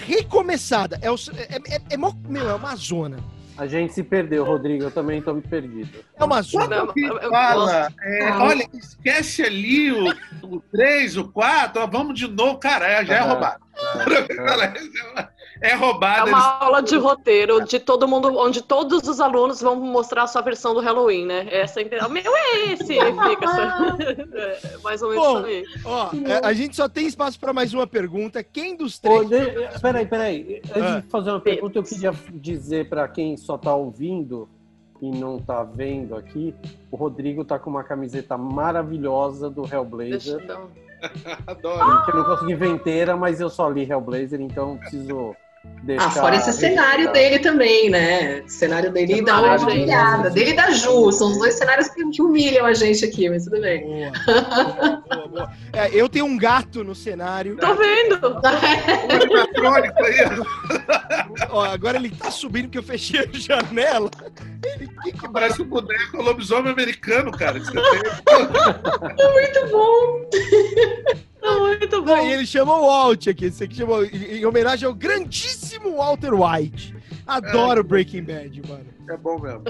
[0.08, 0.98] recomeçada.
[1.02, 3.18] É, o, é, é, é, mó- meu, é uma zona.
[3.58, 4.84] A gente se perdeu, Rodrigo.
[4.86, 5.90] Eu também tô me perdido.
[6.18, 6.68] É uma zona.
[6.86, 10.14] Não, eu- eu Fala, é, olha, esquece ali o,
[10.44, 12.58] o 3, o 4, ó, vamos de novo.
[12.58, 13.66] Cara, é, já é Ah, roubado.
[15.66, 16.30] É É roubado.
[16.30, 20.28] uma eles- aula de roteiro de todo mundo, onde todos os alunos vão mostrar a
[20.28, 21.48] sua versão do Halloween, né?
[21.50, 22.86] Essa é O meu é esse!
[22.94, 23.98] Fica essa...
[24.38, 25.66] é, mais ou menos Bom, isso aí.
[25.86, 28.44] Ó, é, a gente só tem espaço para mais uma pergunta.
[28.44, 29.30] Quem dos Ô, três.
[29.30, 30.62] de- Peraí, peraí.
[30.70, 31.00] Antes Ah.
[31.02, 34.48] de fazer uma pergunta, eu queria dizer para quem só tá ouvindo
[35.02, 36.54] e não tá vendo aqui,
[36.92, 40.40] o Rodrigo tá com uma camiseta maravilhosa do Hellblazer,
[41.46, 42.06] Adoro.
[42.06, 45.36] que eu não consegui ver inteira, mas eu só li Hellblazer, então preciso
[45.86, 46.08] deixar...
[46.08, 48.42] Ah, fora esse cenário dele também, né?
[48.46, 50.30] O cenário dele dá uma humilhada.
[50.30, 51.12] Dele e da Ju.
[51.12, 53.86] São os dois cenários que, humilham a gente aqui, mas tudo bem.
[53.86, 54.12] Boa,
[54.42, 55.52] boa, boa, boa.
[55.74, 57.58] É, eu tenho um gato no cenário.
[57.58, 58.20] Tô vendo!
[61.50, 64.10] Ó, agora ele tá subindo porque eu fechei a janela.
[64.64, 67.60] Ele que que Parece um boneco lobisomem americano, cara.
[67.60, 68.02] que você tem.
[69.32, 70.30] Muito bom.
[71.60, 72.18] Muito bom.
[72.18, 73.46] e ele chamou o Walt aqui.
[73.46, 76.96] Esse aqui chamou em em homenagem ao grandíssimo Walter White.
[77.28, 78.86] Adoro Breaking Bad, mano.
[79.10, 79.64] É bom mesmo.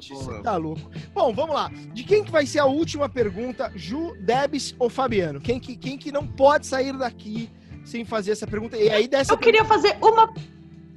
[0.00, 0.90] Você tá louco.
[1.12, 1.70] Bom, vamos lá.
[1.92, 3.70] De quem que vai ser a última pergunta?
[3.74, 5.40] Ju, Debs ou Fabiano?
[5.40, 7.50] Quem que, quem que não pode sair daqui
[7.84, 8.76] sem fazer essa pergunta?
[8.76, 10.32] E aí dessa Eu queria fazer uma,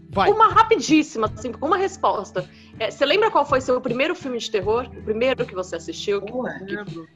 [0.09, 0.29] Vai.
[0.31, 2.49] uma rapidíssima, assim, uma resposta.
[2.79, 4.89] É, você lembra qual foi seu primeiro filme de terror?
[4.97, 6.21] O primeiro que você assistiu?
[6.21, 6.49] Boa.
[6.61, 7.07] Lembro,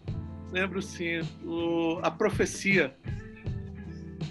[0.53, 1.21] lembro sim.
[1.43, 2.95] O, a profecia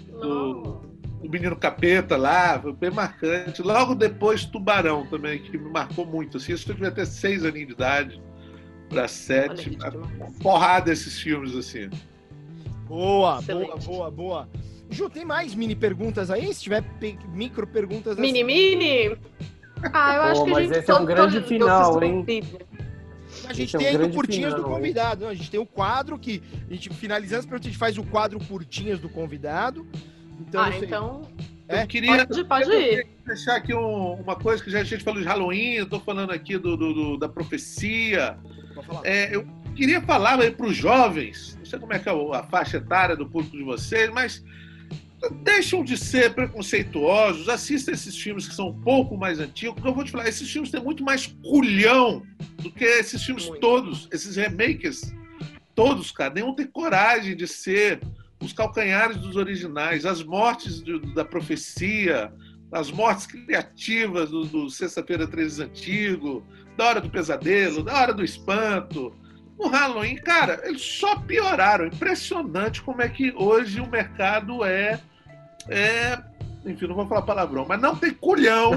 [0.07, 0.81] do,
[1.21, 3.61] do menino capeta lá, foi bem marcante.
[3.61, 6.37] Logo depois, Tubarão também, que me marcou muito.
[6.37, 8.21] Assim, isso eu devia ter seis aninhos de idade
[8.89, 9.77] para sete.
[10.41, 11.89] Porrada esses filmes, assim.
[12.87, 13.67] Boa, Excelente.
[13.67, 14.49] boa, boa, boa.
[14.89, 16.53] Ju, tem mais mini perguntas aí?
[16.53, 16.83] Se tiver
[17.33, 19.17] micro perguntas Mini Mini?
[19.91, 22.25] Ah, eu Pô, acho que a mas gente esse é um grande final, hein?
[23.47, 24.75] A gente Esse é um tem ainda o grande curtinhas do final, hein?
[24.77, 25.25] convidado.
[25.25, 25.31] né?
[25.31, 28.03] A gente tem o quadro que a gente finalizando as perguntas, a gente faz o
[28.03, 29.85] quadro curtinhas do convidado.
[30.39, 31.21] Então, Ah, então
[31.67, 31.83] É?
[31.83, 33.07] Eu queria pode, pode ir.
[33.25, 36.31] deixar aqui um- uma coisa que já a gente falou de Halloween, eu tô falando
[36.31, 38.37] aqui do, do- do- da profecia.
[39.03, 42.77] É, eu queria falar para os jovens, não sei como é que é a faixa
[42.77, 44.43] etária do público de vocês, mas
[45.31, 49.93] deixam de ser preconceituosos, assistam esses filmes que são um pouco mais antigos, porque eu
[49.93, 52.23] vou te falar, esses filmes têm muito mais culhão
[52.61, 53.61] do que esses filmes Muito.
[53.61, 55.13] todos, esses remakes
[55.75, 56.33] todos, cara.
[56.33, 57.99] Nenhum tem coragem de ser
[58.41, 62.31] os calcanhares dos originais, as mortes do- da profecia,
[62.71, 66.45] as mortes criativas do, do Sexta-feira 13 antigo,
[66.75, 69.15] da Hora do Pesadelo, da Hora do Espanto.
[69.57, 71.85] No Halloween, cara, eles só pioraram.
[71.87, 74.99] Impressionante como é que hoje o mercado é.
[75.69, 76.21] É
[76.65, 78.71] enfim, não vou falar palavrão, mas não tem culhão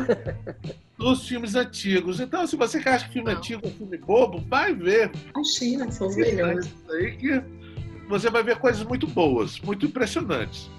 [0.98, 2.20] dos filmes antigos.
[2.20, 3.38] Então, se você quer achar que filme Não.
[3.38, 5.10] antigo é filme bobo, vai ver.
[5.34, 6.66] Imagina, são os melhores.
[6.66, 7.42] Isso aí que
[8.08, 10.70] você vai ver coisas muito boas, muito impressionantes.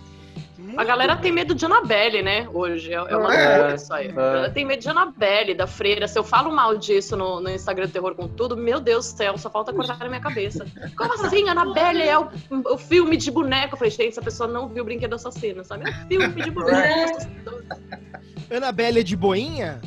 [0.78, 2.48] A galera tem medo de Annabelle, né?
[2.54, 2.94] Hoje.
[2.94, 4.08] É é uma É, loucura isso aí.
[4.08, 4.12] é.
[4.12, 6.08] Ela tem medo de Annabelle, da freira.
[6.08, 9.18] Se eu falo mal disso no, no Instagram do Terror com Tudo, meu Deus do
[9.18, 10.66] céu, só falta cortar na minha cabeça.
[10.98, 11.48] Como assim?
[11.50, 12.30] Annabelle é o,
[12.72, 13.74] o filme de boneco?
[13.74, 15.90] Eu falei, gente, essa pessoa não viu o Brinquedo Assassino, sabe?
[15.90, 17.18] É um filme de boneco.
[18.56, 19.82] Anabelle é de boinha?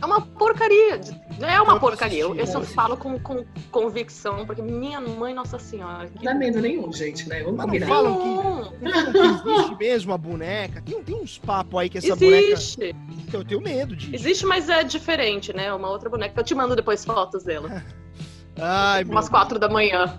[0.00, 1.00] É uma porcaria.
[1.40, 2.20] É uma Eu porcaria.
[2.20, 6.08] Eu, assisti, eu só falo com, com convicção, porque minha mãe, Nossa Senhora.
[6.16, 7.42] Não dá medo nenhum, gente, né?
[7.42, 7.86] Vamos Mas não combinar.
[7.88, 10.80] falam que, Não, não falam que existe mesmo a boneca.
[10.82, 12.36] Tem, tem uns papos aí que essa boneca.
[12.52, 12.94] existe.
[13.32, 14.14] Eu tenho medo disso.
[14.14, 15.72] Existe, mas é diferente, né?
[15.74, 16.38] Uma outra boneca.
[16.38, 17.82] Eu te mando depois fotos dela.
[18.60, 20.16] Ai, meu Umas quatro da manhã.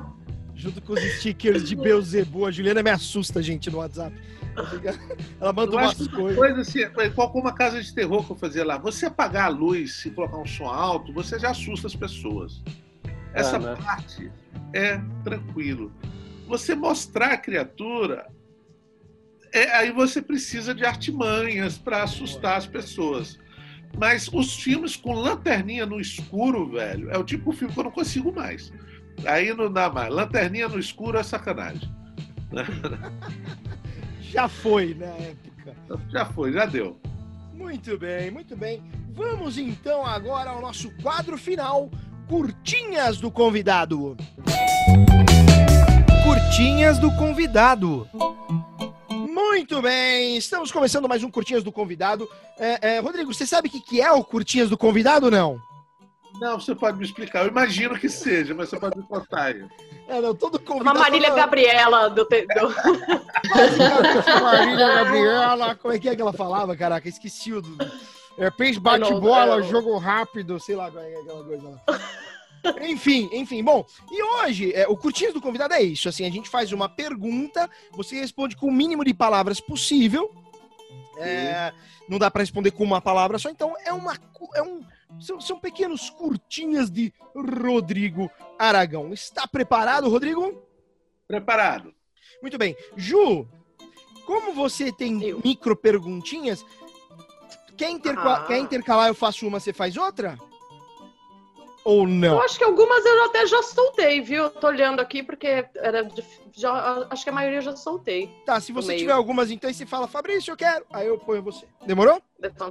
[0.60, 2.44] junto com os stickers de Beuzebu.
[2.46, 4.14] A Juliana me assusta, gente, no WhatsApp.
[5.40, 6.36] Ela manda Eu umas coisas.
[6.36, 8.76] coisa assim, igual com uma casa de terror que eu fazia lá.
[8.78, 12.62] Você apagar a luz e colocar um som alto, você já assusta as pessoas.
[13.32, 13.76] Essa É, né?
[13.76, 14.30] parte
[14.74, 15.90] é tranquilo.
[16.46, 18.26] Você mostrar a criatura,
[19.52, 23.38] é, aí você precisa de artimanhas para assustar as pessoas.
[23.98, 27.84] Mas os filmes com lanterninha no escuro, velho, é o tipo de filme que eu
[27.84, 28.72] não consigo mais.
[29.26, 30.12] Aí não dá mais.
[30.12, 31.90] Lanterninha no escuro é sacanagem.
[34.20, 35.50] Já foi na época.
[36.08, 36.96] Já foi, já deu.
[37.52, 38.82] Muito bem, muito bem.
[39.12, 41.90] Vamos então agora ao nosso quadro final,
[42.28, 44.16] curtinhas do convidado.
[46.24, 48.08] Curtinhas do convidado.
[49.10, 52.28] Muito bem, estamos começando mais um Curtinhas do Convidado.
[52.58, 55.60] É, é, Rodrigo, você sabe o que, que é o Curtinhas do Convidado ou não?
[56.40, 57.44] Não, você pode me explicar.
[57.44, 59.64] Eu imagino que seja, mas você pode me contar aí.
[60.08, 60.98] É, não, todo Uma convidado...
[60.98, 62.28] Marília Gabriela do, do-
[64.42, 67.08] Marília Gabriela, como é que é que ela falava, caraca?
[67.08, 67.60] Esqueci o...
[67.60, 67.76] Do...
[68.38, 69.62] É, peixe bate-bola, É, não.
[69.64, 72.00] jogo rápido, sei lá qual é aquela coisa lá.
[72.82, 76.46] Enfim, enfim, bom, e hoje, é, o Curtinhas do Convidado é isso, assim, a gente
[76.48, 80.30] faz uma pergunta, você responde com o mínimo de palavras possível,
[81.16, 81.72] é,
[82.06, 84.14] não dá pra responder com uma palavra só, então é uma,
[84.54, 84.82] é um,
[85.18, 89.12] são, são pequenos curtinhas de Rodrigo Aragão.
[89.12, 90.62] Está preparado, Rodrigo?
[91.26, 91.94] Preparado.
[92.42, 92.76] Muito bem.
[92.96, 93.46] Ju,
[94.26, 95.40] como você tem Eu.
[95.44, 96.64] micro perguntinhas,
[97.76, 98.44] quer, interca- Ah.
[98.46, 100.38] quer intercalar, eu faço uma, você faz outra?
[101.82, 102.36] Ou não?
[102.36, 104.44] Eu acho que algumas eu até já soltei, viu?
[104.44, 106.22] Eu tô olhando aqui porque era de-
[106.52, 108.28] já, acho que a maioria eu já soltei.
[108.44, 110.84] Tá, se você tiver algumas, então aí você fala, Fabrício, eu quero.
[110.92, 111.66] Aí eu ponho você.
[111.86, 112.20] Demorou?
[112.42, 112.70] Então,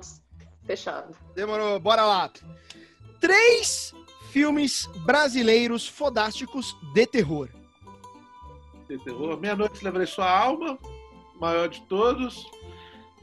[0.70, 1.16] fechado.
[1.34, 2.30] Demorou, bora lá.
[3.20, 3.92] Três
[4.32, 7.50] filmes brasileiros fodásticos de terror.
[8.88, 9.40] de terror.
[9.40, 10.78] Meia-noite levarei sua alma,
[11.40, 12.46] maior de todos.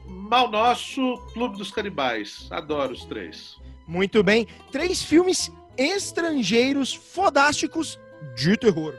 [0.05, 2.47] Mal Nosso, Clube dos Canibais.
[2.51, 3.55] Adoro os três.
[3.87, 4.45] Muito bem.
[4.69, 7.97] Três filmes estrangeiros fodásticos
[8.35, 8.93] de terror.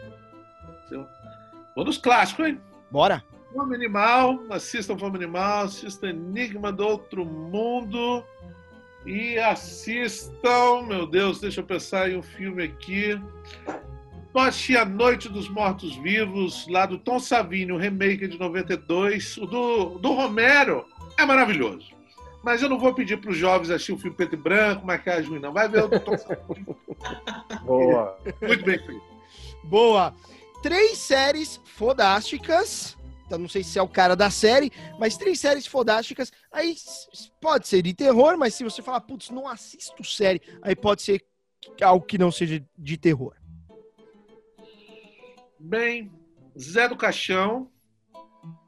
[1.77, 2.61] Vou nos clássicos, hein?
[2.91, 3.23] Bora.
[3.53, 8.23] Fome Animal, assistam Fome Animal, assistam Enigma do Outro Mundo
[9.07, 13.19] e assistam, meu Deus, deixa eu pensar em um filme aqui.
[14.35, 19.39] Toche a Noite dos Mortos Vivos, lá do Tom Savini, o remake de 92.
[19.39, 20.85] O do, do Romero
[21.17, 21.97] é maravilhoso.
[22.43, 25.31] Mas eu não vou pedir para os jovens assistir o filme preto e branco, maquiagem
[25.31, 25.53] ruim, não.
[25.53, 26.67] Vai ver o do Tom Savini,
[27.65, 28.19] Boa.
[28.43, 29.03] muito bem feito.
[29.65, 30.15] Boa.
[30.63, 32.98] Três séries fodásticas.
[33.29, 36.33] Então, não sei se é o cara da série, mas três séries fodásticas.
[36.51, 36.75] Aí
[37.43, 41.23] pode ser de terror, mas se você falar, putz, não assisto série, aí pode ser
[41.83, 43.35] algo que não seja de terror.
[45.61, 46.11] Bem,
[46.59, 47.71] Zé do Caixão.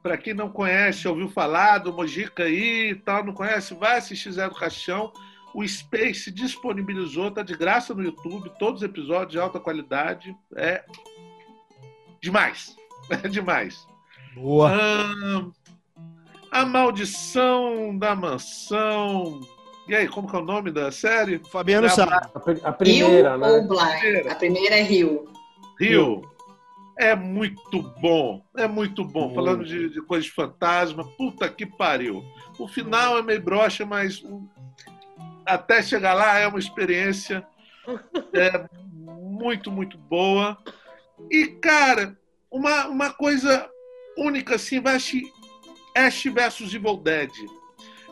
[0.03, 4.31] Para quem não conhece, ouviu falar do Mojica aí e tal, não conhece, vai assistir
[4.31, 5.11] Zé do Caixão.
[5.55, 10.37] O Space disponibilizou, tá de graça no YouTube, todos os episódios de alta qualidade.
[10.55, 10.85] É
[12.21, 12.75] demais.
[13.09, 13.85] É demais.
[14.35, 14.71] Boa.
[14.71, 15.51] Ahn,
[16.51, 19.41] a Maldição da Mansão.
[19.87, 21.39] E aí, como que é o nome da série?
[21.51, 22.13] Fabiano É a sabe.
[22.33, 23.47] A, pri- a primeira, Rio né?
[23.51, 24.27] ou Blind?
[24.29, 25.25] A primeira é Rio.
[25.79, 26.21] Rio.
[26.97, 28.43] É muito bom.
[28.55, 29.23] É muito bom.
[29.25, 29.35] Muito.
[29.35, 32.23] Falando de, de coisa de fantasma, puta que pariu.
[32.59, 34.47] O final é meio broxa, mas hum,
[35.45, 37.45] até chegar lá é uma experiência
[38.33, 40.57] é, muito, muito boa.
[41.29, 42.15] E, cara,
[42.51, 43.67] uma, uma coisa
[44.17, 44.95] única assim, vai
[45.95, 47.31] Ash versus Evil Dead.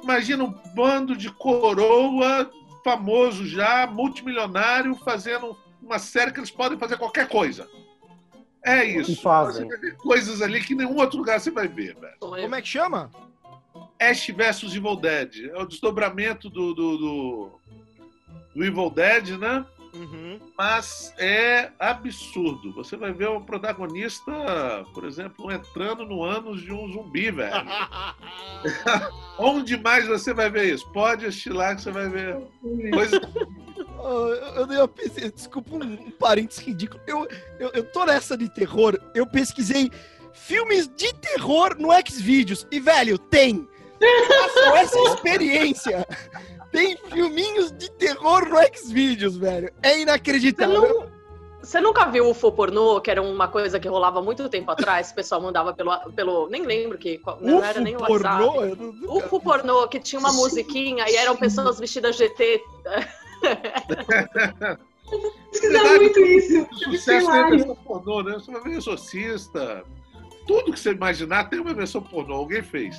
[0.01, 2.49] Imagina um bando de coroa
[2.83, 7.67] famoso já, multimilionário, fazendo uma série que eles podem fazer qualquer coisa.
[8.63, 9.21] É isso.
[9.21, 9.67] Fazem.
[9.67, 12.15] Você vai ver coisas ali que em nenhum outro lugar você vai ver, velho.
[12.19, 13.09] Como é que chama?
[13.99, 15.49] Ash versus Evil Dead.
[15.53, 17.59] É o desdobramento do, do, do,
[18.55, 19.65] do Evil Dead, né?
[19.93, 20.39] Uhum.
[20.57, 22.73] Mas é absurdo.
[22.73, 24.31] Você vai ver o protagonista,
[24.93, 27.53] por exemplo, entrando no ânus de um zumbi, velho.
[29.37, 30.87] Onde mais você vai ver isso?
[30.91, 32.37] Pode lá que você vai ver
[32.91, 33.19] coisa
[34.01, 37.01] Oh, eu, eu dei uma pesquisa, desculpa um, um parênteses ridículo.
[37.05, 37.27] Eu,
[37.59, 39.91] eu, eu tô nessa de terror, eu pesquisei
[40.33, 42.65] filmes de terror no Xvideos.
[42.71, 43.67] E, velho, tem!
[44.27, 46.07] Façam essa experiência!
[46.71, 49.71] Tem filminhos de terror no Xvideos, velho.
[49.81, 50.81] É Você, inacreditável.
[50.81, 51.19] não-
[51.61, 55.11] você nunca viu o UFO pornô, que era uma coisa que rolava muito tempo atrás?
[55.11, 55.91] O pessoal mandava pelo.
[56.13, 57.19] pelo nem lembro que.
[57.41, 58.43] Não era nem o UFO WhatsApp.
[58.45, 58.63] pornô?
[58.65, 62.61] Eu não- nunca- UFO pornô, que tinha uma musiquinha e eram pessoas vestidas GT.
[65.51, 66.61] Pesquisar muito isso.
[66.61, 68.33] O sucesso tem a versão pornô, né?
[68.33, 69.83] Você vai ver Exorcista.
[70.47, 72.35] Tudo que você imaginar tem uma versão pornô.
[72.35, 72.95] Alguém fez.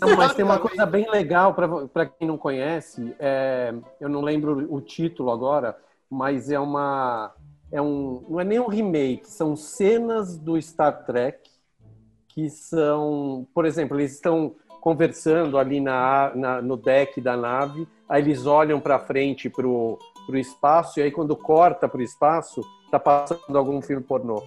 [0.00, 3.14] Não, mas tem uma coisa bem legal para quem não conhece.
[3.18, 5.76] É, eu não lembro o título agora,
[6.10, 7.34] mas é uma.
[7.70, 11.50] É um, não é nem um remake, são cenas do Star Trek
[12.28, 13.46] que são.
[13.52, 18.78] Por exemplo, eles estão conversando ali na, na no deck da nave, aí eles olham
[18.78, 19.98] para frente para o
[20.34, 24.42] espaço, e aí quando corta para o espaço, tá passando algum filme pornô.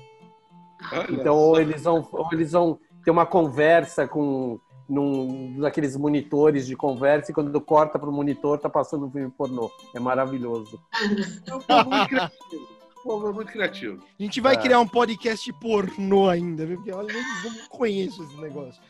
[1.09, 4.59] Então, ou eles vão, ou eles vão ter uma conversa com
[4.89, 9.29] num daqueles monitores de conversa e quando corta para o monitor tá passando um filme
[9.29, 9.71] pornô.
[9.93, 10.81] É maravilhoso.
[11.01, 12.67] É muito criativo.
[13.05, 14.03] é muito criativo.
[14.19, 14.57] A gente vai é.
[14.57, 16.77] criar um podcast pornô ainda, viu?
[16.77, 18.81] Porque olha, eu não conheço esse negócio.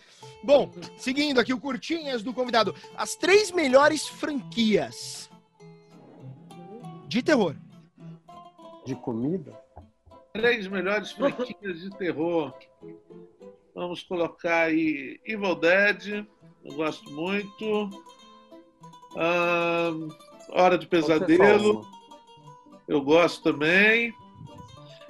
[0.44, 2.74] Bom, seguindo aqui o curtinhas do convidado.
[2.96, 5.30] As três melhores franquias
[7.08, 7.56] de terror.
[8.86, 9.60] De comida?
[10.34, 12.54] Três melhores franquias de terror.
[13.80, 16.26] Vamos colocar aí Evil Dead,
[16.66, 17.86] eu gosto muito.
[19.14, 20.14] Uh,
[20.50, 21.88] Hora de Pesadelo,
[22.90, 24.14] eu gosto também.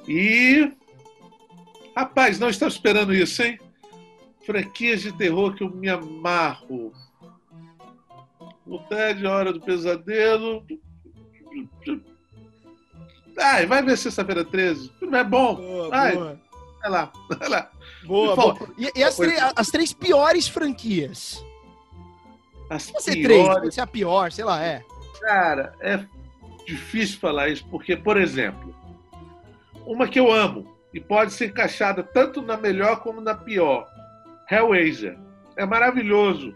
[0.07, 0.71] E.
[1.97, 3.59] Rapaz, não estava esperando isso, hein?
[4.45, 6.93] Franquias de terror que eu me amarro.
[8.67, 10.63] O Dead, Hora do Pesadelo.
[13.35, 14.91] Ai, vai ver sexta-feira 13.
[15.01, 15.55] Não é bom.
[15.55, 16.39] Boa, Ai, boa.
[16.81, 17.71] Vai lá, vai lá.
[18.05, 18.57] Boa, boa.
[18.77, 19.17] E, e as,
[19.55, 21.43] as, três piores franquias?
[22.69, 24.83] As Pode ser três, pode ser a pior, sei lá, é.
[25.21, 25.99] Cara, é
[26.65, 28.73] difícil falar isso, porque, por exemplo,
[29.85, 33.87] uma que eu amo e pode ser encaixada tanto na melhor como na pior,
[34.49, 35.17] Hellraiser.
[35.55, 36.55] É maravilhoso.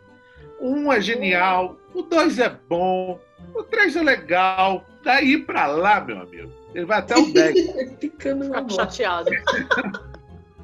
[0.61, 3.19] Um é genial, o dois é bom,
[3.53, 4.85] o três é legal.
[5.03, 7.99] Daí pra lá, meu amigo, ele vai até o 10.
[7.99, 9.29] Ficando chateado.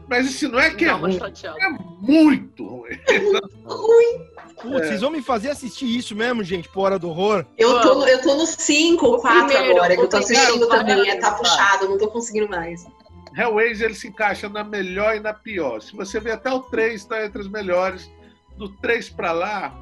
[0.10, 1.20] Mas isso não é que é ruim.
[1.62, 3.00] É muito ruim.
[3.64, 4.30] ruim.
[4.60, 4.88] Putz, é.
[4.88, 7.46] vocês vão me fazer assistir isso mesmo, gente, por hora do horror?
[7.58, 11.10] Eu tô, eu tô no 5, 4 agora, que eu tô assistindo também.
[11.10, 12.86] É, tá puxado, não tô conseguindo mais.
[13.38, 15.80] Hellraiser ele se encaixa na melhor e na pior.
[15.82, 18.10] Se você vê até o 3, está entre as melhores.
[18.58, 19.74] Do 3 para lá,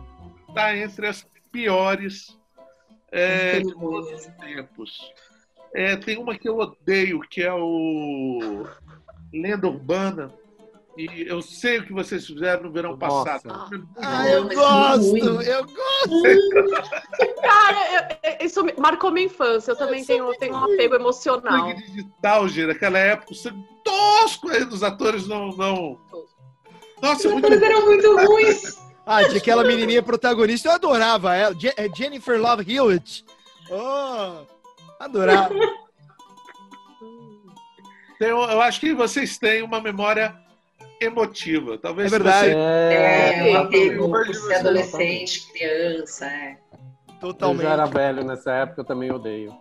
[0.54, 2.38] tá entre as piores
[3.12, 5.14] é, de todos os tempos.
[5.74, 8.68] É, tem uma que eu odeio, que é o
[9.34, 10.34] lenda urbana.
[10.98, 13.40] E eu sei o que vocês fizeram no verão Nossa.
[13.40, 13.88] passado.
[13.98, 17.40] Ah, eu gosto, eu gosto.
[17.40, 19.72] Cara, eu, isso marcou minha infância.
[19.72, 21.72] Eu também tenho, tenho um apego emocional.
[21.76, 25.50] Digital, Gira, naquela época, o sangue tosco aí dos atores não.
[25.50, 26.00] não...
[27.00, 27.46] Nossa, Os muito...
[27.46, 28.88] atores eram muito ruins.
[29.10, 31.56] Ah, de aquela menininha protagonista, eu adorava ela.
[31.78, 33.24] É Jennifer Love Hewitt.
[33.72, 34.44] Oh,
[35.00, 35.56] adorava.
[38.18, 40.36] Então, eu acho que vocês têm uma memória
[41.00, 41.78] emotiva.
[41.78, 42.50] Talvez é verdade.
[42.50, 42.56] Você...
[42.56, 46.58] É, é você é adolescente, criança, é.
[47.20, 47.64] Totalmente.
[47.64, 49.56] Eu já era velho nessa época, eu também odeio.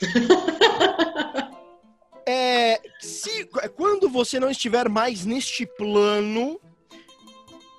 [2.26, 3.46] é, se,
[3.76, 6.60] quando você não estiver mais neste plano,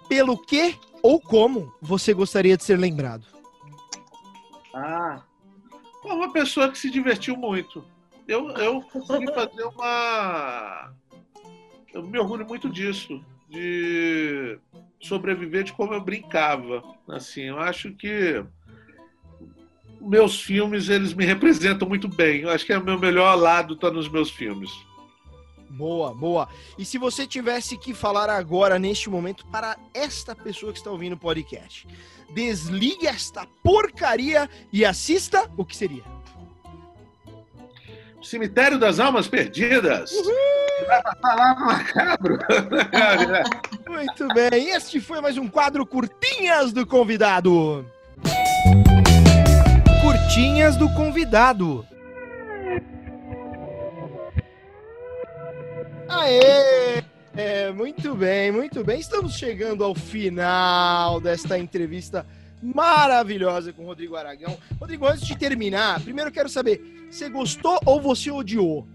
[0.10, 3.26] pelo que ou como você gostaria de ser lembrado?
[4.74, 5.22] Ah,
[6.04, 7.86] uma pessoa que se divertiu muito
[8.32, 10.94] eu, eu consegui fazer uma.
[11.94, 14.58] Eu me orgulho muito disso, de
[15.00, 16.84] sobreviver de como eu brincava.
[17.08, 18.44] Assim, eu acho que
[20.00, 22.42] meus filmes eles me representam muito bem.
[22.42, 24.72] Eu acho que é o meu melhor lado tá nos meus filmes.
[25.70, 26.50] Boa, boa.
[26.78, 31.14] E se você tivesse que falar agora, neste momento, para esta pessoa que está ouvindo
[31.14, 31.88] o podcast,
[32.34, 36.04] desligue esta porcaria e assista, o que seria?
[38.24, 40.12] Cemitério das Almas Perdidas.
[40.12, 40.34] Uhul!
[40.88, 42.40] Vai passar lá macabro.
[43.88, 47.86] Muito bem, este foi mais um quadro Curtinhas do Convidado.
[50.02, 51.86] Curtinhas do Convidado.
[56.08, 57.04] Aê!
[57.34, 59.00] É, muito bem, muito bem.
[59.00, 62.26] Estamos chegando ao final desta entrevista
[62.62, 64.58] maravilhosa com o Rodrigo Aragão.
[64.80, 68.88] Rodrigo, antes de terminar, primeiro eu quero saber, você gostou ou você odiou?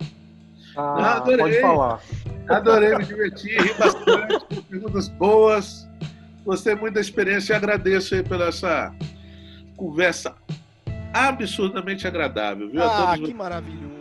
[0.76, 1.38] Ah, adorei.
[1.38, 2.00] Pode falar.
[2.48, 5.88] Adorei, me divertir, ri bastante, perguntas boas.
[6.44, 8.94] Gostei muito da experiência e agradeço aí pela essa
[9.76, 10.34] conversa
[11.12, 12.82] absurdamente agradável, viu?
[12.82, 13.96] Ah, que maravilhoso.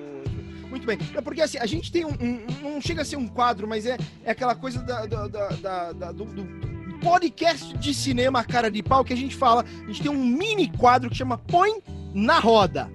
[0.70, 1.00] Muito bem.
[1.16, 3.86] É porque assim, a gente tem um, um, Não chega a ser um quadro, mas
[3.86, 6.75] é, é aquela coisa da, da, da, da do, do
[7.06, 10.68] podcast de cinema cara de pau que a gente fala, a gente tem um mini
[10.76, 11.76] quadro que chama Põe
[12.16, 12.92] na Roda.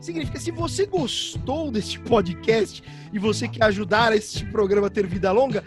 [0.00, 2.82] Significa, se você gostou deste podcast
[3.12, 5.62] e você quer ajudar este programa a ter vida longa,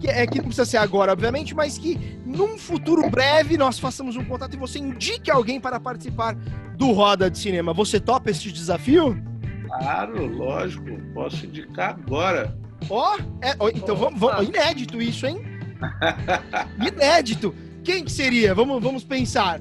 [0.00, 4.16] que é que não precisa ser agora, obviamente, mas que num futuro breve nós façamos
[4.16, 6.34] um contato e você indique alguém para participar
[6.76, 7.72] do Roda de Cinema.
[7.72, 9.16] Você topa este desafio?
[9.64, 10.90] Claro, lógico.
[11.14, 12.58] Posso indicar agora.
[12.90, 15.40] Ó, oh, é, oh, então vamos, vamos, inédito isso, hein?
[16.86, 17.54] inédito.
[17.84, 18.54] Quem que seria?
[18.54, 19.60] Vamos, vamos pensar.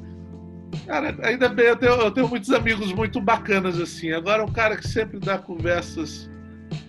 [0.85, 4.11] Cara, ainda bem, eu tenho, eu tenho muitos amigos muito bacanas assim.
[4.11, 6.29] Agora, um cara que sempre dá conversas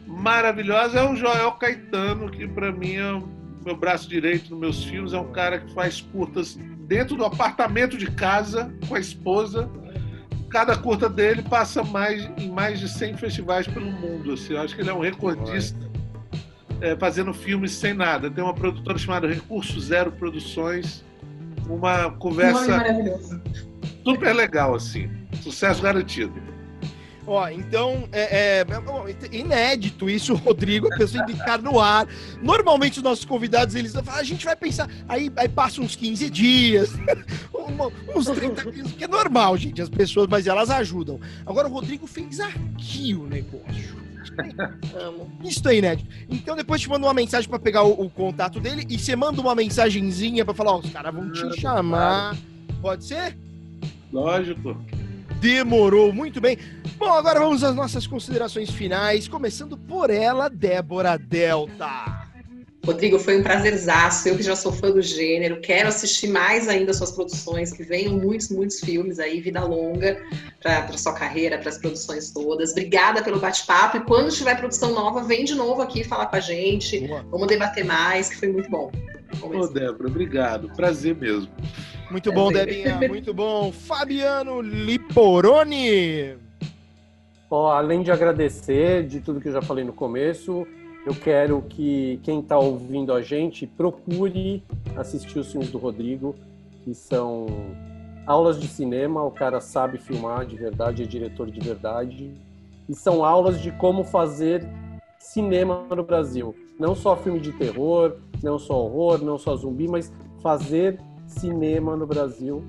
[0.07, 3.29] maravilhosas é o Joel Caetano, que para mim é o
[3.65, 5.13] meu braço direito nos meus filmes.
[5.13, 9.71] É um cara que faz curtas dentro do apartamento de casa com a esposa.
[10.51, 14.33] Cada curta dele passa mais em mais de 100 festivais pelo mundo.
[14.33, 14.55] Assim.
[14.55, 15.88] Eu acho que ele é um recordista
[16.81, 18.31] é, fazendo filmes sem nada.
[18.31, 21.05] Tem uma produtora chamada Recurso Zero Produções.
[21.69, 22.83] Uma conversa
[24.05, 25.11] super legal, assim.
[25.43, 26.33] Sucesso garantido.
[27.27, 28.67] Ó, então, é, é,
[29.31, 32.09] inédito isso, Rodrigo, a pessoa indicar no ar.
[32.41, 36.31] Normalmente os nossos convidados, eles falam, a gente vai pensar, aí, aí passa uns 15
[36.31, 36.91] dias,
[38.17, 41.21] uns 30 dias, que é normal, gente, as pessoas, mas elas ajudam.
[41.45, 44.08] Agora o Rodrigo fez aqui o negócio.
[44.94, 45.31] Amo.
[45.43, 46.09] Isso é inédito.
[46.28, 49.40] Então depois te manda uma mensagem para pegar o, o, contato dele e você manda
[49.40, 52.36] uma mensagenzinha para falar, ó, os caras vão te chamar.
[52.81, 53.36] Pode ser?
[54.12, 54.77] Lógico.
[55.40, 56.59] Demorou, muito bem.
[56.97, 62.18] Bom, agora vamos às nossas considerações finais, começando por ela, Débora Delta.
[62.85, 64.29] Rodrigo, foi um prazerzaço.
[64.29, 68.15] Eu que já sou fã do gênero, quero assistir mais ainda suas produções, que venham
[68.15, 70.23] muitos, muitos filmes aí, vida longa
[70.63, 72.73] para sua carreira, para as produções todas.
[72.73, 76.41] Obrigada pelo bate-papo e quando tiver produção nova, vem de novo aqui falar com a
[76.41, 77.01] gente.
[77.07, 77.25] Boa.
[77.31, 78.91] Vamos debater mais, que foi muito bom.
[79.43, 80.69] Ô, Débora, obrigado.
[80.75, 81.49] Prazer mesmo.
[82.11, 82.99] Muito bom, Debinha.
[83.07, 83.71] Muito bom.
[83.71, 86.37] Fabiano Liporoni.
[87.51, 90.67] Bom, além de agradecer de tudo que eu já falei no começo,
[91.09, 94.63] eu quero que quem está ouvindo a gente procure
[94.95, 96.37] assistir os filmes do Rodrigo,
[96.85, 97.47] que são
[98.27, 99.25] aulas de cinema.
[99.25, 102.31] O cara sabe filmar de verdade, é diretor de verdade.
[102.87, 104.69] E são aulas de como fazer
[105.19, 106.55] cinema no Brasil.
[106.79, 110.13] Não só filme de terror, não só horror, não só zumbi, mas
[110.43, 112.63] fazer cinema no Brasil.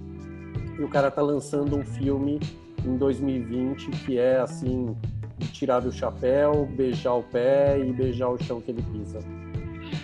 [0.79, 2.39] E o cara tá lançando um filme
[2.85, 4.95] em 2020 que é assim
[5.47, 9.19] tirar do chapéu, beijar o pé e beijar o chão que ele pisa.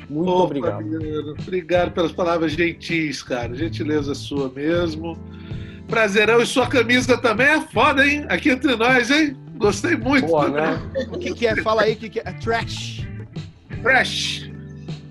[0.10, 0.84] Muito Opa, obrigado.
[0.84, 3.56] Fabiano, obrigado pelas palavras gentis, cara.
[3.56, 5.18] Gentileza sua mesmo.
[5.88, 8.26] Prazerão e sua camisa também é foda, hein?
[8.30, 9.38] Aqui entre nós, hein?
[9.58, 10.28] Gostei muito.
[10.28, 10.80] Boa, né?
[11.12, 11.56] o que, que, é?
[11.62, 12.24] Fala aí o que, que é.
[12.24, 13.06] Trash.
[13.82, 14.45] Trash.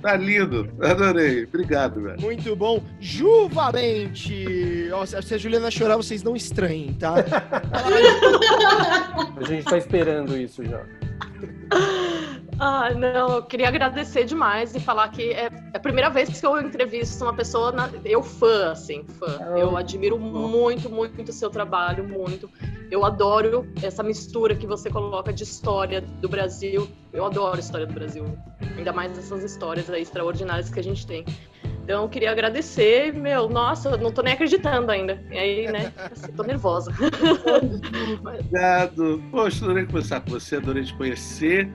[0.04, 1.44] Tá lindo, adorei.
[1.44, 2.20] Obrigado, velho.
[2.20, 2.84] Muito bom.
[3.00, 4.90] Juvamente.
[4.92, 7.14] Ó, se a Juliana chorar, vocês não estranhem, tá?
[9.34, 10.82] a gente tá esperando isso já.
[12.58, 16.46] Ah, não, eu queria agradecer demais e falar que é, é a primeira vez que
[16.46, 19.38] eu entrevisto uma pessoa, na, eu fã, assim, fã.
[19.56, 22.48] Eu admiro muito, muito o seu trabalho, muito.
[22.90, 26.88] Eu adoro essa mistura que você coloca de história do Brasil.
[27.12, 28.24] Eu adoro a história do Brasil.
[28.76, 31.24] Ainda mais essas histórias aí extraordinárias que a gente tem.
[31.84, 35.22] Então, eu queria agradecer, meu, nossa, não tô nem acreditando ainda.
[35.30, 36.90] E aí, né, assim, tô nervosa.
[38.24, 39.22] Obrigado.
[39.30, 41.70] Poxa, adorei conversar com você, adorei te conhecer.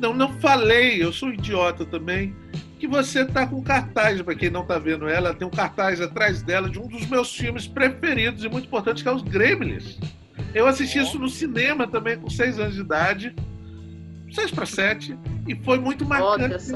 [0.00, 2.34] Não, não falei, eu sou um idiota também,
[2.78, 6.42] que você tá com cartaz, para quem não tá vendo ela, tem um cartaz atrás
[6.42, 9.98] dela de um dos meus filmes preferidos e muito importante, que é Os Gremlins.
[10.54, 13.34] Eu assisti isso no cinema também com seis anos de idade,
[14.32, 15.16] seis para sete,
[15.46, 16.72] e foi muito marcante.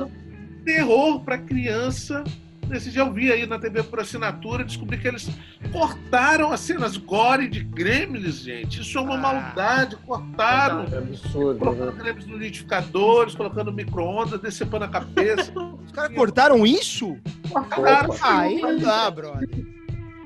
[0.65, 2.23] Terror para criança
[2.69, 5.28] Nesse dia eu vi aí na TV por assinatura, descobri que eles
[5.73, 8.81] cortaram as cenas gore de Gremlins, gente.
[8.81, 10.86] Isso é uma ah, maldade, cortaram.
[10.91, 11.59] É absurdo.
[11.59, 12.03] Colocando né?
[12.03, 15.53] Gremlins no liquidificadores, colocando micro-ondas, decepando a cabeça.
[15.85, 17.16] Os caras cortaram isso?
[17.51, 18.16] Cortaram.
[18.23, 19.49] Aí não dá, brother.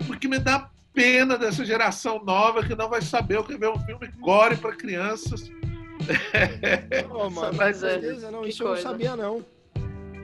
[0.07, 3.69] Porque me dá pena dessa geração nova que não vai saber o que é ver
[3.69, 5.51] um filme gore para crianças.
[7.11, 7.99] Oh, mano, Mas é,
[8.31, 8.65] não, isso coisa.
[8.65, 9.45] eu não sabia, não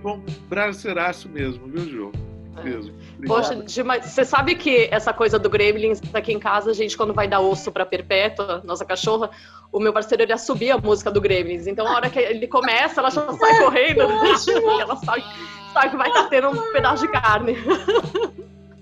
[0.05, 0.21] bom
[0.51, 2.13] braceraço mesmo, viu, João?
[2.59, 2.63] É.
[2.63, 2.93] Mesmo.
[3.27, 3.65] Poxa,
[4.03, 7.41] você sabe que essa coisa do Gremlins aqui em casa, a gente, quando vai dar
[7.41, 9.31] osso pra Perpétua, nossa cachorra,
[9.73, 11.67] o meu parceiro ele subir a música do Gremlins.
[11.67, 14.03] Então, a hora que ele começa, ela já sai correndo.
[14.79, 15.25] ela sabe,
[15.73, 17.57] sabe que vai estar tendo um pedaço de carne.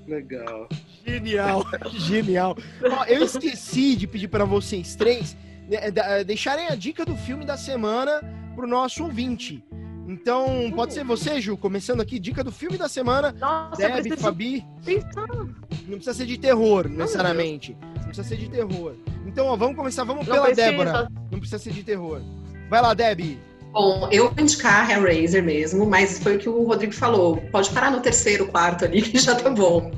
[0.07, 0.69] Legal.
[1.07, 2.57] Genial, genial.
[2.85, 5.37] Ó, eu esqueci de pedir para vocês três
[5.69, 5.91] né,
[6.27, 8.21] deixarem a dica do filme da semana
[8.55, 9.65] pro nosso ouvinte.
[10.07, 13.35] Então, pode ser você, Ju, começando aqui, dica do filme da semana.
[13.39, 14.65] Nossa, Deb, Fabi.
[14.85, 15.27] Pensar.
[15.29, 17.77] Não precisa ser de terror, necessariamente.
[18.05, 18.95] precisa ser de terror.
[19.27, 20.71] Então, ó, vamos começar, vamos Não pela precisa.
[20.71, 21.09] Débora.
[21.31, 22.21] Não precisa ser de terror.
[22.69, 23.39] Vai lá, Debbie.
[23.73, 27.39] Bom, eu vou indicar Hellraiser mesmo, mas foi o que o Rodrigo falou.
[27.51, 29.91] Pode parar no terceiro, quarto ali, que já tá bom.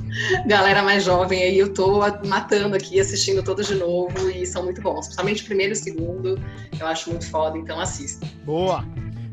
[0.46, 4.80] Galera mais jovem aí, eu tô matando aqui, assistindo todos de novo, e são muito
[4.80, 5.06] bons.
[5.06, 6.40] Principalmente o primeiro e o segundo,
[6.78, 8.24] eu acho muito foda, então assista.
[8.44, 8.84] Boa.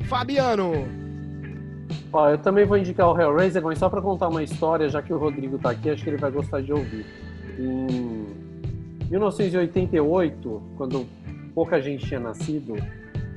[0.04, 0.72] Fabiano.
[2.14, 5.14] Ó, eu também vou indicar o Hellraiser, mas só pra contar uma história, já que
[5.14, 7.06] o Rodrigo tá aqui, acho que ele vai gostar de ouvir.
[7.58, 8.28] Em
[9.10, 11.06] 1988, quando
[11.54, 12.76] pouca gente tinha nascido,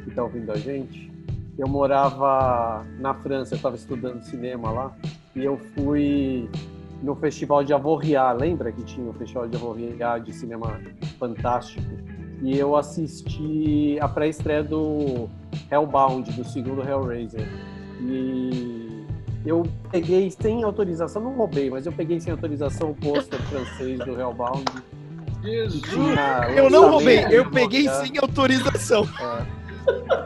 [0.04, 1.10] que tá ouvindo a gente,
[1.56, 4.96] eu morava na França, eu estava estudando cinema lá,
[5.36, 6.48] e eu fui
[7.02, 10.80] no Festival de Avoriaz, lembra que tinha o Festival de Avoriaz de cinema
[11.18, 11.86] fantástico?
[12.42, 15.28] E eu assisti a pré-estreia do
[15.74, 17.46] Hellbound, do segundo Hellraiser.
[18.00, 19.04] E
[19.44, 24.18] eu peguei sem autorização, não roubei, mas eu peguei sem autorização o pôster francês do
[24.18, 24.64] Hellbound.
[25.42, 25.84] Jesus.
[26.56, 29.06] Eu não roubei, eu peguei sem autorização.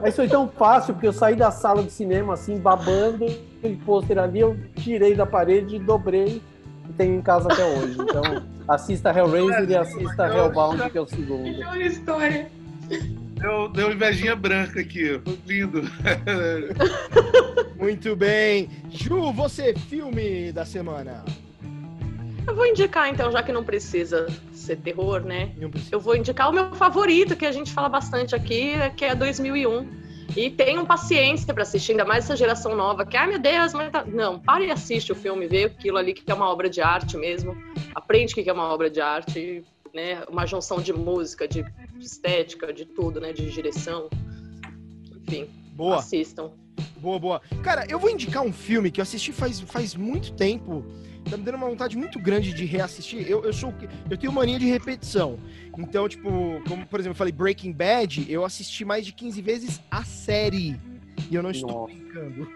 [0.00, 3.24] Mas foi tão fácil, porque eu saí da sala de cinema assim, babando,
[3.58, 6.40] aquele pôster ali, eu tirei da parede e dobrei
[6.88, 7.96] e tenho em casa até hoje.
[8.00, 8.22] Então,
[8.68, 11.42] assista Hellraiser e assista Hellbound, que é o segundo.
[11.42, 12.50] Olha a história.
[13.40, 15.20] Deu, deu invejinha branca aqui.
[15.24, 15.82] Foi lindo.
[17.78, 18.68] Muito bem.
[18.90, 21.24] Ju, você, filme da semana.
[22.46, 25.52] Eu vou indicar, então, já que não precisa ser terror, né?
[25.92, 29.86] Eu vou indicar o meu favorito, que a gente fala bastante aqui, que é 2001.
[30.36, 33.90] E tenham paciência pra assistir, ainda mais essa geração nova, que, ai meu Deus, mas
[33.90, 34.04] tá...
[34.04, 37.16] Não, para e assiste o filme, vê aquilo ali que é uma obra de arte
[37.16, 37.56] mesmo.
[37.94, 40.22] Aprende o que é uma obra de arte, né?
[40.28, 41.64] Uma junção de música, de
[42.04, 43.32] estética, de tudo, né?
[43.32, 44.08] De direção.
[45.16, 45.96] Enfim, Boa.
[45.96, 46.52] assistam.
[47.00, 47.42] Boa, boa.
[47.62, 50.84] Cara, eu vou indicar um filme que eu assisti faz, faz muito tempo.
[51.28, 53.28] Tá me dando uma vontade muito grande de reassistir.
[53.28, 53.72] Eu, eu sou.
[54.08, 55.38] Eu tenho mania de repetição.
[55.76, 56.28] Então, tipo,
[56.66, 60.80] como por exemplo, eu falei Breaking Bad, eu assisti mais de 15 vezes a série.
[61.30, 61.92] E eu não estou Nossa.
[61.94, 62.48] brincando.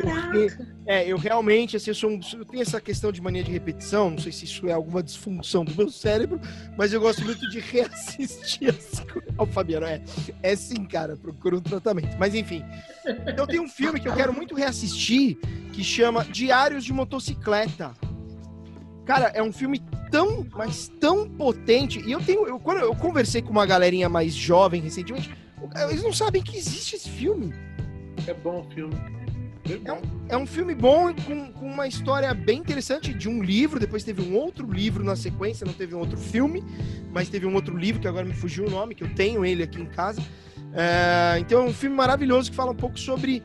[0.00, 3.50] Porque, é, eu realmente, assim, eu, sou um- eu tenho essa questão de mania de
[3.50, 6.40] repetição, não sei se isso é alguma disfunção do meu cérebro,
[6.76, 9.34] mas eu gosto muito de reassistir as coisas.
[9.36, 10.02] Ó, Fabiano, é,
[10.42, 12.16] é sim, cara, procura um tratamento.
[12.18, 12.62] Mas enfim,
[13.26, 15.36] então tem um filme que eu quero muito reassistir
[15.72, 17.92] que chama Diários de Motocicleta.
[19.04, 19.80] Cara, é um filme
[20.10, 21.98] tão, mas tão potente.
[22.00, 22.46] E eu tenho.
[22.46, 25.30] Eu, quando eu conversei com uma galerinha mais jovem recentemente,
[25.88, 27.54] eles não sabem que existe esse filme.
[28.28, 28.94] É bom o filme.
[29.66, 30.02] Bem bom.
[30.28, 33.80] É um filme bom com, com uma história bem interessante de um livro.
[33.80, 36.62] Depois teve um outro livro na sequência, não teve um outro filme,
[37.10, 39.62] mas teve um outro livro que agora me fugiu o nome, que eu tenho ele
[39.62, 40.22] aqui em casa.
[40.74, 43.42] É, então é um filme maravilhoso que fala um pouco sobre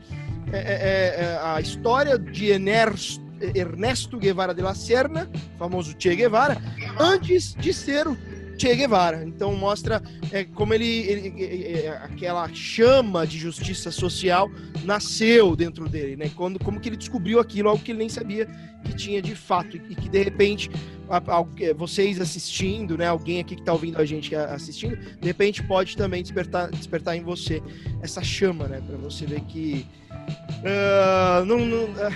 [0.52, 3.24] é, é, é, a história de Ernesto,
[3.54, 6.58] Ernesto Guevara de la Serna, famoso Che Guevara,
[7.00, 8.14] antes de ser o
[8.58, 9.24] Che Guevara.
[9.24, 10.02] Então mostra
[10.32, 14.50] é, como ele, ele- é, é, aquela chama de justiça social
[14.84, 16.30] nasceu dentro dele, né?
[16.34, 18.46] Quando, como que ele descobriu aquilo, algo que ele nem sabia
[18.84, 20.70] que tinha de fato e que de repente
[21.60, 23.06] é, vocês assistindo, né?
[23.08, 27.16] Alguém aqui que tá ouvindo a gente é assistindo, de repente pode também despertar, despertar
[27.16, 27.62] em você
[28.02, 28.82] essa chama, né?
[28.86, 29.86] Para você ver que
[30.64, 32.10] ah, não, não- ah,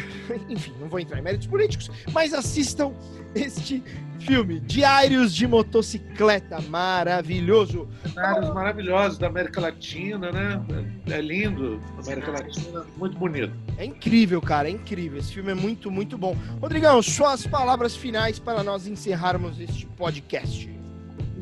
[0.48, 2.92] enfim, não vou entrar em méritos políticos, mas assistam
[3.34, 3.82] este
[4.20, 7.88] filme, Diários de Motocicleta, maravilhoso.
[8.12, 10.60] Cenários maravilhosos da América Latina, né?
[11.06, 11.80] É lindo.
[12.04, 13.52] América Latina, muito bonito.
[13.76, 15.18] É incrível, cara, é incrível.
[15.18, 16.36] Esse filme é muito, muito bom.
[16.60, 20.68] Rodrigão, suas palavras finais para nós encerrarmos este podcast.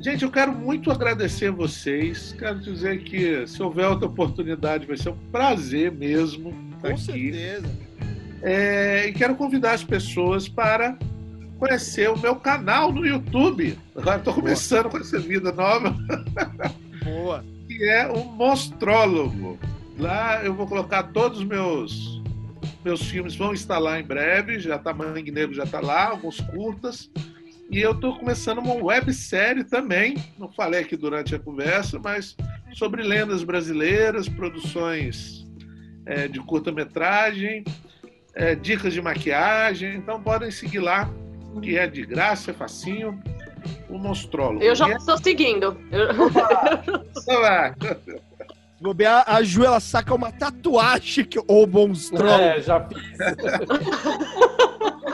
[0.01, 2.35] Gente, eu quero muito agradecer vocês.
[2.39, 7.01] Quero dizer que se houver outra oportunidade, vai ser um prazer mesmo estar Com aqui.
[7.01, 7.71] certeza.
[8.43, 10.99] É, e quero convidar as pessoas para
[11.59, 13.79] conhecer o meu canal no YouTube.
[13.97, 15.97] Agora estou começando com essa vida nova,
[17.03, 17.45] Boa.
[17.67, 19.59] que é o Monstrólogo.
[19.99, 22.23] Lá eu vou colocar todos os meus
[22.85, 24.61] meus filmes vão estar lá em breve.
[24.61, 27.11] Já tá Mangue Negro já está lá, alguns curtas.
[27.71, 30.17] E eu estou começando uma websérie também.
[30.39, 32.37] Não falei aqui durante a conversa, mas
[32.75, 35.45] sobre lendas brasileiras, produções
[36.07, 37.65] é, de curta-metragem,
[38.35, 39.97] é, dicas de maquiagem.
[39.97, 41.11] Então podem seguir lá,
[41.61, 43.21] que é de graça, é facinho.
[43.89, 44.63] O Monstrólogo.
[44.63, 45.77] Eu já E é- estou seguindo.
[45.91, 46.29] Eu-
[47.21, 47.75] Então vai.
[48.77, 52.27] Se bobear, a Ju, ela saca uma tatuagem que o monstro.
[52.29, 52.99] É, já fiz.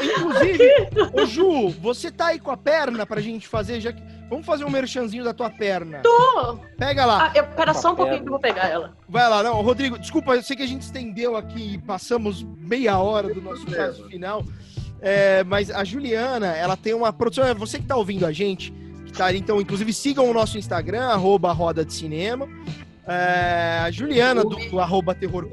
[0.02, 4.02] Inclusive, ô Ju, você tá aí com a perna pra gente fazer, já que...
[4.28, 6.00] Vamos fazer um merchanzinho da tua perna.
[6.00, 6.58] Tô.
[6.76, 7.26] Pega lá.
[7.26, 8.96] Ah, eu, pera só um pouquinho que eu vou pegar ela.
[9.08, 12.98] Vai lá, não, Rodrigo, desculpa, eu sei que a gente estendeu aqui e passamos meia
[12.98, 14.42] hora do nosso caso final.
[15.00, 17.46] É, mas a Juliana, ela tem uma produção.
[17.46, 18.72] é Você que tá ouvindo a gente,
[19.04, 19.32] que Tá?
[19.34, 22.48] Então, inclusive, sigam o nosso Instagram, arroba Roda de Cinema.
[23.06, 25.48] É, a Juliana, do, do arroba Terror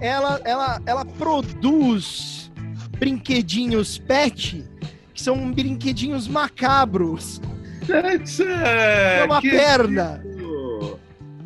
[0.00, 2.50] ela, ela, ela produz
[2.98, 4.64] brinquedinhos pet,
[5.12, 7.40] que são brinquedinhos macabros.
[7.88, 10.22] É uma que- perna.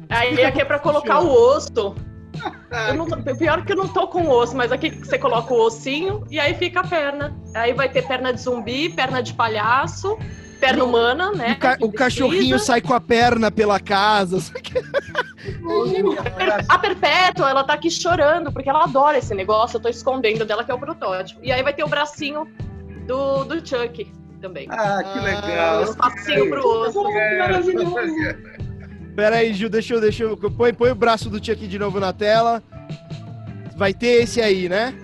[0.09, 1.95] Aí aqui é pra colocar o osso.
[2.89, 5.59] Eu não tô- pior que eu não tô com osso, mas aqui você coloca o
[5.67, 7.37] ossinho e aí fica a perna.
[7.55, 10.17] Aí vai ter perna de zumbi, perna de palhaço,
[10.61, 11.53] perna humana, né?
[11.53, 12.59] O, ca- o cachorrinho Precisa.
[12.59, 14.39] sai com a perna pela casa.
[16.69, 20.63] A Perpétua, ela tá aqui chorando, porque ela adora esse negócio, eu tô escondendo dela
[20.65, 21.41] que é o protótipo.
[21.43, 22.47] E aí vai ter o bracinho
[23.07, 24.11] do, do Chuck
[24.41, 24.67] também.
[24.71, 25.81] Ah, que legal.
[25.81, 27.03] Um espacinho pro osso.
[29.17, 30.37] Pera aí, Gil, deixa eu, deixa eu.
[30.37, 32.63] Põe, põe o braço do aqui de novo na tela.
[33.77, 34.95] Vai ter esse aí, né?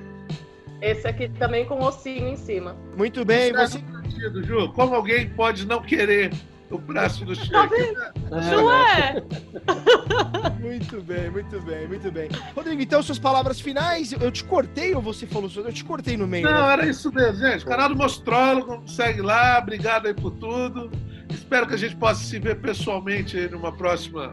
[0.81, 2.77] Esse aqui também com ossinho em cima.
[2.97, 3.83] Muito bem, você.
[4.27, 4.73] Sentido, Ju.
[4.73, 6.33] Como alguém pode não querer
[6.71, 7.51] o braço do Chuck?
[7.51, 8.01] Tá vendo?
[8.31, 9.23] Não é?
[10.61, 12.29] Muito bem, muito bem, muito bem.
[12.55, 14.13] Rodrigo, então suas palavras finais.
[14.13, 15.49] Eu te cortei ou você falou?
[15.55, 16.45] Eu te cortei no meio.
[16.45, 16.73] Não, né?
[16.73, 17.65] era isso mesmo, gente.
[17.65, 19.59] Canal do Mostrólogo, segue lá.
[19.59, 20.91] Obrigado aí por tudo.
[21.31, 24.31] Espero que a gente possa se ver pessoalmente aí numa próxima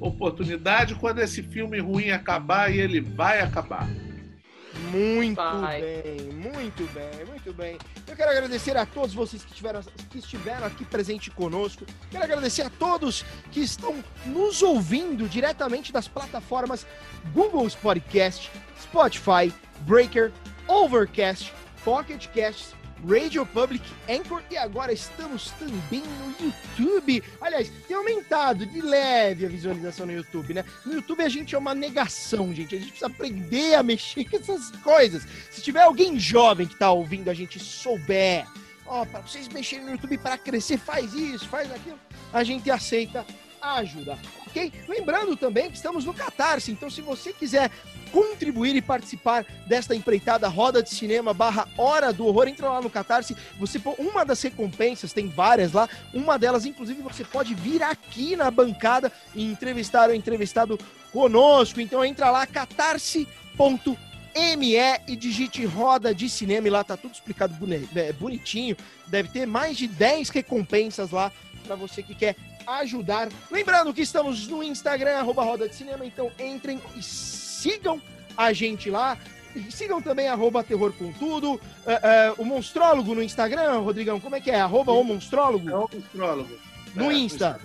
[0.00, 3.88] oportunidade, quando esse filme ruim acabar, e ele vai acabar.
[4.90, 5.80] Muito Vai.
[5.80, 7.78] bem, muito bem, muito bem.
[8.06, 11.84] Eu quero agradecer a todos vocês que, tiveram, que estiveram aqui presente conosco.
[12.10, 16.86] Quero agradecer a todos que estão nos ouvindo diretamente das plataformas
[17.32, 18.50] Google Podcast,
[18.80, 20.32] Spotify, Breaker,
[20.66, 21.52] Overcast,
[21.84, 22.74] Pocket Casts,
[23.08, 27.22] Radio Public, Anchor e agora estamos também no YouTube.
[27.40, 30.64] Aliás, tem aumentado de leve a visualização no YouTube, né?
[30.84, 32.74] No YouTube a gente é uma negação, gente.
[32.74, 35.26] A gente precisa aprender a mexer com essas coisas.
[35.50, 38.46] Se tiver alguém jovem que tá ouvindo a gente souber,
[38.86, 41.98] ó, para vocês mexerem no YouTube para crescer, faz isso, faz aquilo,
[42.32, 43.24] a gente aceita
[43.60, 44.72] ajuda, ok?
[44.88, 47.70] Lembrando também que estamos no Catarse, então se você quiser
[48.10, 52.90] contribuir e participar desta empreitada roda de cinema barra hora do horror, entra lá no
[52.90, 58.36] Catarse, você uma das recompensas, tem várias lá, uma delas, inclusive, você pode vir aqui
[58.36, 60.78] na bancada e entrevistar o entrevistado
[61.12, 63.26] conosco, então entra lá, catarse.me
[65.06, 67.54] e digite roda de cinema e lá tá tudo explicado
[67.96, 68.76] é, bonitinho,
[69.06, 71.32] deve ter mais de 10 recompensas lá
[71.66, 73.28] para você que quer ajudar.
[73.50, 78.00] Lembrando que estamos no Instagram, arroba Roda de Cinema, então entrem e sigam
[78.36, 79.18] a gente lá.
[79.54, 81.60] E Sigam também arroba Terror com Tudo.
[81.84, 84.60] É, é, o Monstrólogo no Instagram, Rodrigão, como é que é?
[84.60, 85.68] Arroba o Monstrólogo?
[85.68, 86.58] É o Mostrólogo.
[86.94, 87.60] No É, Insta.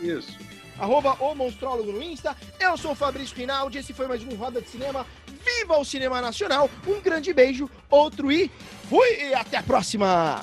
[0.00, 0.36] Isso.
[0.78, 2.36] Arroba o Monstrólogo no Insta.
[2.60, 5.06] Eu sou o Fabrício Rinaldi, esse foi mais um Roda de Cinema.
[5.44, 6.70] Viva o cinema nacional!
[6.86, 8.50] Um grande beijo, outro e
[8.88, 9.28] fui!
[9.28, 10.42] E até a próxima!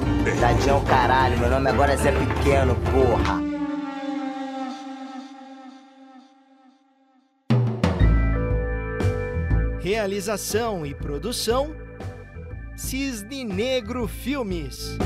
[0.39, 3.41] Tadinho caralho, meu nome agora é Zé Pequeno, porra.
[9.81, 11.75] Realização e produção
[12.75, 14.97] Cisne Negro Filmes.